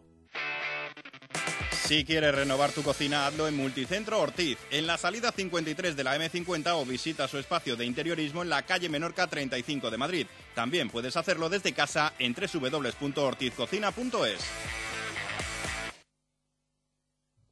[1.91, 6.15] Si quieres renovar tu cocina, hazlo en Multicentro Ortiz, en la salida 53 de la
[6.15, 10.25] M50 o visita su espacio de interiorismo en la calle Menorca 35 de Madrid.
[10.55, 14.39] También puedes hacerlo desde casa en www.ortizcocina.es.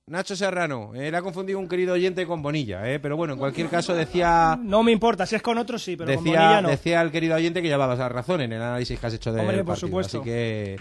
[0.07, 3.39] Nacho Serrano, eh, le ha confundido un querido oyente con Bonilla, eh, pero bueno, en
[3.39, 4.57] cualquier caso decía...
[4.63, 6.69] No me importa, si es con otros sí, pero con decía, Bonilla no.
[6.69, 9.41] decía el querido oyente que llevabas la razón en el análisis que has hecho del
[9.41, 10.21] Hombre, por supuesto.
[10.21, 10.77] Así que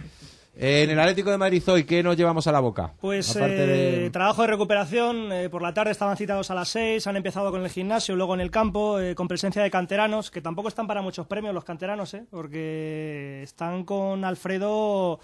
[0.61, 2.93] en el Atlético de Madrid hoy, ¿qué nos llevamos a la boca?
[3.01, 7.07] Pues eh, de- trabajo de recuperación, eh, por la tarde estaban citados a las 6,
[7.07, 10.41] han empezado con el gimnasio, luego en el campo, eh, con presencia de canteranos, que
[10.41, 15.21] tampoco están para muchos premios los canteranos, eh, porque están con Alfredo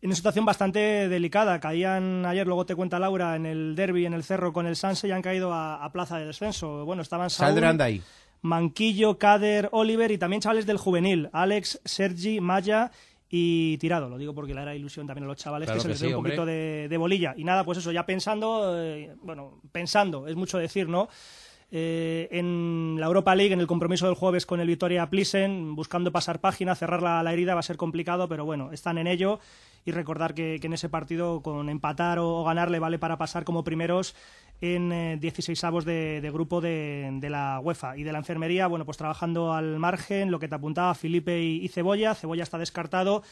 [0.00, 1.58] en una situación bastante delicada.
[1.58, 5.08] Caían ayer, luego te cuenta Laura, en el derby, en el cerro con el Sanse
[5.08, 6.84] y han caído a, a plaza de descenso.
[6.84, 8.02] Bueno, estaban Saúl, Saldrán de ahí.
[8.42, 12.92] Manquillo, Cader, Oliver y también chavales del juvenil, Alex, Sergi, Maya
[13.30, 14.08] y Tirado.
[14.08, 16.04] Lo digo porque le era ilusión también a los chavales Claro que se les sí,
[16.06, 16.32] dé un hombre.
[16.32, 17.34] poquito de, de bolilla.
[17.36, 21.08] Y nada, pues eso, ya pensando, eh, bueno, pensando, es mucho decir, ¿no?
[21.70, 26.10] Eh, en la Europa League, en el compromiso del jueves con el Vitoria Plisen, buscando
[26.10, 29.38] pasar página, cerrar la, herida va a ser complicado, pero bueno, están en ello.
[29.84, 33.44] Y recordar que, en ese partido con empatar o, o ganar le vale para pasar
[33.44, 34.14] como primeros
[34.60, 38.84] en eh, 16 avos de, grupo de, de la UEFA y de la enfermería, bueno,
[38.84, 43.22] pues trabajando al margen, lo que te apuntaba Felipe y, y Cebolla, Cebolla está descartado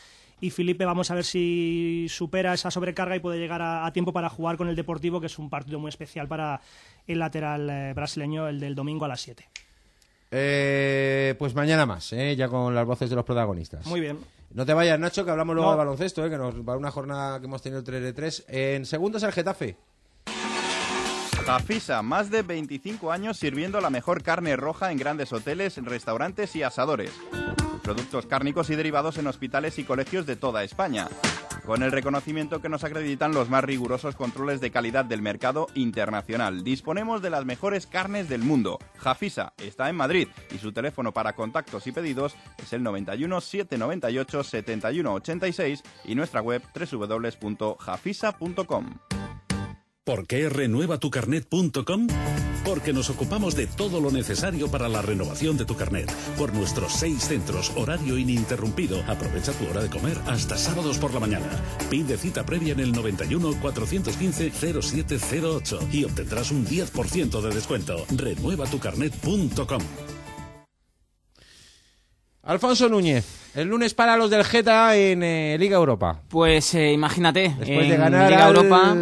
[0.41, 4.13] y Felipe vamos a ver si supera esa sobrecarga y puede llegar a, a tiempo
[4.13, 6.61] para jugar con el Deportivo, que es un partido muy especial para
[7.07, 9.49] el lateral eh, brasileño, el del domingo a las 7.
[10.31, 13.87] Eh, pues mañana más, eh, ya con las voces de los protagonistas.
[13.87, 14.19] Muy bien.
[14.53, 15.77] No te vayas, Nacho, que hablamos luego No.
[15.77, 18.45] de baloncesto, eh, que nos va una jornada que hemos tenido el 3 de 3.
[18.49, 19.77] En segundos el Getafe.
[21.45, 26.63] Jafisa, más de 25 años sirviendo la mejor carne roja en grandes hoteles, restaurantes y
[26.65, 27.13] asadores.
[27.87, 31.07] Productos cárnicos y derivados en hospitales y colegios de toda España.
[31.65, 36.65] Con el reconocimiento que nos acreditan los más rigurosos controles de calidad del mercado internacional.
[36.65, 38.81] Disponemos de las mejores carnes del mundo.
[38.99, 44.43] Jafisa está en Madrid y su teléfono para contactos y pedidos es el 91 798
[44.43, 49.16] 71 86 y nuestra web www.jafisa.com.
[50.07, 52.07] ¿Por qué renuevatucarnet.com?
[52.65, 56.09] Porque nos ocupamos de todo lo necesario para la renovación de tu carnet.
[56.39, 59.03] Por nuestros seis centros, horario ininterrumpido.
[59.09, 61.49] Aprovecha tu hora de comer hasta sábados por la mañana.
[61.91, 68.07] Pide cita previa en el 91 415 0708 y obtendrás un 10% de descuento.
[68.15, 69.83] Renuevatucarnet.com.
[72.45, 73.27] Alfonso Núñez,
[73.57, 76.23] el lunes para los del Geta en eh, Liga Europa.
[76.29, 78.95] Pues eh, imagínate, Después en de ganar Liga al Europa,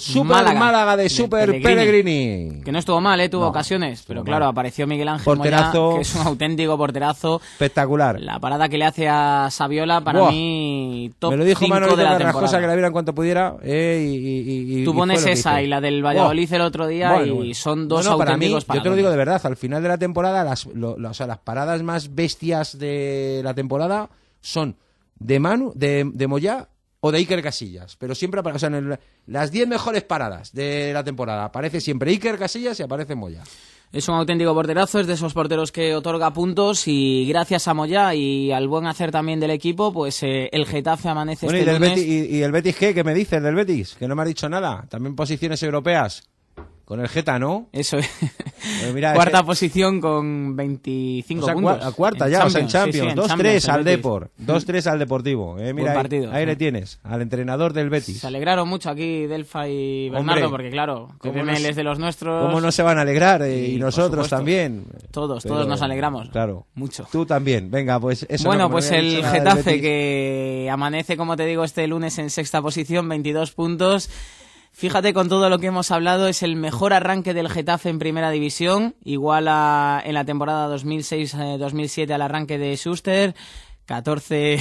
[0.00, 2.62] Super Málaga, de Super Pellegrini.
[2.64, 3.28] Que no estuvo mal, ¿eh?
[3.28, 4.52] tuvo No, ocasiones, pero claro, mal.
[4.52, 5.82] apareció Miguel Ángel Porterazo.
[5.90, 7.40] Moya, que es un auténtico porterazo.
[7.52, 8.20] Espectacular.
[8.20, 11.96] La parada que le hace a Saviola, para mí, top Me lo dijo 5 Manolito
[11.96, 12.60] de la temporada.
[12.60, 13.56] que la viera en cuanto pudiera.
[13.62, 17.44] eh, y, y- y- Tú pones esa y la del Valladolid el otro día Bueno,
[17.44, 19.82] y son dos No, no, para mí, Yo te lo digo de verdad, al final
[19.82, 24.08] de la temporada, las, lo- lo- o sea, las paradas más bestias de la temporada
[24.40, 24.76] son
[25.18, 26.68] de Manu, de, de Moyá
[27.00, 27.96] o de Iker Casillas.
[27.96, 31.80] Pero siempre apare- o sea, en el- las 10 mejores paradas de la temporada aparece
[31.80, 33.42] siempre Iker Casillas y aparece Moya.
[33.92, 38.14] Es un auténtico porterazo, es de esos porteros que otorga puntos y gracias a Moya
[38.14, 41.72] y al buen hacer también del equipo, pues eh, el Getafe amanece Bueno, ¿y, este
[41.72, 41.96] del lunes.
[41.96, 42.94] Betis, y, y el Betis qué?
[42.94, 43.96] ¿Qué me dices del Betis?
[43.98, 44.86] Que no me ha dicho nada.
[44.88, 46.22] También posiciones europeas.
[46.90, 47.68] Con el Geta, ¿no?
[47.70, 48.10] Eso es.
[48.92, 51.84] Mira, Cuarta ese- posición con 25 O sea, puntos.
[51.86, 53.10] a cuarta En ya, o sea, en Champions.
[53.12, 53.84] en 2-3 Champions, el al.
[53.84, 54.30] Depor.
[54.38, 55.56] 2-3 al Deportivo.
[55.60, 58.18] Eh, mira, Buen partido, ahí, le tienes, al entrenador del Betis.
[58.18, 61.76] Se alegraron mucho aquí Delfa y Bernardo, Hombre, porque claro, ¿cómo PPML no se- es
[61.76, 62.44] de los nuestros.
[62.44, 63.42] ¿Cómo no se van a alegrar?
[63.42, 64.86] eh, Sí, y nosotros también.
[65.12, 66.28] Todos, Pero- todos nos alegramos.
[66.30, 66.66] Claro.
[66.74, 67.06] Mucho.
[67.12, 67.70] Tú también.
[67.70, 68.48] Venga, pues eso.
[68.48, 73.08] bueno, no, pues el Getafe que amanece, como te digo, este lunes en sexta posición,
[73.08, 74.10] 22 puntos.
[74.72, 78.30] Fíjate con todo lo que hemos hablado, es el mejor arranque del Getafe en primera
[78.30, 83.34] división, igual a, en la temporada 2006-2007 al arranque de Schuster.
[83.90, 84.56] 14,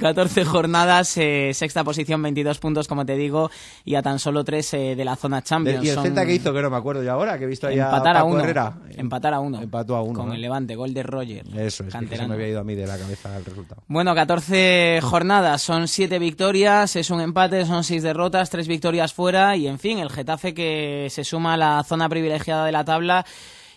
[0.00, 3.48] 14 jornadas, eh, sexta posición, 22 puntos, como te digo,
[3.84, 5.84] y a tan solo 3 de la zona Champions.
[5.84, 6.52] ¿Y el Celta que hizo?
[6.52, 8.40] Que no me acuerdo yo ahora, que he visto ahí Empatar a Paco uno.
[8.40, 8.76] Herrera.
[8.96, 9.62] Empatar a uno.
[9.62, 10.18] Empató a uno.
[10.18, 10.34] Con ¿no?
[10.34, 11.46] el Levante, gol de Roger.
[11.46, 12.30] Eso es, que se canterano.
[12.30, 13.84] me había ido a mí de la cabeza el resultado.
[13.86, 19.54] Bueno, 14 jornadas, son 7 victorias, es un empate, son 6 derrotas, 3 victorias fuera
[19.54, 23.24] y en fin, el Getafe que se suma a la zona privilegiada de la tabla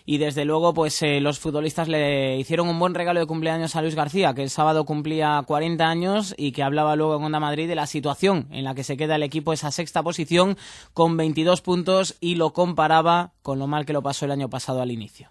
[0.04, 3.82] y desde luego pues eh, los futbolistas le hicieron un buen regalo de cumpleaños a
[3.82, 7.68] Luis García, que el sábado cumplía 40 años y que hablaba luego en Onda Madrid
[7.68, 10.56] de la situación en la que se queda el equipo esa sexta posición
[10.94, 14.82] con 22 puntos y lo comparaba con lo mal que lo pasó el año pasado
[14.82, 15.30] al inicio.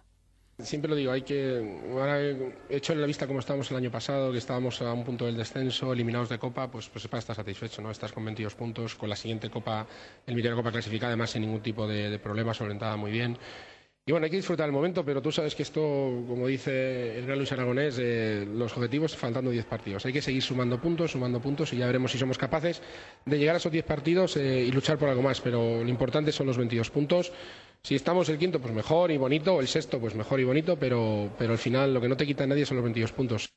[0.64, 1.80] Siempre lo digo, hay que.
[1.92, 5.04] Ahora he hecho en la vista como estábamos el año pasado, que estábamos a un
[5.04, 7.90] punto del descenso, eliminados de Copa, pues, pues es para estar satisfecho, ¿no?
[7.90, 9.88] Estás con 22 puntos, con la siguiente Copa,
[10.28, 13.38] el Copa clasificada, además sin ningún tipo de, de problema, solventada muy bien.
[14.04, 17.28] Y bueno, hay que disfrutar el momento, pero tú sabes que esto, como dice el
[17.28, 20.04] gran Luis Aragonés, eh, los objetivos faltando 10 partidos.
[20.08, 22.82] Hay que seguir sumando puntos, sumando puntos y ya veremos si somos capaces
[23.26, 25.40] de llegar a esos 10 partidos eh, y luchar por algo más.
[25.40, 27.32] Pero lo importante son los 22 puntos.
[27.84, 29.60] Si estamos el quinto, pues mejor y bonito.
[29.60, 30.78] El sexto, pues mejor y bonito.
[30.78, 33.54] Pero, pero al final lo que no te quita nadie son los 22 puntos.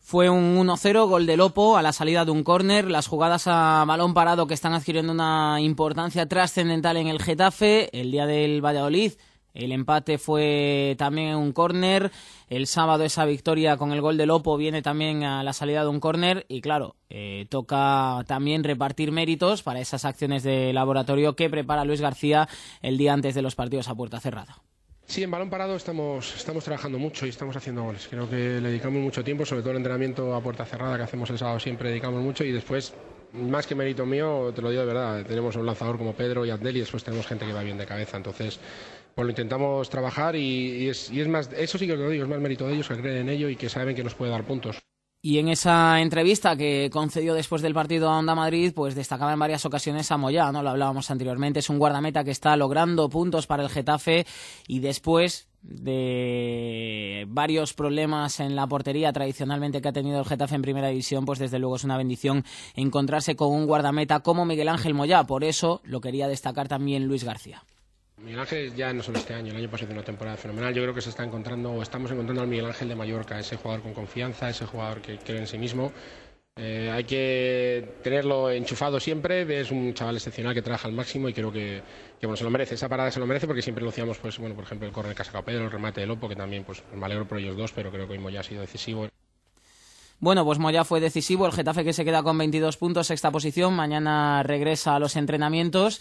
[0.00, 2.90] Fue un 1-0, gol de Lopo a la salida de un córner.
[2.90, 7.90] Las jugadas a balón parado que están adquiriendo una importancia trascendental en el Getafe.
[7.92, 9.12] El día del Valladolid
[9.54, 12.10] el empate fue también un córner.
[12.48, 15.88] El sábado esa victoria con el gol de Lopo viene también a la salida de
[15.88, 16.44] un córner.
[16.48, 22.00] Y claro, eh, toca también repartir méritos para esas acciones de laboratorio que prepara Luis
[22.00, 22.48] García
[22.82, 24.58] el día antes de los partidos a puerta cerrada.
[25.06, 28.08] Sí, en balón parado estamos, estamos trabajando mucho y estamos haciendo goles.
[28.08, 31.28] Creo que le dedicamos mucho tiempo, sobre todo el entrenamiento a puerta cerrada que hacemos
[31.30, 32.94] el sábado siempre dedicamos mucho y después,
[33.32, 36.50] más que mérito mío, te lo digo de verdad, tenemos un lanzador como Pedro y
[36.50, 38.16] Abdel y después tenemos gente que va bien de cabeza.
[38.16, 38.58] Entonces,
[39.14, 42.66] pues lo intentamos trabajar y, es, más, eso sí que lo digo, es más mérito
[42.66, 44.78] de ellos que creen en ello y que saben que nos puede dar puntos.
[45.22, 49.38] Y en esa entrevista que concedió después del partido a Onda Madrid, pues destacaba en
[49.38, 50.62] varias ocasiones a Moyá, ¿no?
[50.62, 54.26] Lo hablábamos anteriormente, es un guardameta que está logrando puntos para el Getafe
[54.68, 60.62] y después de varios problemas en la portería tradicionalmente que ha tenido el Getafe en
[60.62, 64.92] primera división, pues desde luego es una bendición encontrarse con un guardameta como Miguel Ángel
[64.92, 65.24] Moyá.
[65.24, 67.64] Por eso lo quería destacar también Luis García.
[68.24, 70.72] Miguel Ángel ya no solo este año, el año pasado hizo una temporada fenomenal.
[70.72, 73.56] Yo creo que se está encontrando, o estamos encontrando al Miguel Ángel de Mallorca, ese
[73.56, 75.92] jugador con confianza, ese jugador que cree en sí mismo.
[76.56, 79.60] Eh, hay que tenerlo enchufado siempre.
[79.60, 81.82] Es un chaval excepcional que trabaja al máximo y creo que,
[82.18, 82.76] que, bueno, se lo merece.
[82.76, 85.24] Esa parada se lo merece porque siempre lo hacíamos, pues, bueno, por ejemplo, el ha
[85.24, 87.90] sacado Pedro, el remate de Lopo, que también pues, me alegro por ellos dos, pero
[87.90, 89.06] creo que hoy ya ha sido decisivo.
[90.20, 91.44] Bueno, pues Moya fue decisivo.
[91.44, 93.74] El Getafe que se queda con 22 puntos, sexta posición.
[93.74, 96.00] Mañana regresa a los entrenamientos.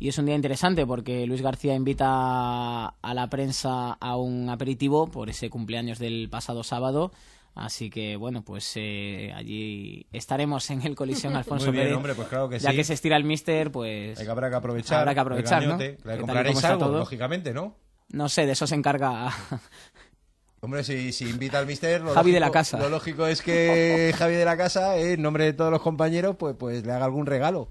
[0.00, 5.08] Y es un día interesante porque Luis García invita a la prensa a un aperitivo
[5.08, 7.10] por ese cumpleaños del pasado sábado.
[7.54, 11.96] Así que bueno, pues eh, allí estaremos en el colisión Alfonso Muy bien, Pérez.
[11.96, 12.76] hombre, pues claro que ya sí.
[12.76, 15.00] que se estira el mister, pues Hay que habrá que aprovechar.
[15.00, 15.78] habrá que aprovechar, el ¿no?
[15.78, 16.98] gañote, compraréis algo, todo.
[16.98, 17.74] lógicamente, ¿no?
[18.10, 19.30] No sé, de eso se encarga.
[20.60, 22.78] Hombre, si, si invita al mister, lo Javi de lógico- la casa.
[22.78, 26.36] Lo lógico es que Javi de la casa, eh, en nombre de todos los compañeros,
[26.36, 27.68] pues, pues le haga algún regalo.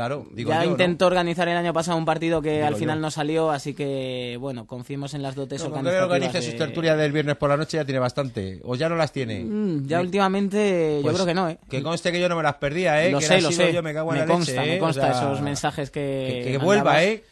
[0.00, 0.70] Claro, digo ya yo, ¿no?
[0.70, 3.02] intentó organizar el año pasado un partido que Digo al final yo.
[3.02, 6.04] no salió, así que bueno, confiemos en las dotes No, organizativas.
[6.04, 8.60] organice sus de- tertulias del viernes por la noche ya tiene bastante.
[8.64, 9.44] O ya no las tiene.
[9.44, 11.58] Mm, ya últimamente yo Pues, creo que no, ¿eh?
[11.68, 13.10] Que conste que yo no me las perdía, ¿eh?
[13.10, 13.74] Lo que sé, lo sé.
[13.74, 14.78] Yo me cago en Me la consta, leche, me ¿eh?
[14.78, 16.42] consta O sea, esos mensajes que.
[16.46, 17.22] Que, que vuelva, ¿eh?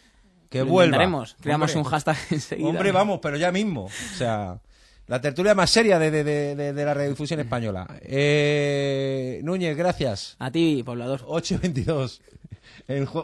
[0.50, 0.96] Que Lo vuelva.
[0.98, 1.36] Creamos
[1.74, 1.76] Hombre.
[1.78, 2.68] un hashtag enseguida.
[2.68, 3.84] Hombre, vamos, pero ya mismo.
[3.86, 4.58] O sea,
[5.06, 7.86] la tertulia más seria de, de, de, de- de la radiodifusión española.
[8.02, 10.36] Eh, Núñez, gracias.
[10.38, 11.20] A ti, poblador.
[11.26, 12.20] 8-22.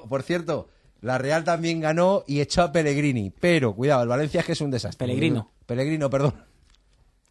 [0.09, 0.69] Por cierto,
[1.01, 3.31] la Real también ganó y echó a Pellegrini.
[3.31, 5.07] Pero, cuidado, el Valencia es que es un desastre.
[5.07, 5.51] Pellegrino.
[5.67, 6.35] Pellegrino, perdón.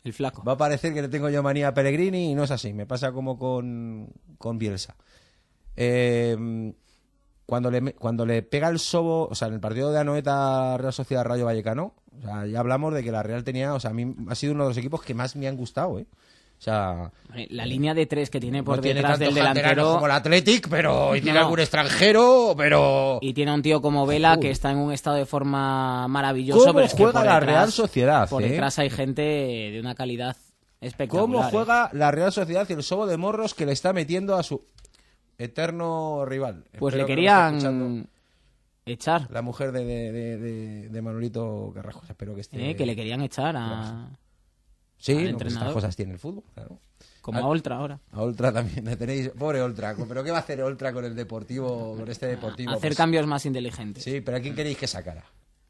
[0.04, 0.44] El flaco.
[0.44, 2.74] Va a parecer que le tengo yo manía a Pellegrini y no es así.
[2.74, 4.96] Me pasa como con, con Bielsa.
[5.76, 6.74] Eh,
[7.46, 10.94] cuando, le, cuando le pega el sobo, o sea, en el partido de Anoeta Real
[10.94, 13.94] Sociedad Rayo Vallecano, o sea, ya hablamos de que la Real tenía, o sea, a
[13.94, 16.08] mí ha sido uno de los equipos que más me han gustado, ¿eh?
[16.64, 17.12] Sea,
[17.50, 19.94] La línea de tres que tiene por no tiene detrás tantos del delantero.
[19.96, 21.46] como el Athletic, pero y tiene No.
[21.46, 24.40] algún extranjero, pero Y tiene a un tío como Vela Uy.
[24.40, 26.62] que está en un estado de forma maravilloso.
[26.62, 28.50] ¿Cómo pero es que juega por la detrás- Real Sociedad, Por eh?
[28.50, 30.38] detrás hay gente de una calidad
[30.80, 31.26] espectacular.
[31.26, 31.52] ¿Cómo ¿eh?
[31.52, 34.66] juega la Real Sociedad y el sobo de morros que le está metiendo a su
[35.38, 36.64] eterno rival?
[36.80, 38.08] Pues Espero le que querían
[38.86, 39.28] echar.
[39.32, 42.04] La mujer de, de, de, Manolito Carrasco.
[42.08, 42.70] Espero que esté.
[42.70, 44.10] eh, que le querían echar a.
[45.04, 46.80] Sí, no, pues estas cosas tiene el fútbol, claro.
[47.20, 48.00] Como a Oltra ahora.
[48.12, 49.30] A Oltra también le tenéis.
[49.38, 49.96] Pobre Oltra.
[50.08, 52.72] ¿Pero qué va a hacer Oltra con el deportivo, con este deportivo?
[52.72, 54.02] Hacer Pues- cambios más inteligentes.
[54.02, 55.26] Sí, pero ¿a quién queréis que sacara?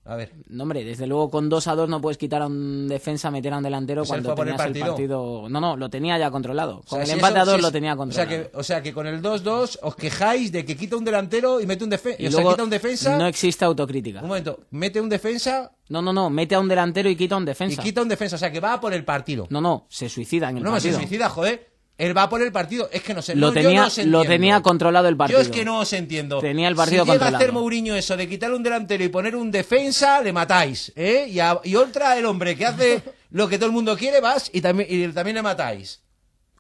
[0.05, 0.33] A ver.
[0.49, 3.53] No, hombre, desde luego con 2 a 2 no puedes quitar a un defensa, meter
[3.53, 4.87] a un delantero Pues cuando por el tenías el partido.
[4.95, 5.49] partido.
[5.49, 6.79] No, no, lo tenía ya controlado.
[6.79, 8.29] O Con sea, el si empate eso- a 2 si lo tenía o controlado.
[8.29, 11.61] sea, que, o sea que con el 2-2 os quejáis de que quita un delantero
[11.61, 12.21] y mete un defensa.
[12.21, 13.17] Y o sea, luego quita un defensa.
[13.17, 14.21] no existe autocrítica.
[14.21, 17.37] Un momento, mete un defensa No, no, no, mete a un delantero y quita a
[17.37, 17.81] un y defensa.
[17.81, 18.35] quita un defensa.
[18.35, 19.47] O sea que va a por el partido.
[19.51, 20.97] No, no, se suicida en el No, se partido.
[20.99, 21.72] suicida, joder.
[21.97, 22.89] Él va por el partido.
[22.91, 23.35] Es que no sé.
[23.35, 25.39] Lo no, tenía- no lo tenía controlado el partido.
[25.39, 26.39] Yo es que no os entiendo.
[26.39, 29.35] Tenía el partido si llega a hacer Mourinho eso de quitar un delantero y poner
[29.35, 30.91] un defensa, le matáis.
[30.95, 31.27] ¿eh?
[31.29, 34.49] Y, a- y otra, el hombre que hace lo que todo el mundo quiere, vas
[34.53, 36.01] y también, y también le matáis.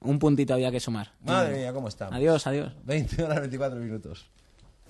[0.01, 1.13] Un puntito había que sumar.
[1.21, 2.13] Madre mía, ¿cómo estamos?
[2.13, 2.73] Adiós, adiós.
[2.83, 4.25] 20 horas 24 minutos.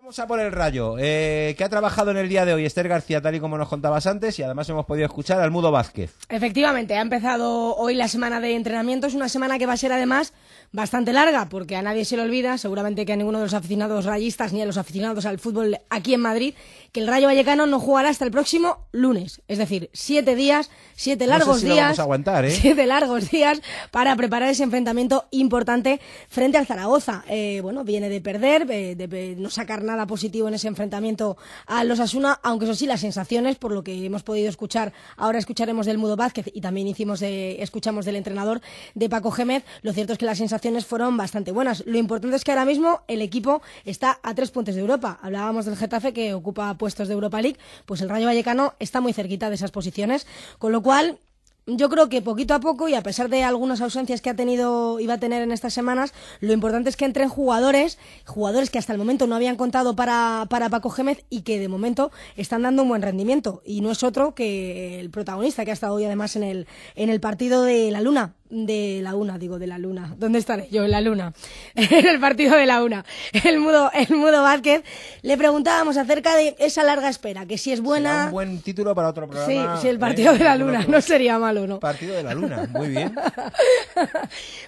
[0.00, 2.88] Vamos a por el rayo, eh, que ha trabajado en el día de hoy Esther
[2.88, 6.14] García, tal y como nos contabas antes, y además hemos podido escuchar al Mudo Vázquez.
[6.30, 9.08] Efectivamente, ha empezado hoy la semana de entrenamiento.
[9.08, 10.32] Es una semana que va a ser además
[10.72, 14.04] bastante larga, porque a nadie se le olvida, seguramente que a ninguno de los aficionados
[14.04, 16.54] rayistas ni a los aficionados al fútbol aquí en Madrid,
[16.92, 19.42] que el Rayo Vallecano no jugará hasta el próximo lunes.
[19.48, 21.84] Es decir, siete días, siete No sé largos lo días.
[21.86, 22.50] vamos a aguantar, ¿eh?
[22.60, 23.60] Siete largos días
[23.90, 27.24] para preparar ese enfrentamiento importante frente al Zaragoza.
[27.28, 31.36] Eh, bueno, viene de perder, eh, de, de no sacar nada positivo en ese enfrentamiento
[31.66, 35.38] a los Asuna, aunque eso sí, las sensaciones, por lo que hemos podido escuchar, ahora
[35.38, 38.60] escucharemos del Mudo Vázquez y también hicimos de, escuchamos del entrenador
[38.94, 41.84] de Paco Gémez, lo cierto es que las sensaciones fueron bastante buenas.
[41.86, 45.18] Lo importante es que ahora mismo el equipo está a tres puntos de Europa.
[45.22, 49.12] Hablábamos del Getafe que ocupa puestos de Europa League, pues el Rayo Vallecano está muy
[49.12, 50.26] cerquita de esas posiciones,
[50.58, 51.18] con lo cual
[51.66, 54.98] yo creo que poquito a poco y a pesar de algunas ausencias que ha tenido
[55.00, 58.92] iba a tener en estas semanas, lo importante es que entren jugadores, jugadores que hasta
[58.92, 62.82] el momento no habían contado para, para Paco Gémez y que de momento están dando
[62.82, 63.62] un buen rendimiento.
[63.64, 66.66] Y no es otro que el protagonista que ha estado hoy además en el,
[66.96, 70.16] en el partido de la Luna, de la una, digo, de la luna.
[70.18, 70.82] ¿Dónde estaré yo?
[70.84, 71.32] En la luna.
[71.76, 73.04] en el partido de la una.
[73.44, 74.82] El mudo, el mudo Vázquez.
[75.22, 78.24] Le preguntábamos acerca de esa larga espera, que si es Será buena.
[78.26, 79.80] un buen título para otro Sí, programa.
[79.80, 80.38] sí, el partido ¿eh?
[80.38, 80.84] de la luna.
[80.88, 81.80] No sería malo, ¿no?
[81.80, 83.14] Partido de la luna, muy bien.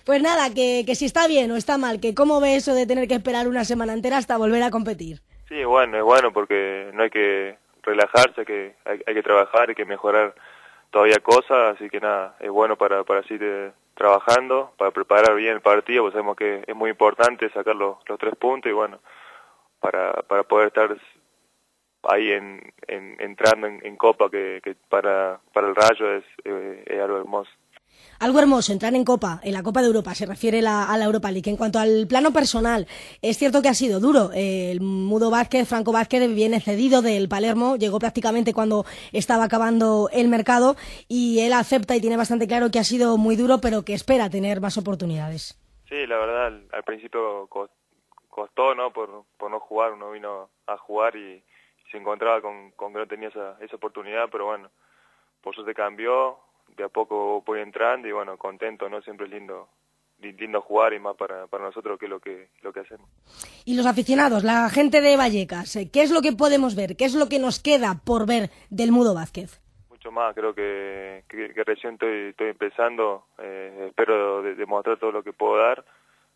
[0.05, 2.87] Pues nada, que, que si está bien o está mal, que cómo ve eso de
[2.87, 5.21] tener que esperar una semana entera hasta volver a competir.
[5.49, 9.75] Sí, bueno, es bueno porque no hay que relajarse, que hay, hay que trabajar, hay
[9.77, 10.35] que mejorar
[10.91, 15.61] todavía cosas, así que nada, es bueno para, para seguir trabajando, para preparar bien el
[15.61, 18.99] partido, pues sabemos que es muy importante sacar los, los tres puntos y bueno,
[19.81, 20.97] para, para poder estar
[22.05, 26.85] ahí en, en- entrando en, en Copa, que, que para, para el Rayo es, eh,
[26.87, 27.51] es algo hermoso.
[28.19, 31.05] Algo hermoso, entrar en Copa, en la Copa de Europa, se refiere la- a la
[31.07, 31.51] Europa League.
[31.51, 32.87] En cuanto al plano personal,
[33.21, 34.31] es cierto que ha sido duro.
[34.33, 40.29] El Mudo Vázquez, Franco Vázquez, viene cedido del Palermo, llegó prácticamente cuando estaba acabando el
[40.29, 40.77] mercado
[41.09, 44.31] y él acepta y tiene bastante claro que ha sido muy duro, pero que espera
[44.31, 45.59] tener más oportunidades.
[45.89, 47.71] Sí, la verdad, al, al principio co-
[48.29, 48.93] costó, ¿no?
[48.93, 51.43] Por, por no jugar, uno vino a jugar y,
[51.93, 54.69] se encontraba con, con que no tenía esa, esa oportunidad, pero bueno,
[55.41, 56.39] por suerte cambió,
[56.77, 59.01] de a poco voy entrando y bueno, contento, ¿no?
[59.03, 59.69] Siempre es lindo,
[60.21, 63.09] li- lindo jugar y más para, para nosotros que lo que, lo que hacemos.
[63.65, 66.97] Y los aficionados, la gente de Vallecas, eh, ¿qué es lo que podemos ver?
[66.97, 69.61] ¿Qué es lo que nos queda por ver del Mudo Vázquez?
[69.91, 75.13] Mucho más, creo que, que, que recién estoy, estoy empezando, eh, espero de- demostrar todo
[75.13, 75.85] lo que puedo dar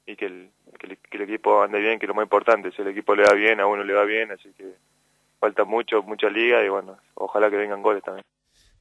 [0.06, 2.82] y que el, que el, que el equipo ande bien, que lo más importante, si
[2.82, 4.74] el equipo le va bien, a uno le va bien, así que
[5.38, 8.24] falta mucho, mucha liga y bueno, ojalá que vengan goles también.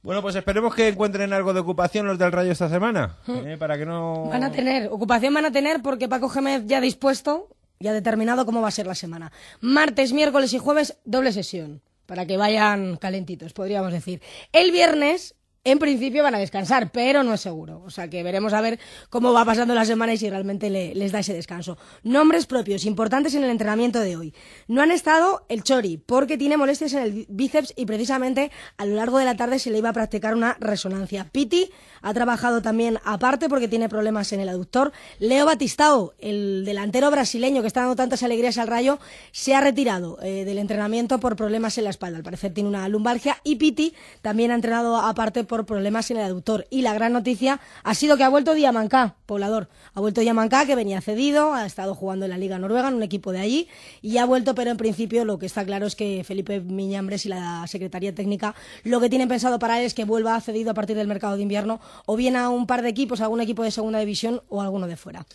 [0.02, 3.56] Bueno, pues esperemos que encuentren algo de ocupación los del Rayo esta semana, ¿eh?
[3.58, 4.26] para que no...
[4.26, 7.48] Van a tener, ocupación van a tener porque Paco Gémez ya ha dispuesto,
[7.80, 9.32] ya ha determinado cómo va a ser la semana.
[9.60, 14.22] Martes, miércoles y jueves, doble sesión, para que vayan calentitos, podríamos decir.
[14.52, 15.34] El viernes,
[15.66, 17.82] en principio, van a descansar, pero no es seguro.
[17.84, 18.78] O sea que veremos a ver
[19.10, 21.76] cómo va pasando la semana y si realmente le- les da ese descanso.
[22.02, 24.34] Nombres propios, importantes en el entrenamiento de hoy.
[24.68, 28.94] No han estado el Chori, porque tiene molestias en el bíceps y precisamente a lo
[28.94, 31.28] largo de la tarde se le iba a practicar una resonancia.
[31.32, 31.70] Piti
[32.00, 34.92] ha trabajado también aparte porque tiene problemas en el aductor.
[35.18, 39.00] Leo Batistao, el delantero brasileño que está dando tantas alegrías al Rayo,
[39.32, 42.18] se ha retirado eh, del entrenamiento por problemas en la espalda.
[42.18, 46.24] Al parecer tiene una lumbalgia y Piti también ha entrenado aparte por problemas en el
[46.24, 46.66] aductor.
[46.68, 49.68] Y la gran noticia ha sido que ha vuelto Diamancá, poblador.
[49.94, 53.02] Ha vuelto Diamancá, que venía cedido, ha estado jugando en la Liga Noruega, en un
[53.02, 53.68] equipo de allí,
[54.02, 57.30] y ha vuelto, pero en principio lo que está claro es que Felipe Miñambres y
[57.30, 58.54] la Secretaría Técnica
[58.84, 61.42] lo que tienen pensado para él es que vuelva cedido a partir del mercado de
[61.42, 64.86] invierno, o bien a un par de equipos, algún equipo de segunda división o alguno
[64.86, 65.26] de fuera.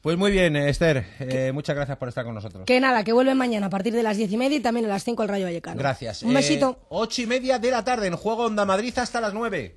[0.00, 2.64] Pues muy bien, Esther, eh, muchas gracias por estar con nosotros.
[2.66, 4.88] Que nada, que vuelven mañana a partir de las diez y media y también a
[4.88, 5.76] las cinco el Rayo Vallecano.
[5.76, 6.22] Gracias.
[6.22, 6.78] Un besito.
[6.80, 9.76] Eh, ocho y media de la tarde en Juego Onda Madrid hasta las nueve.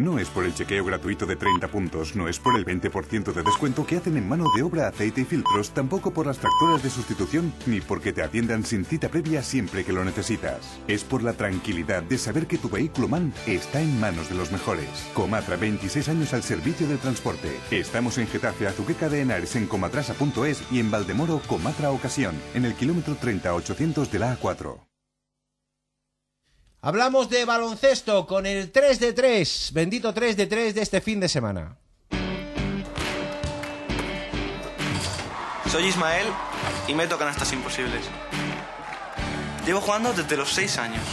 [0.00, 3.42] No es por el chequeo gratuito de 30 puntos, no es por el 20% de
[3.42, 6.88] descuento que hacen en mano de obra aceite y filtros, tampoco por las tractoras de
[6.88, 10.80] sustitución, ni porque te atiendan sin cita previa siempre que lo necesitas.
[10.88, 14.50] Es por la tranquilidad de saber que tu vehículo MAN está en manos de los
[14.50, 14.88] mejores.
[15.12, 17.54] Comatra, 26 años al servicio del transporte.
[17.70, 22.72] Estamos en Getafe, Azuqueca de Henares, en comatrasa.es y en Valdemoro, Comatra Ocasión, en el
[22.72, 24.89] kilómetro 30800 de la A4.
[26.82, 31.20] Hablamos de baloncesto con el 3 de 3, bendito 3 de 3 de este fin
[31.20, 31.76] de semana.
[35.70, 36.26] Soy Ismael
[36.88, 38.02] y me tocan estas imposibles.
[39.66, 41.04] Llevo jugando desde los 6 años.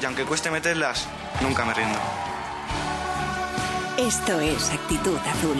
[0.00, 1.06] Y aunque cueste meterlas,
[1.42, 1.98] nunca me rindo.
[3.98, 5.58] Esto es actitud azul.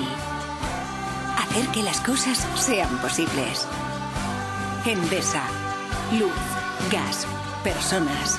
[1.37, 3.67] Hacer que las cosas sean posibles.
[4.87, 5.43] Endesa.
[6.19, 6.33] Luz.
[6.91, 7.27] Gas.
[7.63, 8.39] Personas.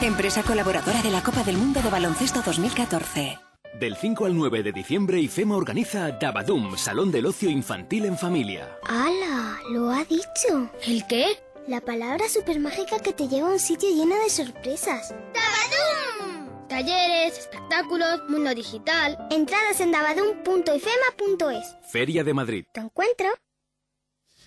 [0.00, 3.38] Empresa colaboradora de la Copa del Mundo de Baloncesto 2014.
[3.78, 8.78] Del 5 al 9 de diciembre, IFEMA organiza Dabadum, Salón del Ocio Infantil en Familia.
[8.86, 9.58] ¡Hala!
[9.70, 10.70] Lo ha dicho.
[10.86, 11.26] ¿El qué?
[11.66, 15.10] La palabra supermágica que te lleva a un sitio lleno de sorpresas.
[15.34, 16.68] ¡Dabadum!
[16.68, 19.18] Talleres, espectáculos, mundo digital.
[19.30, 21.76] Entradas en dabadum.ifema.es.
[21.90, 22.64] Feria de Madrid.
[22.72, 23.28] ¿Te encuentro?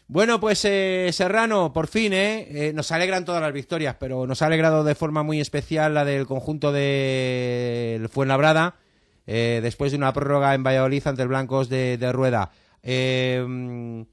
[0.09, 2.47] Bueno, pues eh, Serrano, por fin, ¿eh?
[2.69, 2.71] ¿eh?
[2.73, 6.25] Nos alegran todas las victorias, pero nos ha alegrado de forma muy especial la del
[6.25, 8.75] conjunto de Fuenlabrada,
[9.25, 12.51] eh, después de una prórroga en Valladolid ante el Blancos de, de Rueda.
[12.83, 14.05] Eh,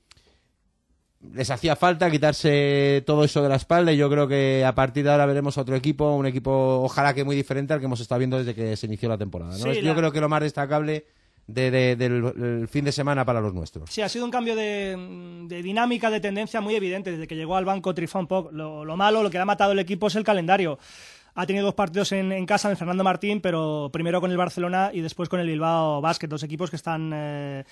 [1.33, 5.05] les hacía falta quitarse todo eso de la espalda y yo creo que a partir
[5.05, 8.19] de ahora veremos otro equipo, un equipo ojalá que muy diferente al que hemos estado
[8.19, 9.53] viendo desde que se inició la temporada.
[9.53, 9.59] ¿no?
[9.59, 11.07] Sí, Es- la- Yo creo que lo más destacable
[11.47, 12.25] de- de- del
[12.63, 13.91] el fin de semana para los nuestros.
[13.91, 17.65] Sí, ha sido un cambio de, dinámica, de tendencia muy evidente desde que llegó al
[17.65, 18.53] banco Trifón Poc.
[18.53, 20.79] Lo, lo malo, lo que ha matado el equipo es el calendario.
[21.37, 24.91] Ha tenido dos partidos en, en casa en Fernando Martín, pero primero con el Barcelona
[24.93, 27.65] y después con el Bilbao Basket, dos equipos que están eh,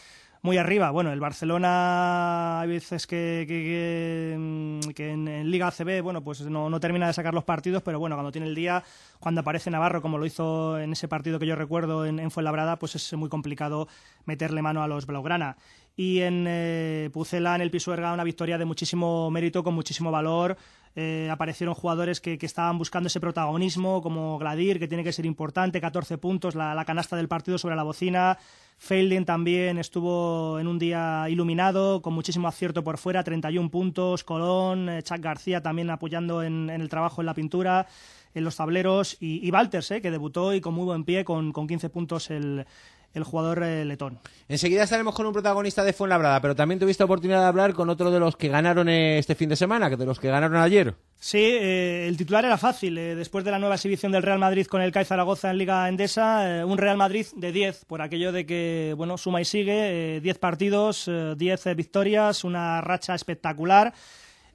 [0.44, 0.90] muy arriba.
[0.90, 6.80] Bueno, el Barcelona hay veces que, que- mm, en Liga ACB, bueno, pues no, no
[6.80, 8.82] termina de sacar los partidos, pero bueno, cuando tiene el día,
[9.20, 12.78] cuando aparece Navarro, como lo hizo en ese partido que yo recuerdo en, en Fuenlabrada,
[12.78, 13.86] pues es muy complicado
[14.24, 15.56] meterle mano a los Blaugrana.
[15.96, 20.56] Y en eh, Pucela, en el Pisuerga, una victoria de muchísimo mérito, con muchísimo valor.
[20.94, 25.24] Eh, aparecieron jugadores que, que estaban buscando ese protagonismo, como Gladir, que tiene que ser
[25.24, 28.38] importante, 14 puntos, la, la canasta del partido sobre la bocina.
[28.76, 34.24] Feilding también estuvo en un día iluminado, con muchísimo acierto por fuera, 31 puntos.
[34.24, 37.86] Colón, eh, Chuck García también apoyando en, en el trabajo en la pintura,
[38.34, 39.16] en los tableros.
[39.20, 42.30] Y, y Walters, eh, que debutó y con muy buen pie, con, con 15 puntos
[42.30, 42.66] el,
[43.14, 44.18] el jugador eh, letón.
[44.48, 48.10] Enseguida estaremos con un protagonista de Fuenlabrada, pero también tuviste oportunidad de hablar con otro
[48.10, 50.94] de los que ganaron este fin de semana, que de los que ganaron ayer.
[51.18, 52.98] Sí, eh, el titular era fácil.
[52.98, 55.88] eh, después de la nueva exhibición del Real Madrid con el CAI Zaragoza en Liga
[55.88, 60.16] Endesa, eh, un Real Madrid de 10, por aquello de que, bueno, suma y sigue,
[60.16, 63.92] eh, 10 partidos, eh, 10 eh, victorias, una racha espectacular.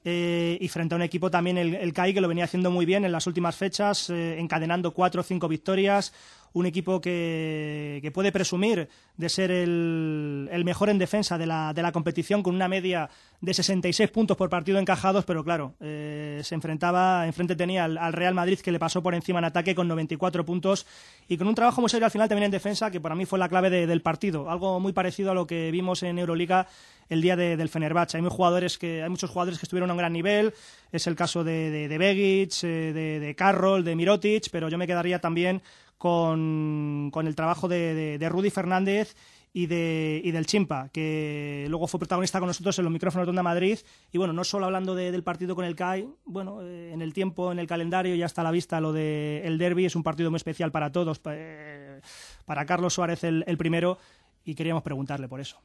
[0.03, 3.03] y frente a un equipo también, el, el CAI, que lo venía haciendo muy bien
[3.03, 6.13] en las últimas fechas, encadenando 4 o 5 victorias.
[6.57, 11.73] Un equipo que, que puede presumir de ser el, el mejor en defensa de la,
[11.73, 13.09] de la competición, con una media
[13.41, 18.13] de 66 puntos por partido encajados, pero claro, eh, se enfrentaba, enfrente tenía al, al
[18.13, 20.87] Real Madrid que le pasó por encima en ataque con 94 puntos
[21.27, 23.37] y con un trabajo muy serio al final también en defensa, que para mí fue
[23.37, 26.67] la clave de- del partido, algo muy parecido a lo que vimos en Euroliga
[27.09, 28.17] el día de- del Fenerbahce.
[28.17, 30.53] Hay, muy jugadores que, hay muchos jugadores que estuvieron a un gran nivel,
[30.91, 34.77] es el caso de, de, de Begic, eh, de, de Carroll, de Mirotic, pero yo
[34.79, 35.61] me quedaría también
[35.97, 39.15] con, con el trabajo de, de- de Rudy Fernández
[39.53, 43.29] y, de, y del Chimpa, que luego fue protagonista con nosotros en los micrófonos de
[43.31, 43.79] Onda Madrid.
[44.11, 47.13] Y bueno, no solo hablando de- del partido con el CAI, bueno, eh, en el
[47.13, 50.03] tiempo, en el calendario, ya está a la vista lo del el derby, es un
[50.03, 52.01] partido muy especial para todos, pa- eh,
[52.45, 53.97] para Carlos Suárez el, el primero,
[54.45, 55.59] y queríamos preguntarle por eso.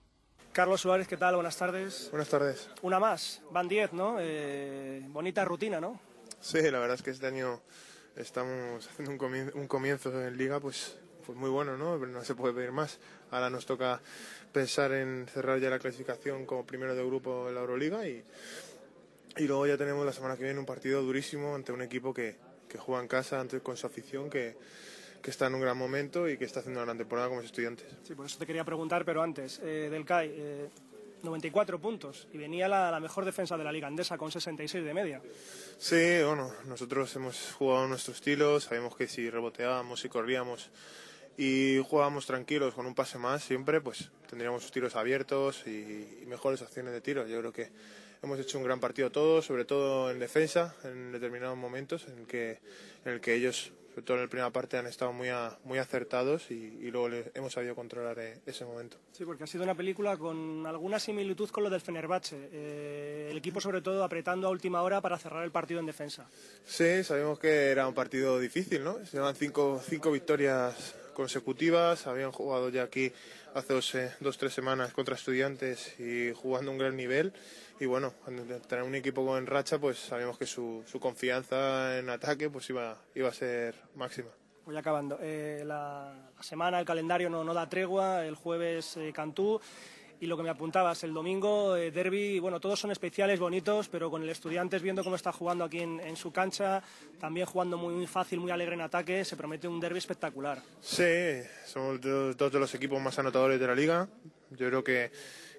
[0.52, 1.34] Carlos Suárez, ¿qué tal?
[1.34, 2.08] Buenas tardes.
[2.10, 2.68] Buenas tardes.
[2.82, 4.16] Una más, van 10, ¿no?
[4.20, 5.98] Eh, bonita rutina, ¿no?
[6.40, 7.60] Sí, la verdad es que este año
[8.16, 11.98] estamos haciendo un comienzo, un comienzo en liga pues, pues muy bueno, ¿no?
[11.98, 12.98] Pero no se puede pedir más.
[13.30, 14.00] Ahora nos toca
[14.52, 18.22] pensar en cerrar ya la clasificación como primero de grupo en la Euroliga y,
[19.38, 22.36] y luego ya tenemos la semana que viene un partido durísimo ante un equipo que,
[22.68, 24.56] que juega en casa ante, con su afición, que,
[25.22, 27.46] que está en un gran momento y que está haciendo una gran temporada como es
[27.46, 27.86] estudiantes.
[28.02, 30.68] Sí, por eso te quería preguntar, pero antes, eh, del CAI, eh,
[31.22, 35.22] 94 puntos y venía la, mejor defensa de la liga andesa con 66 de media.
[35.78, 40.70] Sí, bueno, nosotros hemos jugado nuestro estilo, sabemos que si reboteábamos y corríamos
[41.36, 46.92] y jugábamos tranquilos con un pase más siempre, pues tendríamos tiros abiertos y, mejores acciones
[46.92, 47.26] de tiro.
[47.26, 47.70] Yo creo que
[48.22, 52.58] hemos hecho un gran partido todos, sobre todo en defensa, en determinados momentos en el
[53.04, 55.78] en el que ellos, sobre todo en la primera parte, han estado muy, a- muy
[55.78, 58.96] acertados y, y luego le- hemos sabido controlar eh, ese momento.
[59.12, 62.48] Sí, porque ha sido una película con alguna similitud con lo del Fenerbahce.
[62.52, 66.26] Eh, el equipo, sobre todo, apretando a última hora para cerrar el partido en defensa.
[66.64, 69.04] Sí, sabíamos que era un partido difícil, ¿no?
[69.04, 73.12] Se llevan cinco, cinco victorias consecutivas, habían jugado ya aquí
[73.54, 77.32] hace dos, eh, dos, tres semanas contra estudiantes y jugando un gran nivel.
[77.80, 78.14] Y bueno,
[78.68, 82.96] tener un equipo con racha, pues sabíamos que su, su confianza en ataque pues iba,
[83.14, 84.28] iba a ser máxima.
[84.64, 85.18] Voy acabando.
[85.20, 88.24] Eh, la, la semana, el calendario no, no da tregua.
[88.24, 89.60] El jueves eh, Cantú.
[90.22, 94.08] Y lo que me apuntabas, el domingo, eh, derby, bueno, todos son especiales, bonitos, pero
[94.08, 96.80] con el Estudiantes viendo cómo está jugando aquí en, su cancha,
[97.18, 100.62] también jugando muy, muy fácil, muy alegre en ataque, se promete un derby espectacular.
[100.80, 104.08] Sí, somos dos, de los equipos más anotadores de la liga.
[104.50, 105.10] Yo creo que,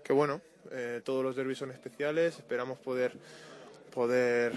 [0.01, 0.39] que bueno,
[0.71, 2.37] eh, todos los derbis son especiales.
[2.37, 3.17] Esperamos poder
[3.93, 4.53] poder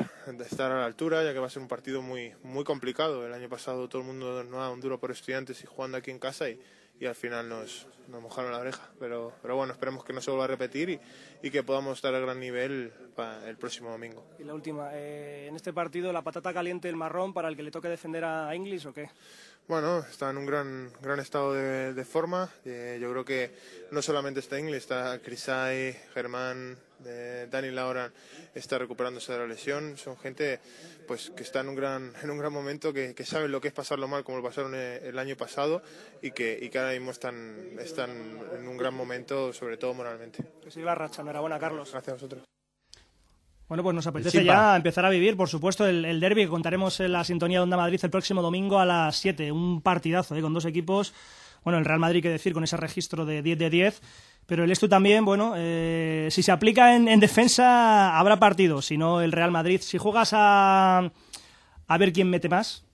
[0.49, 3.27] estar a la altura, ya que va a ser un partido muy muy complicado.
[3.27, 6.13] El año pasado todo el mundo no daba un duro por estudiantes y jugando aquí
[6.13, 6.61] en casa y,
[7.01, 8.89] y al final nos, nos mojaron la oreja.
[8.99, 11.01] Pero, pero bueno, esperemos que no se vuelva a repetir y,
[11.43, 14.25] y que podamos estar a gran nivel para el próximo domingo.
[14.39, 17.63] Y la última, eh, en este partido, la patata caliente, el marrón, para el que
[17.63, 19.11] le toque defender a Inglis o qué?
[19.69, 22.49] Bueno, está en un gran, gran estado de, de forma.
[22.65, 23.53] Eh, yo creo que
[23.91, 28.11] no solamente está Inglis, está Crisay, Germán, eh, Dani Laura
[28.55, 29.97] está recuperándose de la lesión.
[29.97, 30.61] Son gente
[31.07, 33.69] pues que está en un gran, en un gran momento, que, que saben lo que
[33.69, 35.83] es pasarlo mal, como lo pasaron eh, el año pasado,
[36.23, 38.11] y que, y que ahora mismo están, están
[38.57, 40.45] en un gran momento, sobre todo moralmente.
[40.63, 41.23] Que siga la racha.
[41.23, 41.91] Enhorabuena, Carlos.
[41.93, 42.45] Gracias a vosotros.
[43.69, 47.01] Bueno, pues nos apetece ya empezar a vivir, por supuesto, el, el derby que contaremos
[47.01, 49.51] en la sintonía de Onda Madrid el próximo domingo a las 7.
[49.51, 50.41] Un partidazo, ¿eh?
[50.41, 51.13] con dos equipos.
[51.67, 54.01] Bueno, el Real Madrid, que decir, con ese registro de 10 de 10.
[54.47, 58.81] Pero el Estu también, bueno, eh, si se aplica en, en defensa, habrá partido.
[58.81, 59.81] Si no, el Real Madrid.
[59.83, 61.11] Si juegas a,
[61.89, 62.85] a ver quién mete más,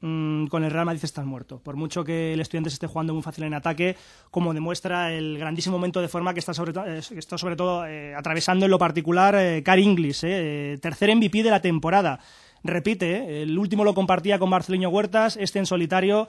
[0.00, 1.58] mm, con el Real Madrid estás muerto.
[1.58, 3.96] Por mucho que el estudiante se esté jugando muy fácil en ataque,
[4.30, 8.66] como demuestra el grandísimo momento de forma que está sobre, eh, sobre todo eh, atravesando
[8.66, 12.20] en lo particular eh, Cari Inglis, tercer MVP de la temporada.
[12.62, 16.28] Repite, el último lo compartía con Marceliño Huertas, este en solitario.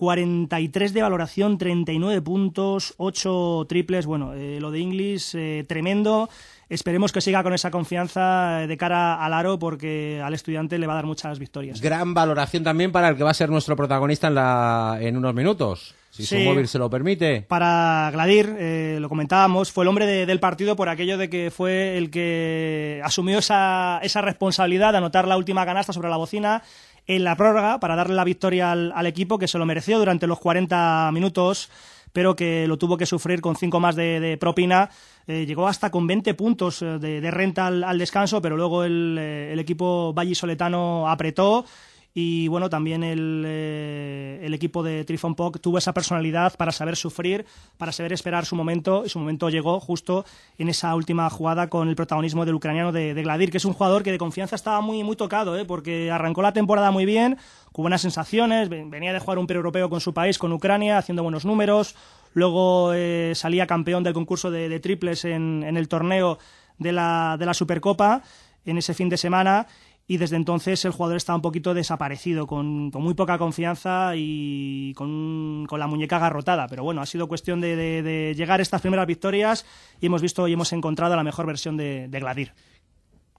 [0.00, 4.06] 43 de valoración, 39 puntos, 8 triples.
[4.06, 6.30] Bueno, eh, lo de Inglis, eh, tremendo.
[6.70, 10.86] Esperemos que siga con esa confianza eh, de cara al aro porque al estudiante le
[10.86, 11.82] va a dar muchas victorias.
[11.82, 15.34] Gran valoración también para el que va a ser nuestro protagonista en, la, en unos
[15.34, 16.38] minutos, si Sí.
[16.38, 17.42] su móvil se lo permite.
[17.42, 21.50] Para Gladir, eh, lo comentábamos, fue el hombre de- del partido por aquello de que
[21.50, 26.62] fue el que asumió esa, esa responsabilidad de anotar la última canasta sobre la bocina
[27.16, 30.38] en la prórroga para darle la victoria al, equipo que se lo mereció durante los
[30.38, 31.68] 40 minutos
[32.12, 34.90] pero que lo tuvo que sufrir con cinco más de, propina.
[35.28, 39.16] Eh, llegó hasta con 20 puntos eh, de, renta al, al descanso, pero luego el,
[39.16, 41.64] eh, el equipo vallisoletano apretó
[42.12, 46.96] y bueno, también el, eh, el equipo de Trifon Poc tuvo esa personalidad para saber
[46.96, 47.46] sufrir,
[47.78, 50.24] para saber esperar su momento, y su momento llegó justo
[50.58, 53.74] en esa última jugada con el protagonismo del ucraniano de, de Gladir, que es un
[53.74, 55.64] jugador que de confianza estaba muy, muy tocado, ¿eh?
[55.64, 57.36] porque arrancó la temporada muy bien,
[57.72, 61.22] con buenas sensaciones, ven- venía de jugar un pre-europeo con su país, con Ucrania, haciendo
[61.22, 61.94] buenos números,
[62.34, 66.38] luego eh, salía campeón del concurso de, de triples en, en el torneo
[66.78, 68.22] de la, de la Supercopa
[68.66, 69.66] en ese fin de semana
[70.12, 74.92] y desde entonces el jugador está un poquito desaparecido, con, con muy poca confianza y
[74.94, 76.66] con, con la muñeca agarrotada.
[76.66, 79.64] Pero bueno, ha sido cuestión de, de- de llegar a estas primeras victorias
[80.00, 82.52] y hemos visto y hemos encontrado la mejor versión de, de Gladir.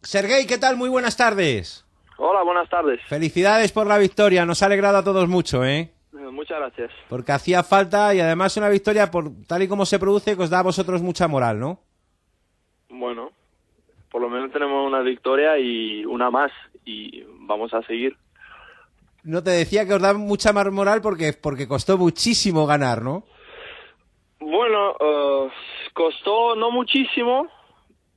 [0.02, 0.78] Sergei, ¿qué tal?
[0.78, 1.86] Muy buenas tardes.
[2.18, 3.02] Hola, buenas tardes.
[3.10, 5.92] Felicidades por la victoria, nos ha alegrado a todos mucho, ¿eh?
[6.14, 6.90] Eh, Muchas gracias.
[7.10, 10.50] Porque hacía falta y además una victoria por tal y como se produce que os
[10.50, 11.82] da a vosotros mucha moral, ¿no?
[12.90, 13.32] Bueno,
[14.12, 16.52] por lo menos tenemos una victoria y una más
[16.86, 18.16] y vamos a seguir.
[19.24, 23.24] No te decía que os da mucha más moral porque, porque costó muchísimo ganar, ¿no?
[24.40, 25.50] Bueno, eh,
[25.94, 27.48] costó no muchísimo.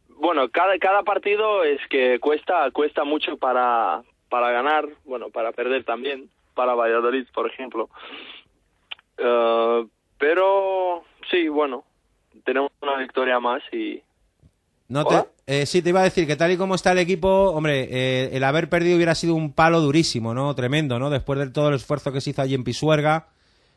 [0.09, 5.85] Bueno, cada, cada partido es que cuesta cuesta mucho para, para ganar, bueno, para perder
[5.85, 7.91] también, para Valladolid, por ejemplo.
[9.19, 9.87] Eh,
[10.19, 11.85] pero sí, bueno,
[12.45, 14.03] tenemos una victoria más y
[14.89, 15.17] No te,
[15.47, 18.31] eh, sí, te iba a decir que tal y como está el equipo, hombre, eh,
[18.33, 20.55] el haber perdido hubiera sido un palo durísimo, ¿no?
[20.55, 21.11] Tremendo, ¿no?
[21.11, 23.27] Después de todo el esfuerzo que se hizo allí en Pisuerga.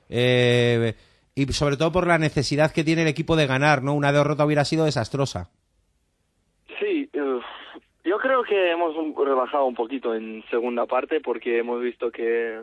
[0.10, 0.94] Eh,
[1.36, 3.94] y sobre todo por la necesidad que tiene el equipo de ganar, ¿no?
[3.94, 5.50] Una derrota hubiera sido desastrosa.
[6.80, 12.62] Sí, yo creo que hemos rebajado un poquito en segunda parte porque hemos visto que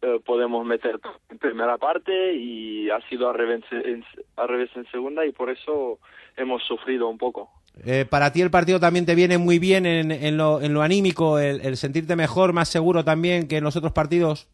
[0.00, 5.50] eh, podemos meter en primera parte y ha sido al revés en segunda y por
[5.50, 5.98] eso
[6.36, 7.50] hemos sufrido un poco.
[7.86, 10.82] Eh, para ti el partido también te viene muy bien en, en lo, en lo
[10.82, 14.48] anímico, el, sentirte mejor, más seguro también que en los otros partidos.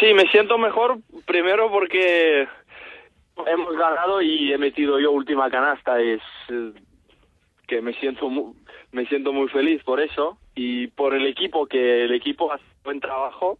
[0.00, 2.46] Sí, me siento mejor primero porque
[3.46, 6.00] hemos ganado y he metido yo última canasta.
[6.00, 6.72] Es eh,
[7.66, 8.54] que me siento mu-
[8.92, 13.00] me siento muy feliz por eso y por el equipo que el equipo hace buen
[13.00, 13.58] trabajo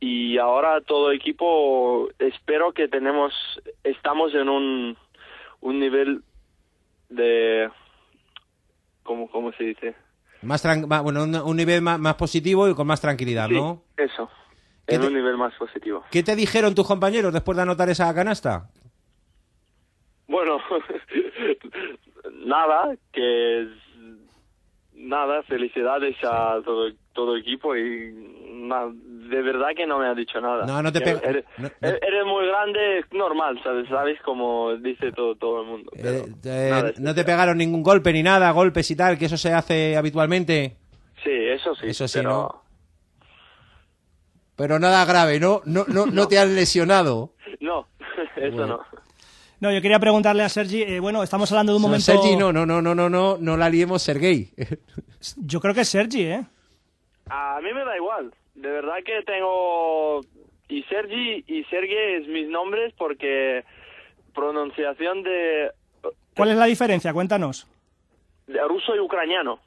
[0.00, 3.32] y ahora todo equipo espero que tenemos
[3.84, 4.96] estamos en un
[5.60, 6.22] un nivel
[7.14, 7.68] de
[9.02, 9.94] cómo cómo se dice
[10.42, 13.54] Más tran- ma- bueno, un, un nivel más, más positivo y con más tranquilidad, Sí,
[13.54, 13.82] ¿no?
[13.96, 14.28] eso
[14.86, 16.04] ¿Qué en te- un nivel más positivo.
[16.10, 18.68] ¿Qué te dijeron tus compañeros después de anotar esa canasta?
[20.26, 20.58] Bueno,
[22.46, 23.68] nada, que
[25.02, 28.10] nada, felicidades a todo todo el equipo y
[28.52, 30.64] na- de verdad que no me ha dicho nada.
[30.66, 33.88] No, no te Que pega- Eres, no- no- eres muy grande, normal, ¿sabes?
[33.88, 34.18] ¿Sabes?
[34.22, 35.90] Como dice todo, todo el mundo.
[35.94, 39.36] pero Eh, nada, no te pegaron ningún golpe ni nada, golpes y tal, que eso
[39.36, 40.76] se hace habitualmente.
[41.22, 41.86] sí, eso sí.
[41.88, 42.62] Eso sí, pero ¿no?
[44.56, 45.62] Pero nada grave, ¿no?
[45.64, 47.30] No, no, no te han lesionado.
[47.60, 47.86] No,
[48.36, 48.66] eso Bueno.
[48.92, 49.01] no.
[49.62, 52.04] No, yo quería preguntarle a Sergi, eh, bueno, estamos hablando de un No, momento...
[52.04, 54.50] Sergi, no, no, no, no, no, no, no la liemos, Sergei.
[55.36, 56.44] Yo creo que es Sergi, ¿eh?
[57.30, 58.34] A mí me da igual.
[58.56, 60.20] De verdad que tengo
[60.68, 63.62] y Sergi y Sergey es mis nombres porque
[64.34, 65.70] pronunciación de,
[66.34, 67.12] ¿Cuál es la diferencia?
[67.12, 67.68] Cuéntanos.
[68.48, 69.60] de ruso y ucraniano.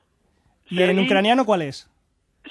[0.69, 1.89] ¿Y en Sergi- ucraniano cuál es?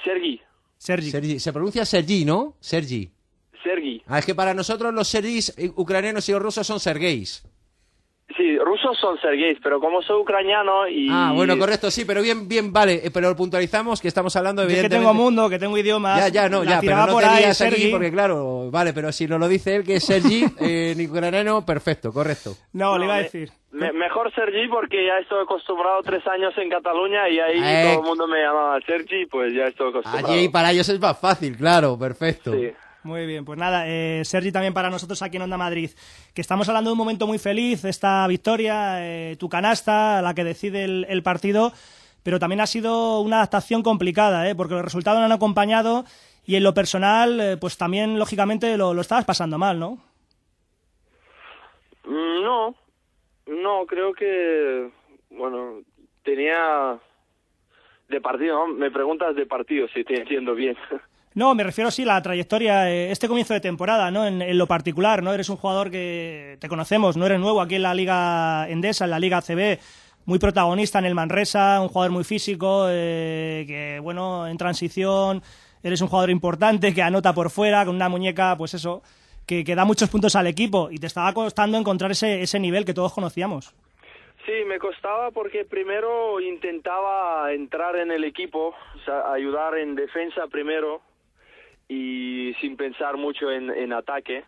[0.03, 0.41] Sergi.
[0.77, 1.11] Sergi.
[1.11, 1.39] Sergi.
[1.39, 2.55] Se pronuncia Sergi, ¿no?
[2.59, 3.11] Sergi.
[3.65, 4.01] Sergi.
[4.07, 7.43] Ah, es que para nosotros los Sergis eh, ucranianos y los rusos son Sergeis.
[8.35, 11.07] Sí, rusos son Sergeis, pero como soy ucraniano y...
[11.11, 12.95] Ah, bueno, correcto, sí, pero bien, bien, vale.
[13.05, 16.17] eh, Pero puntualizamos que estamos hablando, es que tengo mundo, que tengo idiomas.
[16.19, 17.91] Ya, ya, no, ya, pero no por te ahí, lías aquí Sergi.
[17.91, 21.63] porque, claro, vale, pero si no lo dice él, que es Sergi, eh, en ucraniano,
[21.65, 22.55] perfecto, correcto.
[22.73, 23.51] No, le iba a decir.
[23.71, 27.83] me- mejor Sergi porque ya estoy acostumbrado tres años en Cataluña y ahí Eh.
[27.93, 30.33] todo el mundo me llamaba Sergi, pues ya estoy acostumbrado.
[30.33, 32.53] Allí para ellos es más fácil, claro, perfecto.
[33.05, 35.91] Muy bien, pues nada, eh, Sergi también para nosotros aquí en Onda Madrid,
[36.33, 40.43] que estamos hablando de un momento muy feliz, esta victoria, eh, tu canasta, la que
[40.43, 41.71] decide el, el partido,
[42.23, 46.03] pero también ha sido una adaptación complicada, eh, porque los resultados no han acompañado
[46.47, 49.99] y en lo personal, eh, pues también lógicamente lo, estabas pasando mal, ¿no?
[52.05, 52.75] Mm, No,
[53.45, 54.89] no, creo que,
[55.29, 55.81] bueno,
[56.23, 56.97] tenía
[58.09, 58.65] de partido.
[58.65, 60.75] Me preguntas de partido, si te entiendo bien.
[61.35, 64.25] No, me refiero sí la trayectoria, eh, este comienzo de temporada, ¿no?
[64.25, 65.33] En, en lo particular, ¿no?
[65.33, 69.11] Eres un jugador que te conocemos, no eres nuevo aquí en la Liga Endesa, en
[69.11, 69.77] la Liga CB,
[70.23, 75.43] muy protagonista en el Manresa, un jugador muy físico, eh, que, bueno, en transición,
[75.83, 79.03] eres un jugador importante, que anota por fuera, con una muñeca, pues eso,
[79.45, 82.85] que, que da muchos puntos al equipo, y te estaba costando encontrar ese, ese nivel
[82.85, 83.75] que todos conocíamos.
[84.45, 90.47] Sí, me costaba porque primero intentaba entrar en el equipo, o sea, ayudar en defensa
[90.47, 91.01] primero
[91.87, 94.43] y sin pensar mucho en, en ataque.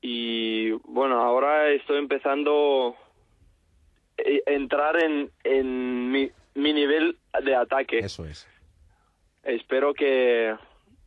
[0.00, 2.96] Y bueno, ahora estoy empezando
[4.18, 7.98] a entrar en, en mi, mi nivel de ataque.
[7.98, 8.48] Eso es.
[9.42, 10.54] Espero que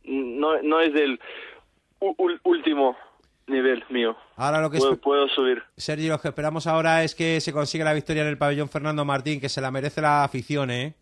[0.04, 1.20] no, no es del
[2.44, 2.96] último
[3.46, 4.16] nivel mío.
[4.36, 5.62] Ahora lo que puedo, puedo subir.
[5.76, 9.04] Sergi, lo que esperamos ahora es que se consiga la victoria en el pabellón Fernando
[9.04, 10.94] Martín, que se la merece la afición, ¿eh?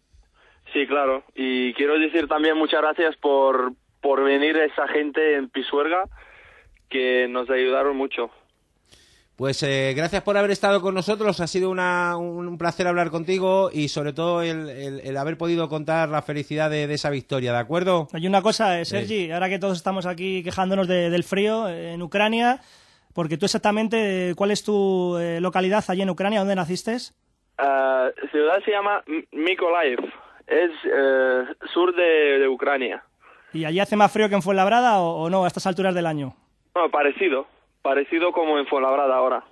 [0.73, 1.24] Sí, claro.
[1.35, 3.73] Y quiero decir también muchas gracias por,
[4.03, 6.05] por venir esa gente en Pisuerga
[6.91, 8.31] que nos ayudaron mucho.
[9.37, 13.11] Pues eh, gracias por haber estado con nosotros, ha sido una- un, un placer hablar
[13.11, 17.09] contigo y sobre todo el, el- el haber podido contar la felicidad de, de esa
[17.09, 18.09] victoria, ¿de acuerdo?
[18.12, 21.95] Hay una cosa, eh, Sergi, ahora que todos estamos aquí quejándonos de- del frío eh,
[21.95, 22.61] en Ucrania,
[23.15, 26.41] porque tú exactamente, eh, ¿cuál es tu eh, localidad allí en Ucrania?
[26.41, 26.97] ¿Dónde naciste?
[27.59, 29.03] Ah, ciudad se llama
[29.33, 29.99] Mykolaiv.
[30.47, 30.70] Es
[31.73, 33.03] sur de, de Ucrania.
[33.53, 36.07] ¿Y allí hace más frío que en Fuenlabrada o, o no a estas alturas del
[36.07, 36.35] año?
[36.74, 37.47] No, parecido.
[37.83, 39.45] Parecido como en Fuenlabrada ahora.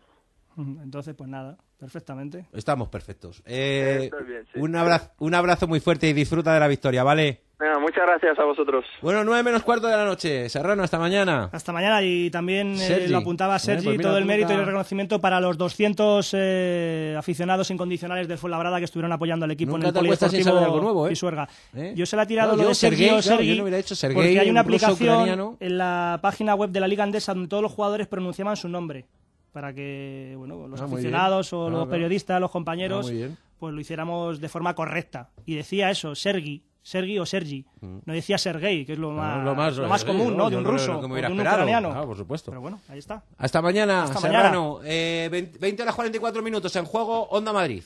[0.56, 2.46] Mm, Entonces, pues nada, perfectamente.
[2.52, 3.42] Estamos perfectos.
[3.46, 4.58] Eh, bien, sí.
[4.60, 7.42] un, abrazo, un abrazo muy fuerte y disfruta de la victoria, ¿vale?
[7.60, 8.86] Venga, muchas gracias a vosotros.
[9.02, 10.48] Bueno, nueve menos cuarto de la noche.
[10.48, 11.50] Serrano, hasta mañana.
[11.52, 14.56] Hasta mañana y también eh, lo apuntaba Eh, Sergi, pues todo el apunta- mérito y
[14.56, 19.72] el reconocimiento para los 200 eh, aficionados incondicionales del Fuenlabrada que estuvieron apoyando al equipo
[19.72, 21.10] Nunca en el Polideportivo algo nuevo, ¿eh?
[21.10, 21.48] Pisuerga.
[21.74, 21.92] ¿Eh?
[21.94, 23.78] Yo se la he tirado Claro, lo yo, de Sergi claro, Sergi, yo no hubiera
[23.78, 25.56] hecho Sergei, porque hay una aplicación ucraniano.
[25.60, 29.04] en la página web de la Liga Andesa donde todos los jugadores pronunciaban su nombre
[29.52, 31.90] para que bueno, los Ah, aficionados o Claro, los claro.
[31.90, 33.12] periodistas, los Ah, compañeros,
[33.58, 35.28] pues lo hiciéramos de forma correcta.
[35.44, 37.64] Y decía eso, Sergi, Sergi o Sergi.
[37.80, 39.44] No decía Sergei, que es lo más, Mm.
[39.44, 40.50] lo más, lo más eh, común, ¿no?
[40.50, 41.34] De un ruso, o de un esperado.
[41.62, 41.90] ucraniano.
[41.90, 42.50] Claro, por supuesto.
[42.50, 43.22] Pero bueno, ahí está.
[43.38, 44.80] Hasta mañana, Hasta Serrano.
[44.84, 47.84] Eh, 20, 20 horas 44 minutos en juego, Onda Madrid.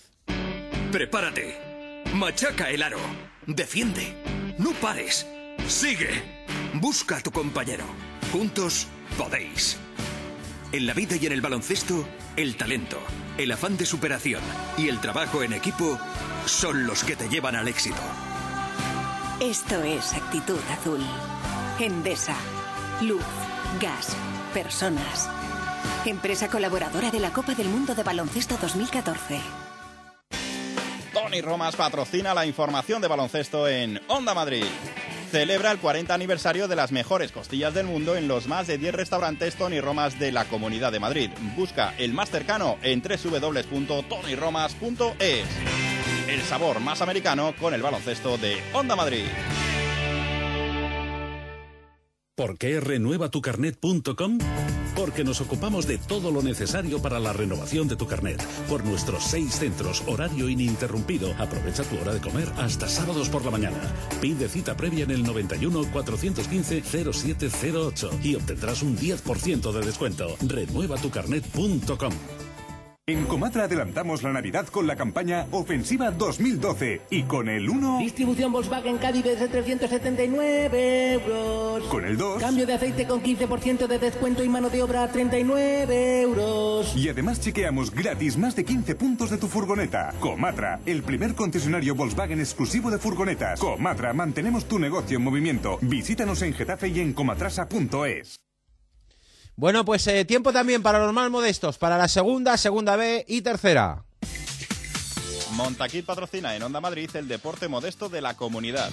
[0.90, 1.56] Prepárate.
[2.14, 2.98] Machaca el aro.
[3.46, 4.14] Defiende.
[4.58, 5.26] No pares.
[5.66, 6.08] Sigue.
[6.74, 7.84] Busca a tu compañero.
[8.32, 8.86] Juntos
[9.18, 9.78] podéis.
[10.72, 12.04] En la vida y en el baloncesto,
[12.36, 12.98] el talento,
[13.38, 14.40] el afán de superación
[14.76, 15.98] y el trabajo en equipo
[16.46, 18.00] son los que te llevan al éxito.
[19.44, 21.00] Esto es Actitud Azul.
[21.78, 22.34] Endesa.
[23.02, 23.22] Luz,
[23.78, 24.16] gas,
[24.54, 25.28] personas.
[26.06, 29.38] Empresa colaboradora de la Copa del Mundo de Baloncesto 2014.
[31.12, 34.64] Tony Romas patrocina la información de baloncesto en Onda Madrid.
[35.30, 38.94] Celebra el 40 aniversario de las mejores costillas del mundo en los más de 10
[38.94, 41.30] restaurantes Tony Romas de la Comunidad de Madrid.
[41.54, 45.93] Busca el más cercano en www.tonyromas.es.
[46.28, 49.26] El sabor más americano con el baloncesto de Onda Madrid.
[52.36, 54.38] ¿Por qué renuevatucarnet.com?
[54.96, 58.42] Porque nos ocupamos de todo lo necesario para la renovación de tu carnet.
[58.68, 61.32] Por nuestros seis centros, horario ininterrumpido.
[61.38, 63.78] Aprovecha tu hora de comer hasta sábados por la mañana.
[64.20, 70.36] Pide cita previa en el 91 415 0708 y obtendrás un 10% de descuento.
[70.44, 72.12] Renuevatucarnet.com.
[73.06, 78.50] En Comatra adelantamos la Navidad con la campaña Ofensiva 2012 y con el 1, Distribución
[78.50, 81.84] Volkswagen Caddy de 379 euros.
[81.88, 85.12] con el 2 Cambio de aceite con 15% de descuento y mano de obra a
[85.12, 86.96] 39 euros.
[86.96, 90.14] y además chequeamos gratis más de 15 puntos de tu furgoneta.
[90.18, 93.60] Comatra, el primer concesionario Volkswagen exclusivo de furgonetas.
[93.60, 95.76] Comatra, mantenemos tu negocio en movimiento.
[95.82, 98.40] Visítanos en Getafe y en comatrasa.es.
[99.56, 103.42] Bueno, pues eh, tiempo también para los más modestos, para la segunda, segunda B y
[103.42, 104.02] tercera.
[105.52, 108.90] Montaquit patrocina en Onda Madrid el deporte modesto de la comunidad.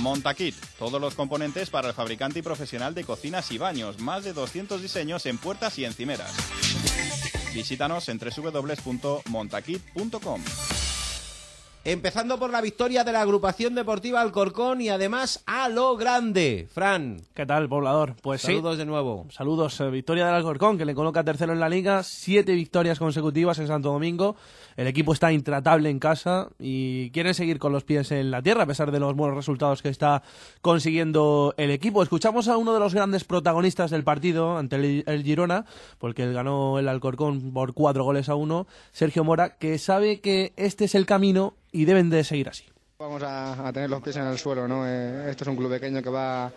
[0.00, 4.34] Montaquit, todos los componentes para el fabricante y profesional de cocinas y baños, más de
[4.34, 6.30] 200 diseños en puertas y encimeras.
[7.54, 10.42] Visítanos en www.montaquit.com.
[11.84, 16.68] Empezando por la victoria de la agrupación deportiva Alcorcón y además a lo grande.
[16.70, 17.22] Fran.
[17.34, 18.14] ¿Qué tal, poblador?
[18.22, 18.46] Pues sí.
[18.46, 19.26] Saludos de nuevo.
[19.30, 19.80] Saludos.
[19.80, 22.04] eh, victoria del Alcorcón, que le coloca tercero en la liga.
[22.04, 24.36] Siete victorias consecutivas en Santo Domingo.
[24.76, 28.62] El equipo está intratable en casa y quieren seguir con los pies en la tierra,
[28.62, 30.22] a pesar de los buenos resultados que está
[30.60, 32.04] consiguiendo el equipo.
[32.04, 35.66] Escuchamos a uno de los grandes protagonistas del partido ante el, el Girona,
[35.98, 40.52] porque él ganó el Alcorcón por cuatro goles a uno, Sergio Mora, que sabe que
[40.56, 42.64] este es el camino y deben de seguir así.
[42.98, 44.86] Vamos a, a tener los pies en el suelo, ¿no?
[44.86, 46.52] Eh, esto es un club pequeño que va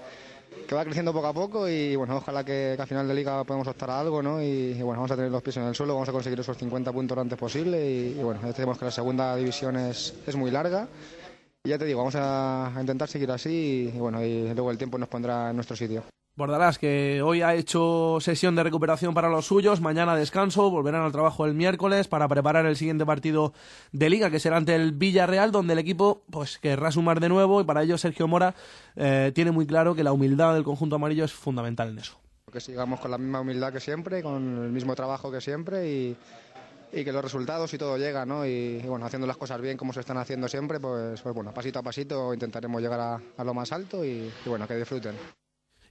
[0.67, 3.43] que va creciendo poco a poco y bueno, ojalá que, que a final de liga
[3.43, 4.41] podamos optar a algo, ¿no?
[4.41, 6.57] Y, y, bueno, vamos a tener los pies en el suelo, vamos a conseguir esos
[6.57, 10.13] 50 puntos lo antes posible y, y bueno, ya tenemos que la segunda división es,
[10.25, 10.87] es muy larga.
[11.63, 14.71] Y ya te digo, vamos a, a intentar seguir así y, y bueno, y luego
[14.71, 16.03] el tiempo nos pondrá en nuestro sitio.
[16.37, 21.13] Bordalás, que hoy ha hecho sesión de recuperación para los suyos, mañana descanso, volverán al
[21.13, 23.53] trabajo el miércoles para preparar el siguiente partido
[23.93, 27.61] de liga, que será ante el Villarreal, donde el equipo pues querrá sumar de nuevo
[27.61, 28.53] y para ello Sergio Mora
[28.97, 32.19] eh, tiene muy claro que la humildad del conjunto amarillo es fundamental en eso.
[32.51, 36.17] Que sigamos con la misma humildad que siempre, con el mismo trabajo que siempre y,
[36.91, 38.45] que los resultados y todo llega, ¿no?
[38.45, 41.79] Y, bueno, haciendo las cosas bien como se están haciendo siempre, pues, pues bueno, pasito
[41.79, 45.15] a pasito intentaremos llegar a, lo más alto y bueno, que disfruten.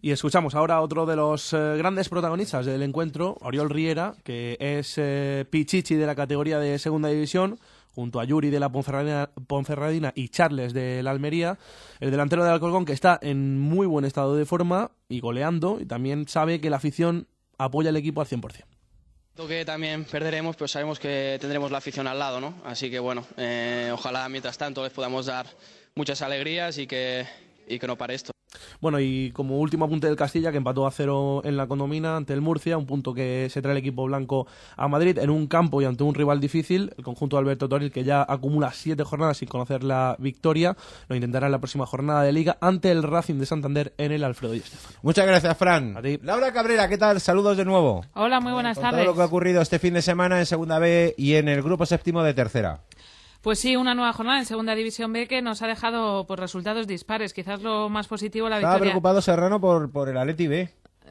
[0.05, 4.97] Y escuchamos ahora otro de los eh, grandes protagonistas del encuentro, Oriol Riera, que es
[4.99, 7.59] eh, Pichichi de la categoría de Segunda División,
[7.95, 11.57] junto a Yuri de la Ponferradina, Ponferradina, y Charles de la Almería,
[12.01, 15.87] el delantero del Alcorcón que está en muy buen estado de forma y goleando, y
[15.87, 17.27] también sabe que la afición
[17.57, 18.63] apoya al equipo al 100%.
[19.49, 22.53] que también perderemos, pero sabemos que tendremos la afición al lado, ¿no?
[22.67, 25.47] Así que bueno, eh, ojalá mientras tanto les podamos dar
[25.95, 27.27] muchas alegrías y que,
[27.67, 28.35] y que no pare esto.
[28.81, 32.33] Bueno, y como último apunte del Castilla, que empató a cero en la condomina ante
[32.33, 35.81] el Murcia, un punto que se trae el equipo blanco a Madrid en un campo
[35.83, 39.39] y ante un rival difícil, el conjunto de Alberto Toril, que ya acumula siete jornadas
[39.39, 40.77] sin conocer la victoria,
[41.09, 44.25] lo intentará en la próxima jornada de liga ante el Racing de Santander en el
[44.25, 44.99] Alfredo y Estefano.
[45.03, 45.97] Muchas gracias, Fran.
[46.23, 47.21] Laura Cabrera, ¿qué tal?
[47.21, 48.05] Saludos de nuevo.
[48.15, 49.01] Hola, muy buenas Con tardes.
[49.01, 51.63] todo lo que ha ocurrido este fin de semana en Segunda B y en el
[51.63, 52.81] grupo séptimo de Tercera.
[53.45, 56.87] Pues sí, una nueva jornada en Segunda División B que nos ha dejado por resultados
[56.87, 57.35] dispares.
[57.35, 58.93] Quizás lo más positivo la Estaba victoria.
[58.93, 60.71] preocupado Serrano por, por el Atleti B.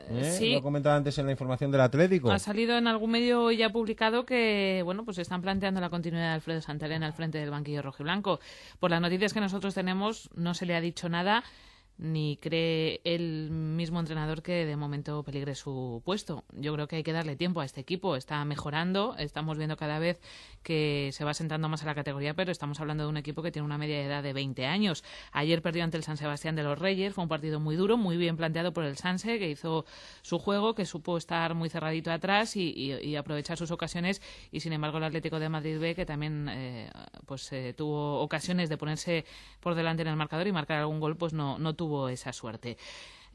[0.10, 0.32] ¿eh?
[0.36, 0.54] sí.
[0.56, 2.32] Lo comentaba antes en la información del Atlético.
[2.32, 6.30] Ha salido en algún medio y ya publicado que, bueno, pues están planteando la continuidad
[6.30, 8.40] de Alfredo Santelena al frente del banquillo rojiblanco.
[8.80, 11.44] Por las noticias que nosotros tenemos, no se le ha dicho nada
[11.98, 16.44] ni cree el mismo entrenador que de momento peligre su puesto.
[16.54, 18.16] Yo creo que hay que darle tiempo a este equipo.
[18.16, 20.20] Está mejorando, estamos viendo cada vez
[20.64, 23.52] que se va sentando más a la categoría, pero estamos hablando de un equipo que
[23.52, 25.04] tiene una media edad de 20 años.
[25.32, 28.18] Ayer perdió ante el San Sebastián de los Reyes, fue un partido muy duro, muy
[28.18, 29.86] bien planteado por el Sanse, que hizo
[30.22, 34.22] su juego, que supo estar muy cerradito atrás y aprovechar sus ocasiones.
[34.52, 36.90] Y sin embargo, el Atlético de Madrid B, que también eh,
[37.26, 39.26] pues eh, tuvo ocasiones de ponerse
[39.60, 42.78] por delante en el marcador y marcar algún gol, pues no, no tuvo esa suerte.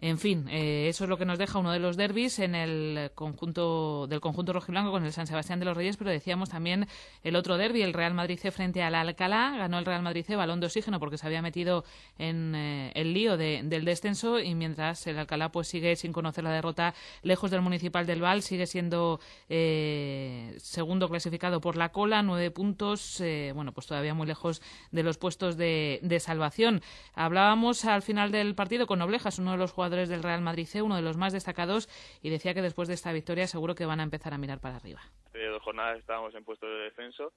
[0.00, 3.10] En fin, eh, eso es lo que nos deja uno de los derbis en el
[3.16, 6.86] conjunto del conjunto rojiblanco con el San Sebastián de los Reyes, pero decíamos también
[7.24, 10.36] el otro derbi, el Real Madrid C frente al Alcalá, ganó el Real Madrid C
[10.36, 11.84] balón de oxígeno porque se había metido
[12.16, 16.44] en eh, el lío de- del descenso y mientras el Alcalá pues sigue sin conocer
[16.44, 16.94] la derrota
[17.24, 19.18] lejos del Municipal del Val, sigue siendo
[19.48, 24.62] eh, segundo clasificado por la cola, nueve puntos, eh, bueno pues todavía muy lejos
[24.92, 26.82] de los puestos de, de salvación.
[27.16, 30.82] Hablábamos al final del partido con Noblejas, uno de los jugadores del Real Madrid C,
[30.82, 31.88] uno de los más destacados,
[32.22, 34.76] y decía que después de esta victoria seguro que van a empezar a mirar para
[34.76, 35.00] arriba.
[35.26, 37.32] Hace dos jornadas estábamos en puesto de descenso.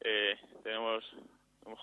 [0.00, 1.04] Eh, tenemos,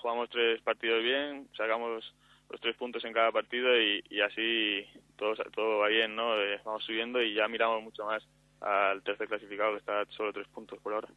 [0.02, 2.04] jugamos tres partidos bien, sacamos
[2.50, 4.86] los tres puntos en cada partido y, así
[5.18, 6.40] todo, todo va bien, ¿no?
[6.40, 8.24] Eh, vamos subiendo y ya miramos mucho más
[8.62, 11.10] al tercer clasificado que está solo tres puntos por ahora.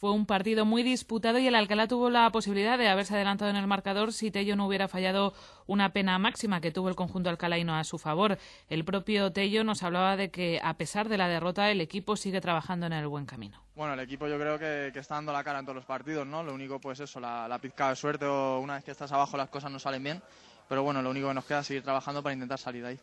[0.00, 3.56] Fue un partido muy disputado y el Alcalá tuvo la posibilidad de haberse adelantado en
[3.58, 5.34] el marcador si Tello no hubiera fallado
[5.66, 8.38] una pena máxima que tuvo el conjunto alcalaino a su favor.
[8.70, 12.40] El propio Tello nos hablaba de que, a pesar de la derrota, el equipo sigue
[12.40, 13.62] trabajando en el buen camino.
[13.74, 16.42] Bueno, el equipo yo creo que, está dando la cara en todos los partidos, ¿no?
[16.42, 19.50] Lo único, pues eso, la pizca de suerte o una vez que estás abajo las
[19.50, 20.22] cosas no salen bien.
[20.66, 23.00] Pero bueno, lo único que nos queda es seguir trabajando para intentar salir de ahí.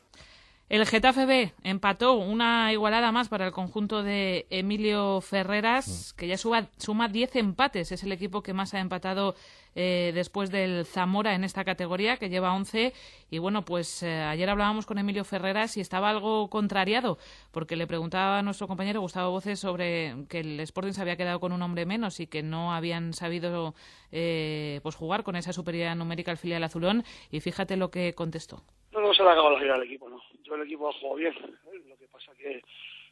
[0.69, 6.35] El Getafe B empató una igualada más para el conjunto de Emilio Ferreras, que ya
[6.35, 7.93] suba- suma 10 empates.
[7.93, 9.33] Es el equipo que más ha empatado
[9.75, 12.91] eh, después del Zamora en esta categoría, que lleva 11.
[13.31, 17.17] Y bueno, pues eh, ayer hablábamos con Emilio Ferreras y estaba algo contrariado,
[17.51, 21.39] porque le preguntaba a nuestro compañero Gustavo Voces sobre que el Sporting se había quedado
[21.39, 23.73] con un hombre menos y que no habían sabido
[24.11, 27.05] eh, pues jugar con esa superioridad numérica al filial azulón.
[27.31, 28.63] Y fíjate lo que contestó.
[28.91, 30.17] No, no se le ha acabado la gira al equipo, ¿no.
[30.47, 31.33] Yo el equipo ha jugado bien.
[31.33, 31.81] ¿eh?
[31.89, 32.61] Lo que pasa que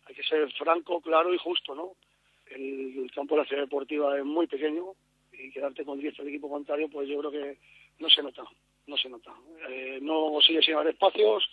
[0.05, 1.95] hay que ser franco, claro y justo, ¿no?
[2.45, 4.93] El, campo de la ciudad deportiva es muy pequeño
[5.33, 7.57] y quedarte con 10 del equipo contrario, pues yo creo que
[7.99, 8.43] no se nota,
[8.87, 9.33] no se nota.
[9.69, 11.49] Eh, no sigue sin haber espacios,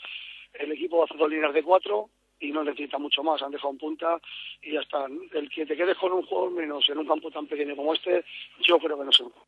[0.54, 3.78] el equipo hace dos líneas de cuatro y no necesita mucho más, han dejado un
[3.78, 4.20] punta
[4.60, 5.06] y ya está.
[5.32, 8.24] El que te quedes con un juego menos en un campo tan pequeño como este,
[8.60, 9.40] yo creo que no se nota.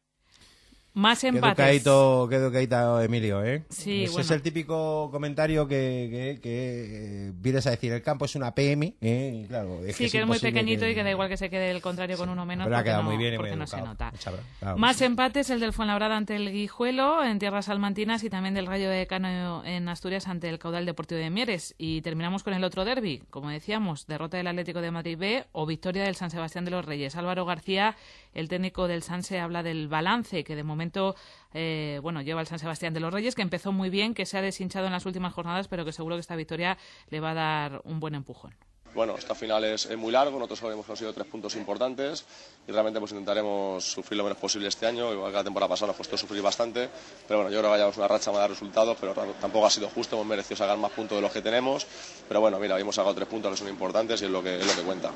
[0.94, 1.58] Más Qué empates.
[1.58, 3.64] educadito, qué educadito Emilio, ¿eh?
[3.68, 4.24] Sí, Ese bueno.
[4.24, 8.54] es el típico comentario que, que, que, eh, vienes a decir, el campo es una
[8.54, 9.40] PM, ¿eh?
[9.42, 11.50] Y claro, es Sí, que que es muy pequeñito y que da igual que se
[11.50, 13.82] quede el contrario con uno menos Pero ha quedado no, muy bien porque no se
[13.82, 14.12] nota.
[14.22, 14.78] Claro.
[14.78, 18.88] Más empates, el del Fuenlabrada ante el Guijuelo en tierras salmantinas y también del Rayo
[18.88, 21.74] de Cano en Asturias ante el Caudal Deportivo de Mieres.
[21.76, 25.66] Y terminamos con el otro derby, como decíamos, derrota del Atlético de Madrid B o
[25.66, 27.16] victoria del San Sebastián de los Reyes.
[27.16, 27.96] Álvaro García,
[28.34, 31.14] el técnico del Sanse, habla del balance que de momento
[31.52, 34.36] eh, bueno, lleva el San Sebastián de los Reyes, que empezó muy bien, que se
[34.36, 36.76] ha deshinchado en las últimas jornadas, pero que seguro que esta victoria
[37.08, 38.54] le va a dar un buen empujón.
[38.94, 42.24] Bueno, esta final es, muy largo, nosotros han sido tres puntos importantes
[42.66, 45.88] y realmente pues intentaremos sufrir lo menos posible este año, igual que la temporada pasada
[45.88, 46.88] nos costó sufrir bastante,
[47.26, 49.88] pero bueno, yo creo que llevamos una racha mala de resultados, pero tampoco ha sido
[49.88, 51.84] justo, hemos merecido sacar más puntos de los que tenemos,
[52.28, 54.66] pero bueno, mira, hemos sacado tres puntos que son importantes y es lo que, es
[54.66, 55.10] lo que cuenta.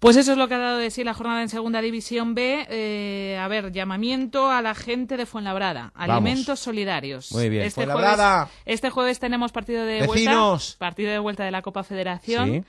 [0.00, 2.66] Pues eso es lo que ha dado de sí la jornada en Segunda División B.
[2.70, 5.92] Eh, a ver, llamamiento a la gente de Fuenlabrada.
[5.94, 6.16] Vamos.
[6.16, 7.30] Alimentos solidarios.
[7.32, 7.64] Muy bien.
[7.64, 8.46] Este Fuenlabrada.
[8.46, 10.08] jueves, este jueves tenemos partido de Vecinos.
[10.78, 10.78] vuelta.
[10.78, 12.50] Partido de vuelta de la Copa Federación.
[12.50, 12.64] Sí.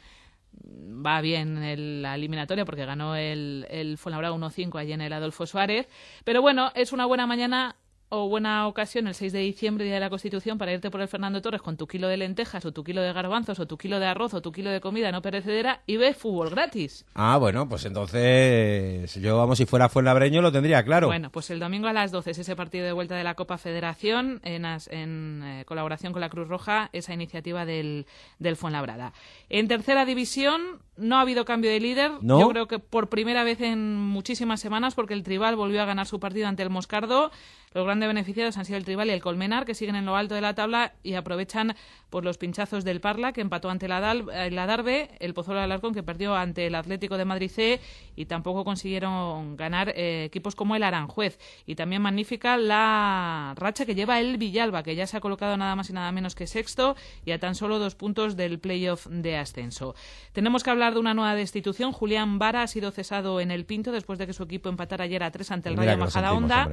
[1.05, 5.47] Va bien el- la eliminatoria porque ganó el, el Fuenlabrada 1-5 allí en el Adolfo
[5.47, 5.87] Suárez.
[6.25, 7.77] Pero bueno, es una buena mañana
[8.13, 11.07] o buena ocasión el 6 de diciembre, Día de la Constitución, para irte por el
[11.07, 13.99] Fernando Torres con tu kilo de lentejas o tu kilo de garbanzos o tu kilo
[13.99, 17.05] de arroz o tu kilo de comida no perecedera y ves fútbol gratis.
[17.15, 21.07] Ah, bueno, pues entonces yo, vamos, si fuera Fuenlabreño lo tendría claro.
[21.07, 23.57] Bueno, pues el domingo a las 12 es ese partido de vuelta de la Copa
[23.57, 28.05] Federación en, as- en, eh, colaboración con la Cruz Roja, esa iniciativa del,
[28.39, 29.13] del Fuenlabrada.
[29.49, 32.11] En tercera división, no ha habido cambio de líder.
[32.21, 32.39] ¿No?
[32.41, 36.05] Yo creo que por primera vez en muchísimas semanas, porque el Tribal volvió a ganar
[36.07, 37.31] su partido ante el Moscardo.
[37.73, 40.35] Los grandes beneficiados han sido el Tribal y el Colmenar, que siguen en lo alto
[40.35, 41.75] de la tabla y aprovechan
[42.09, 45.63] por los pinchazos del Parla, que empató ante la, Dal- la Darbe, el Pozuelo de
[45.63, 47.79] Alarcón, que perdió ante el Atlético de Madrid C,
[48.17, 51.39] y tampoco consiguieron ganar eh, equipos como el Aranjuez.
[51.65, 55.75] Y también magnífica la racha que lleva el Villalba, que ya se ha colocado nada
[55.77, 59.37] más y nada menos que sexto y a tan solo dos puntos del playoff de
[59.37, 59.95] ascenso.
[60.33, 61.93] Tenemos que hablar de una nueva destitución.
[61.93, 65.23] Julián Vara ha sido cesado en el Pinto después de que su equipo empatara ayer
[65.23, 66.65] a tres ante el Mira Rayo Majadahonda.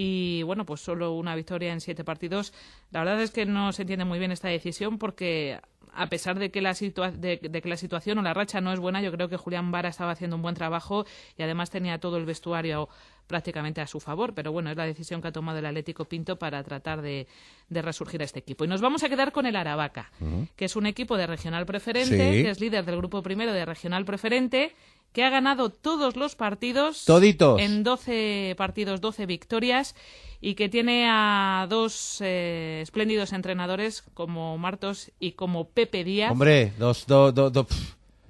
[0.00, 2.52] Y bueno, pues solo una victoria en siete partidos.
[2.92, 5.58] La verdad es que no se entiende muy bien esta decisión porque
[5.92, 9.02] a pesar de que, la de que la situación o la racha no es buena,
[9.02, 11.04] yo creo que Julián Vara estaba haciendo un buen trabajo
[11.36, 12.88] y además tenía todo el vestuario
[13.28, 14.34] prácticamente a su favor.
[14.34, 17.28] Pero bueno, es la decisión que ha tomado el Atlético Pinto para tratar de,
[17.68, 18.64] de resurgir a este equipo.
[18.64, 20.10] Y nos vamos a quedar con el Aravaca,
[20.56, 22.42] que es un equipo de regional preferente, Sí.
[22.42, 24.74] que es líder del grupo primero de regional preferente,
[25.12, 27.04] que ha ganado todos los partidos.
[27.04, 27.60] Toditos.
[27.60, 29.94] En 12 partidos, 12 victorias
[30.40, 36.30] y que tiene a dos eh, espléndidos entrenadores como Martos y como Pepe Díaz.
[36.32, 37.66] Hombre, dos, dos, dos, dos,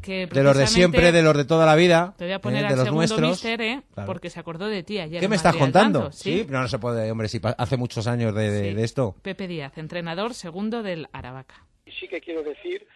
[0.08, 2.14] que de los de siempre, de los de toda la vida.
[2.16, 3.30] Te voy a poner eh, de al los segundo nuestros.
[3.30, 3.82] mister, ¿eh?
[3.94, 4.06] Claro.
[4.06, 5.20] porque se acordó de ti ayer.
[5.20, 6.00] ¿Qué me estás contando?
[6.04, 8.74] tanto, sí, no, no se puede, hombre, si pa- hace muchos años de, de- Sí.
[8.74, 9.14] de esto.
[9.22, 11.64] Pepe Díaz, entrenador segundo del Aravaca.
[12.00, 12.86] Sí que quiero decir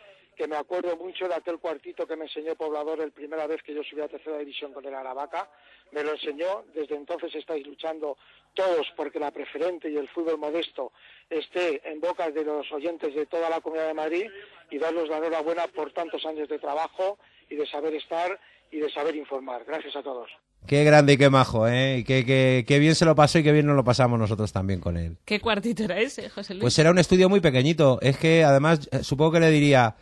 [0.43, 3.73] que me acuerdo mucho de aquel cuartito que me enseñó Poblador el primera vez que
[3.73, 5.48] yo subí a tercera división con el Aravaca.
[5.93, 8.16] Me lo enseñó, desde entonces estáis luchando
[8.55, 10.90] todos porque la preferente y el fútbol modesto
[11.31, 14.27] esté en boca de los oyentes de toda la Comunidad de Madrid
[14.70, 18.40] y daros la enhorabuena por tantos años de trabajo y de saber estar
[18.73, 19.64] y de saber informar.
[19.64, 20.28] Gracias a todos.
[20.66, 21.98] Qué grande y qué majo, ¿eh?
[21.98, 24.52] Y qué, qué- qué bien se lo pasó y qué bien nos lo pasamos nosotros
[24.52, 25.19] también con él.
[25.24, 26.62] ¿Qué cuartito era ese, José Luis?
[26.62, 27.98] Pues era un estudio muy pequeñito.
[28.01, 29.94] Es que además eh, supongo que le diría,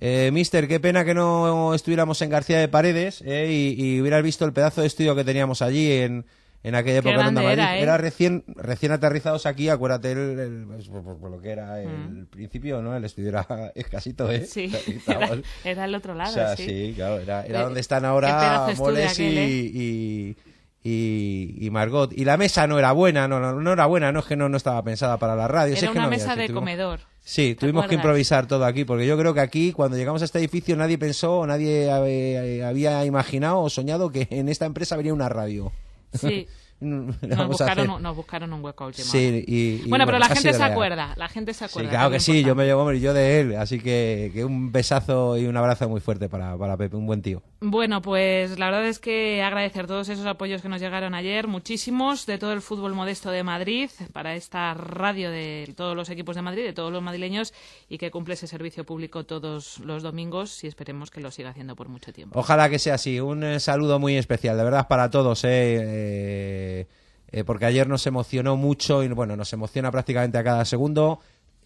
[0.00, 4.22] eh, Mister, qué pena que no estuviéramos en García de Paredes eh, y, y hubieras
[4.22, 6.24] visto el pedazo de estudio que teníamos allí en,
[6.62, 7.50] en aquella Qué época en Madrid.
[7.52, 7.98] era, ¿eh?
[7.98, 11.88] recién, recién aterrizados aquí, acuérdate el, el- pues, por, por- por lo que era el
[11.88, 12.26] Mm.
[12.26, 12.96] principio, ¿no?
[12.96, 14.44] El estudio era escasito, ¿eh?
[14.46, 14.70] Sí,
[15.06, 15.30] era,
[15.64, 16.64] era el otro lado, O sea, sí.
[16.64, 20.36] sí, claro, era, era Eh, donde están ahora Moles y, ¿eh?
[20.84, 22.12] Y, Margot.
[22.16, 24.48] Y la mesa no era buena, no, no, no era buena, no es que no,
[24.48, 25.72] no estaba pensada para la radio.
[25.72, 27.00] Era es que una no mesa de comedor.
[27.20, 30.24] Sí, ¿Te tuvimos que improvisar todo aquí, porque yo creo que aquí, cuando llegamos a
[30.24, 35.12] este edificio, nadie pensó, nadie eh, había imaginado o soñado que en esta empresa habría
[35.12, 35.70] una radio.
[36.14, 36.46] Sí.
[36.80, 39.36] Nos buscaron, nos buscaron un hueco a última Sí, hora.
[39.38, 40.70] y- y bueno, pero la gente se real.
[40.70, 41.90] acuerda, la gente se Sí, acuerda.
[41.90, 45.36] claro es que sí, yo me llevo, yo de él, así que, que un besazo
[45.36, 47.42] y un abrazo muy fuerte para, para Pepe, un buen tío.
[47.60, 52.24] Bueno, pues la verdad es que agradecer todos esos apoyos que nos llegaron ayer, muchísimos,
[52.24, 56.42] de todo el fútbol modesto de Madrid, para esta radio de todos los equipos de
[56.42, 57.52] Madrid, de todos los madrileños,
[57.88, 61.74] y que cumple ese servicio público todos los domingos y esperemos que lo siga haciendo
[61.74, 62.38] por mucho tiempo.
[62.38, 63.18] Ojalá que sea así.
[63.18, 66.86] Un eh, saludo muy especial, de verdad, para todos, eh, eh,
[67.32, 71.18] eh, porque ayer nos emocionó mucho y bueno, nos emociona prácticamente a cada segundo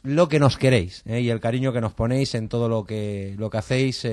[0.02, 3.34] lo que nos queréis eh, y el cariño que nos ponéis en todo lo que,
[3.38, 4.06] lo que hacéis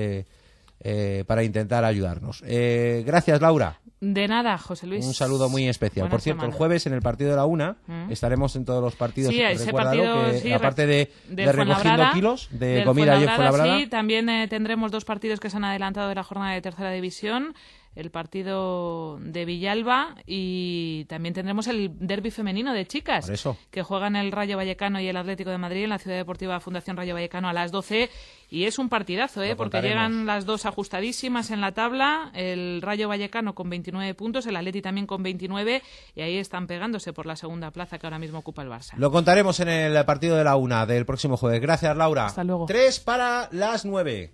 [0.80, 2.42] eh, para intentar ayudarnos.
[2.46, 3.78] Eh, gracias, Laura.
[4.00, 5.04] De nada, José Luis.
[5.04, 6.04] Un saludo muy especial.
[6.04, 8.10] Buena Por cierto, el jueves en el partido de la una Mm.
[8.10, 9.34] estaremos en todos los partidos.
[9.34, 13.44] Sí, ese partido, que sí, aparte de, del de recogiendo kilos de comida ayer fue
[13.44, 16.62] la Sí, también eh, tendremos dos partidos que se han adelantado de la jornada de
[16.62, 17.54] tercera división.
[17.96, 23.56] El partido de Villalba y también tendremos el derby femenino de chicas eso.
[23.70, 26.96] que juegan el Rayo Vallecano y el Atlético de Madrid en la Ciudad Deportiva Fundación
[26.96, 28.08] Rayo Vallecano a las 12
[28.48, 29.56] y es un partidazo, ¿eh?
[29.56, 34.56] Porque llegan las dos ajustadísimas en la tabla, el Rayo Vallecano con 29 puntos, el
[34.56, 35.82] Atleti también con 29
[36.14, 38.94] y ahí están pegándose por la segunda plaza que ahora mismo ocupa el Barça.
[38.96, 41.60] Lo contaremos en el partido de la una del próximo jueves.
[41.60, 42.26] Gracias, Laura.
[42.26, 42.66] Hasta luego.
[42.66, 44.32] Tres para las nueve.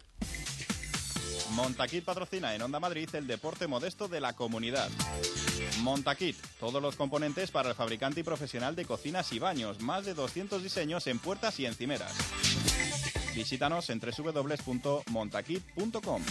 [1.57, 4.91] Montaquit patrocina en Onda Madrid el deporte modesto de la comunidad.
[5.81, 10.13] Montaquit, todos los componentes para el fabricante y profesional de cocinas y baños, más de
[10.13, 12.13] 200 diseños en puertas y encimeras.
[13.35, 16.23] Visítanos en www.montaquit.com.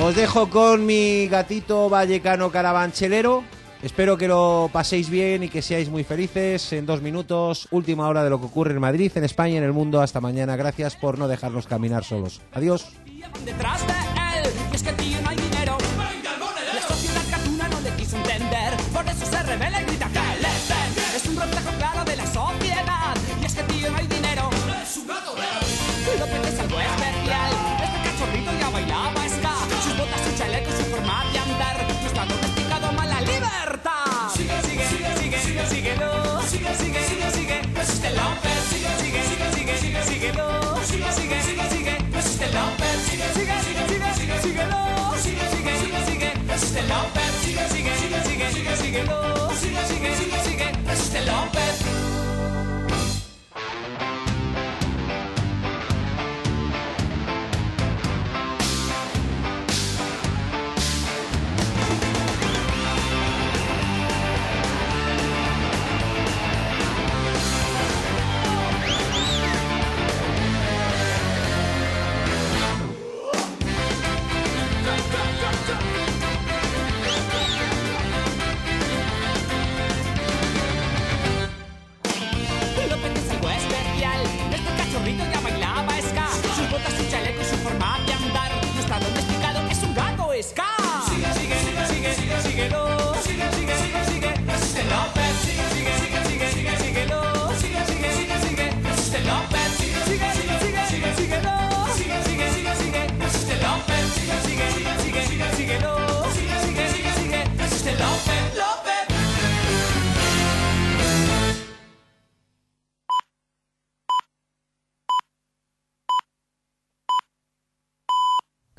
[0.00, 3.44] Os dejo con mi gatito vallecano carabanchelero.
[3.82, 6.72] Espero que lo paséis bien y que seáis muy felices.
[6.72, 9.72] En dos minutos, última hora de lo que ocurre en Madrid, en España en el
[9.72, 10.00] mundo.
[10.00, 10.54] Hasta mañana.
[10.54, 12.40] Gracias por no dejarnos caminar solos.
[12.52, 12.86] Adiós.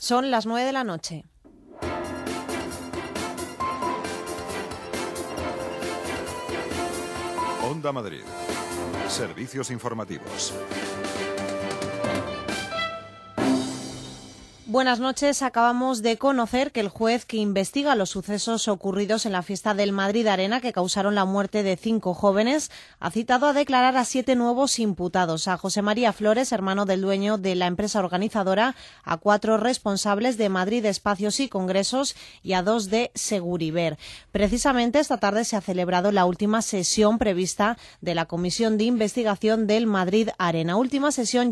[0.04, 1.24] Son las 9 de la noche.
[7.64, 8.24] Onda Madrid.
[9.08, 10.54] Servicios informativos.
[14.74, 15.44] Buenas noches.
[15.44, 19.92] Acabamos de conocer que el juez que investiga los sucesos ocurridos en la fiesta del
[19.92, 24.36] Madrid Arena que causaron la muerte de cinco jóvenes ha citado a declarar a siete
[24.36, 25.48] nuevos imputados.
[25.48, 30.50] A José María Flores, hermano del dueño de la empresa organizadora, a cuatro responsables de
[30.50, 34.00] Madrid Espacios y Congresos y a dos de Seguriver.
[34.32, 39.68] Precisamente esta tarde se ha celebrado la última sesión prevista de la Comisión de Investigación
[39.68, 40.78] del Madrid Arena.
[40.78, 41.52] Última sesión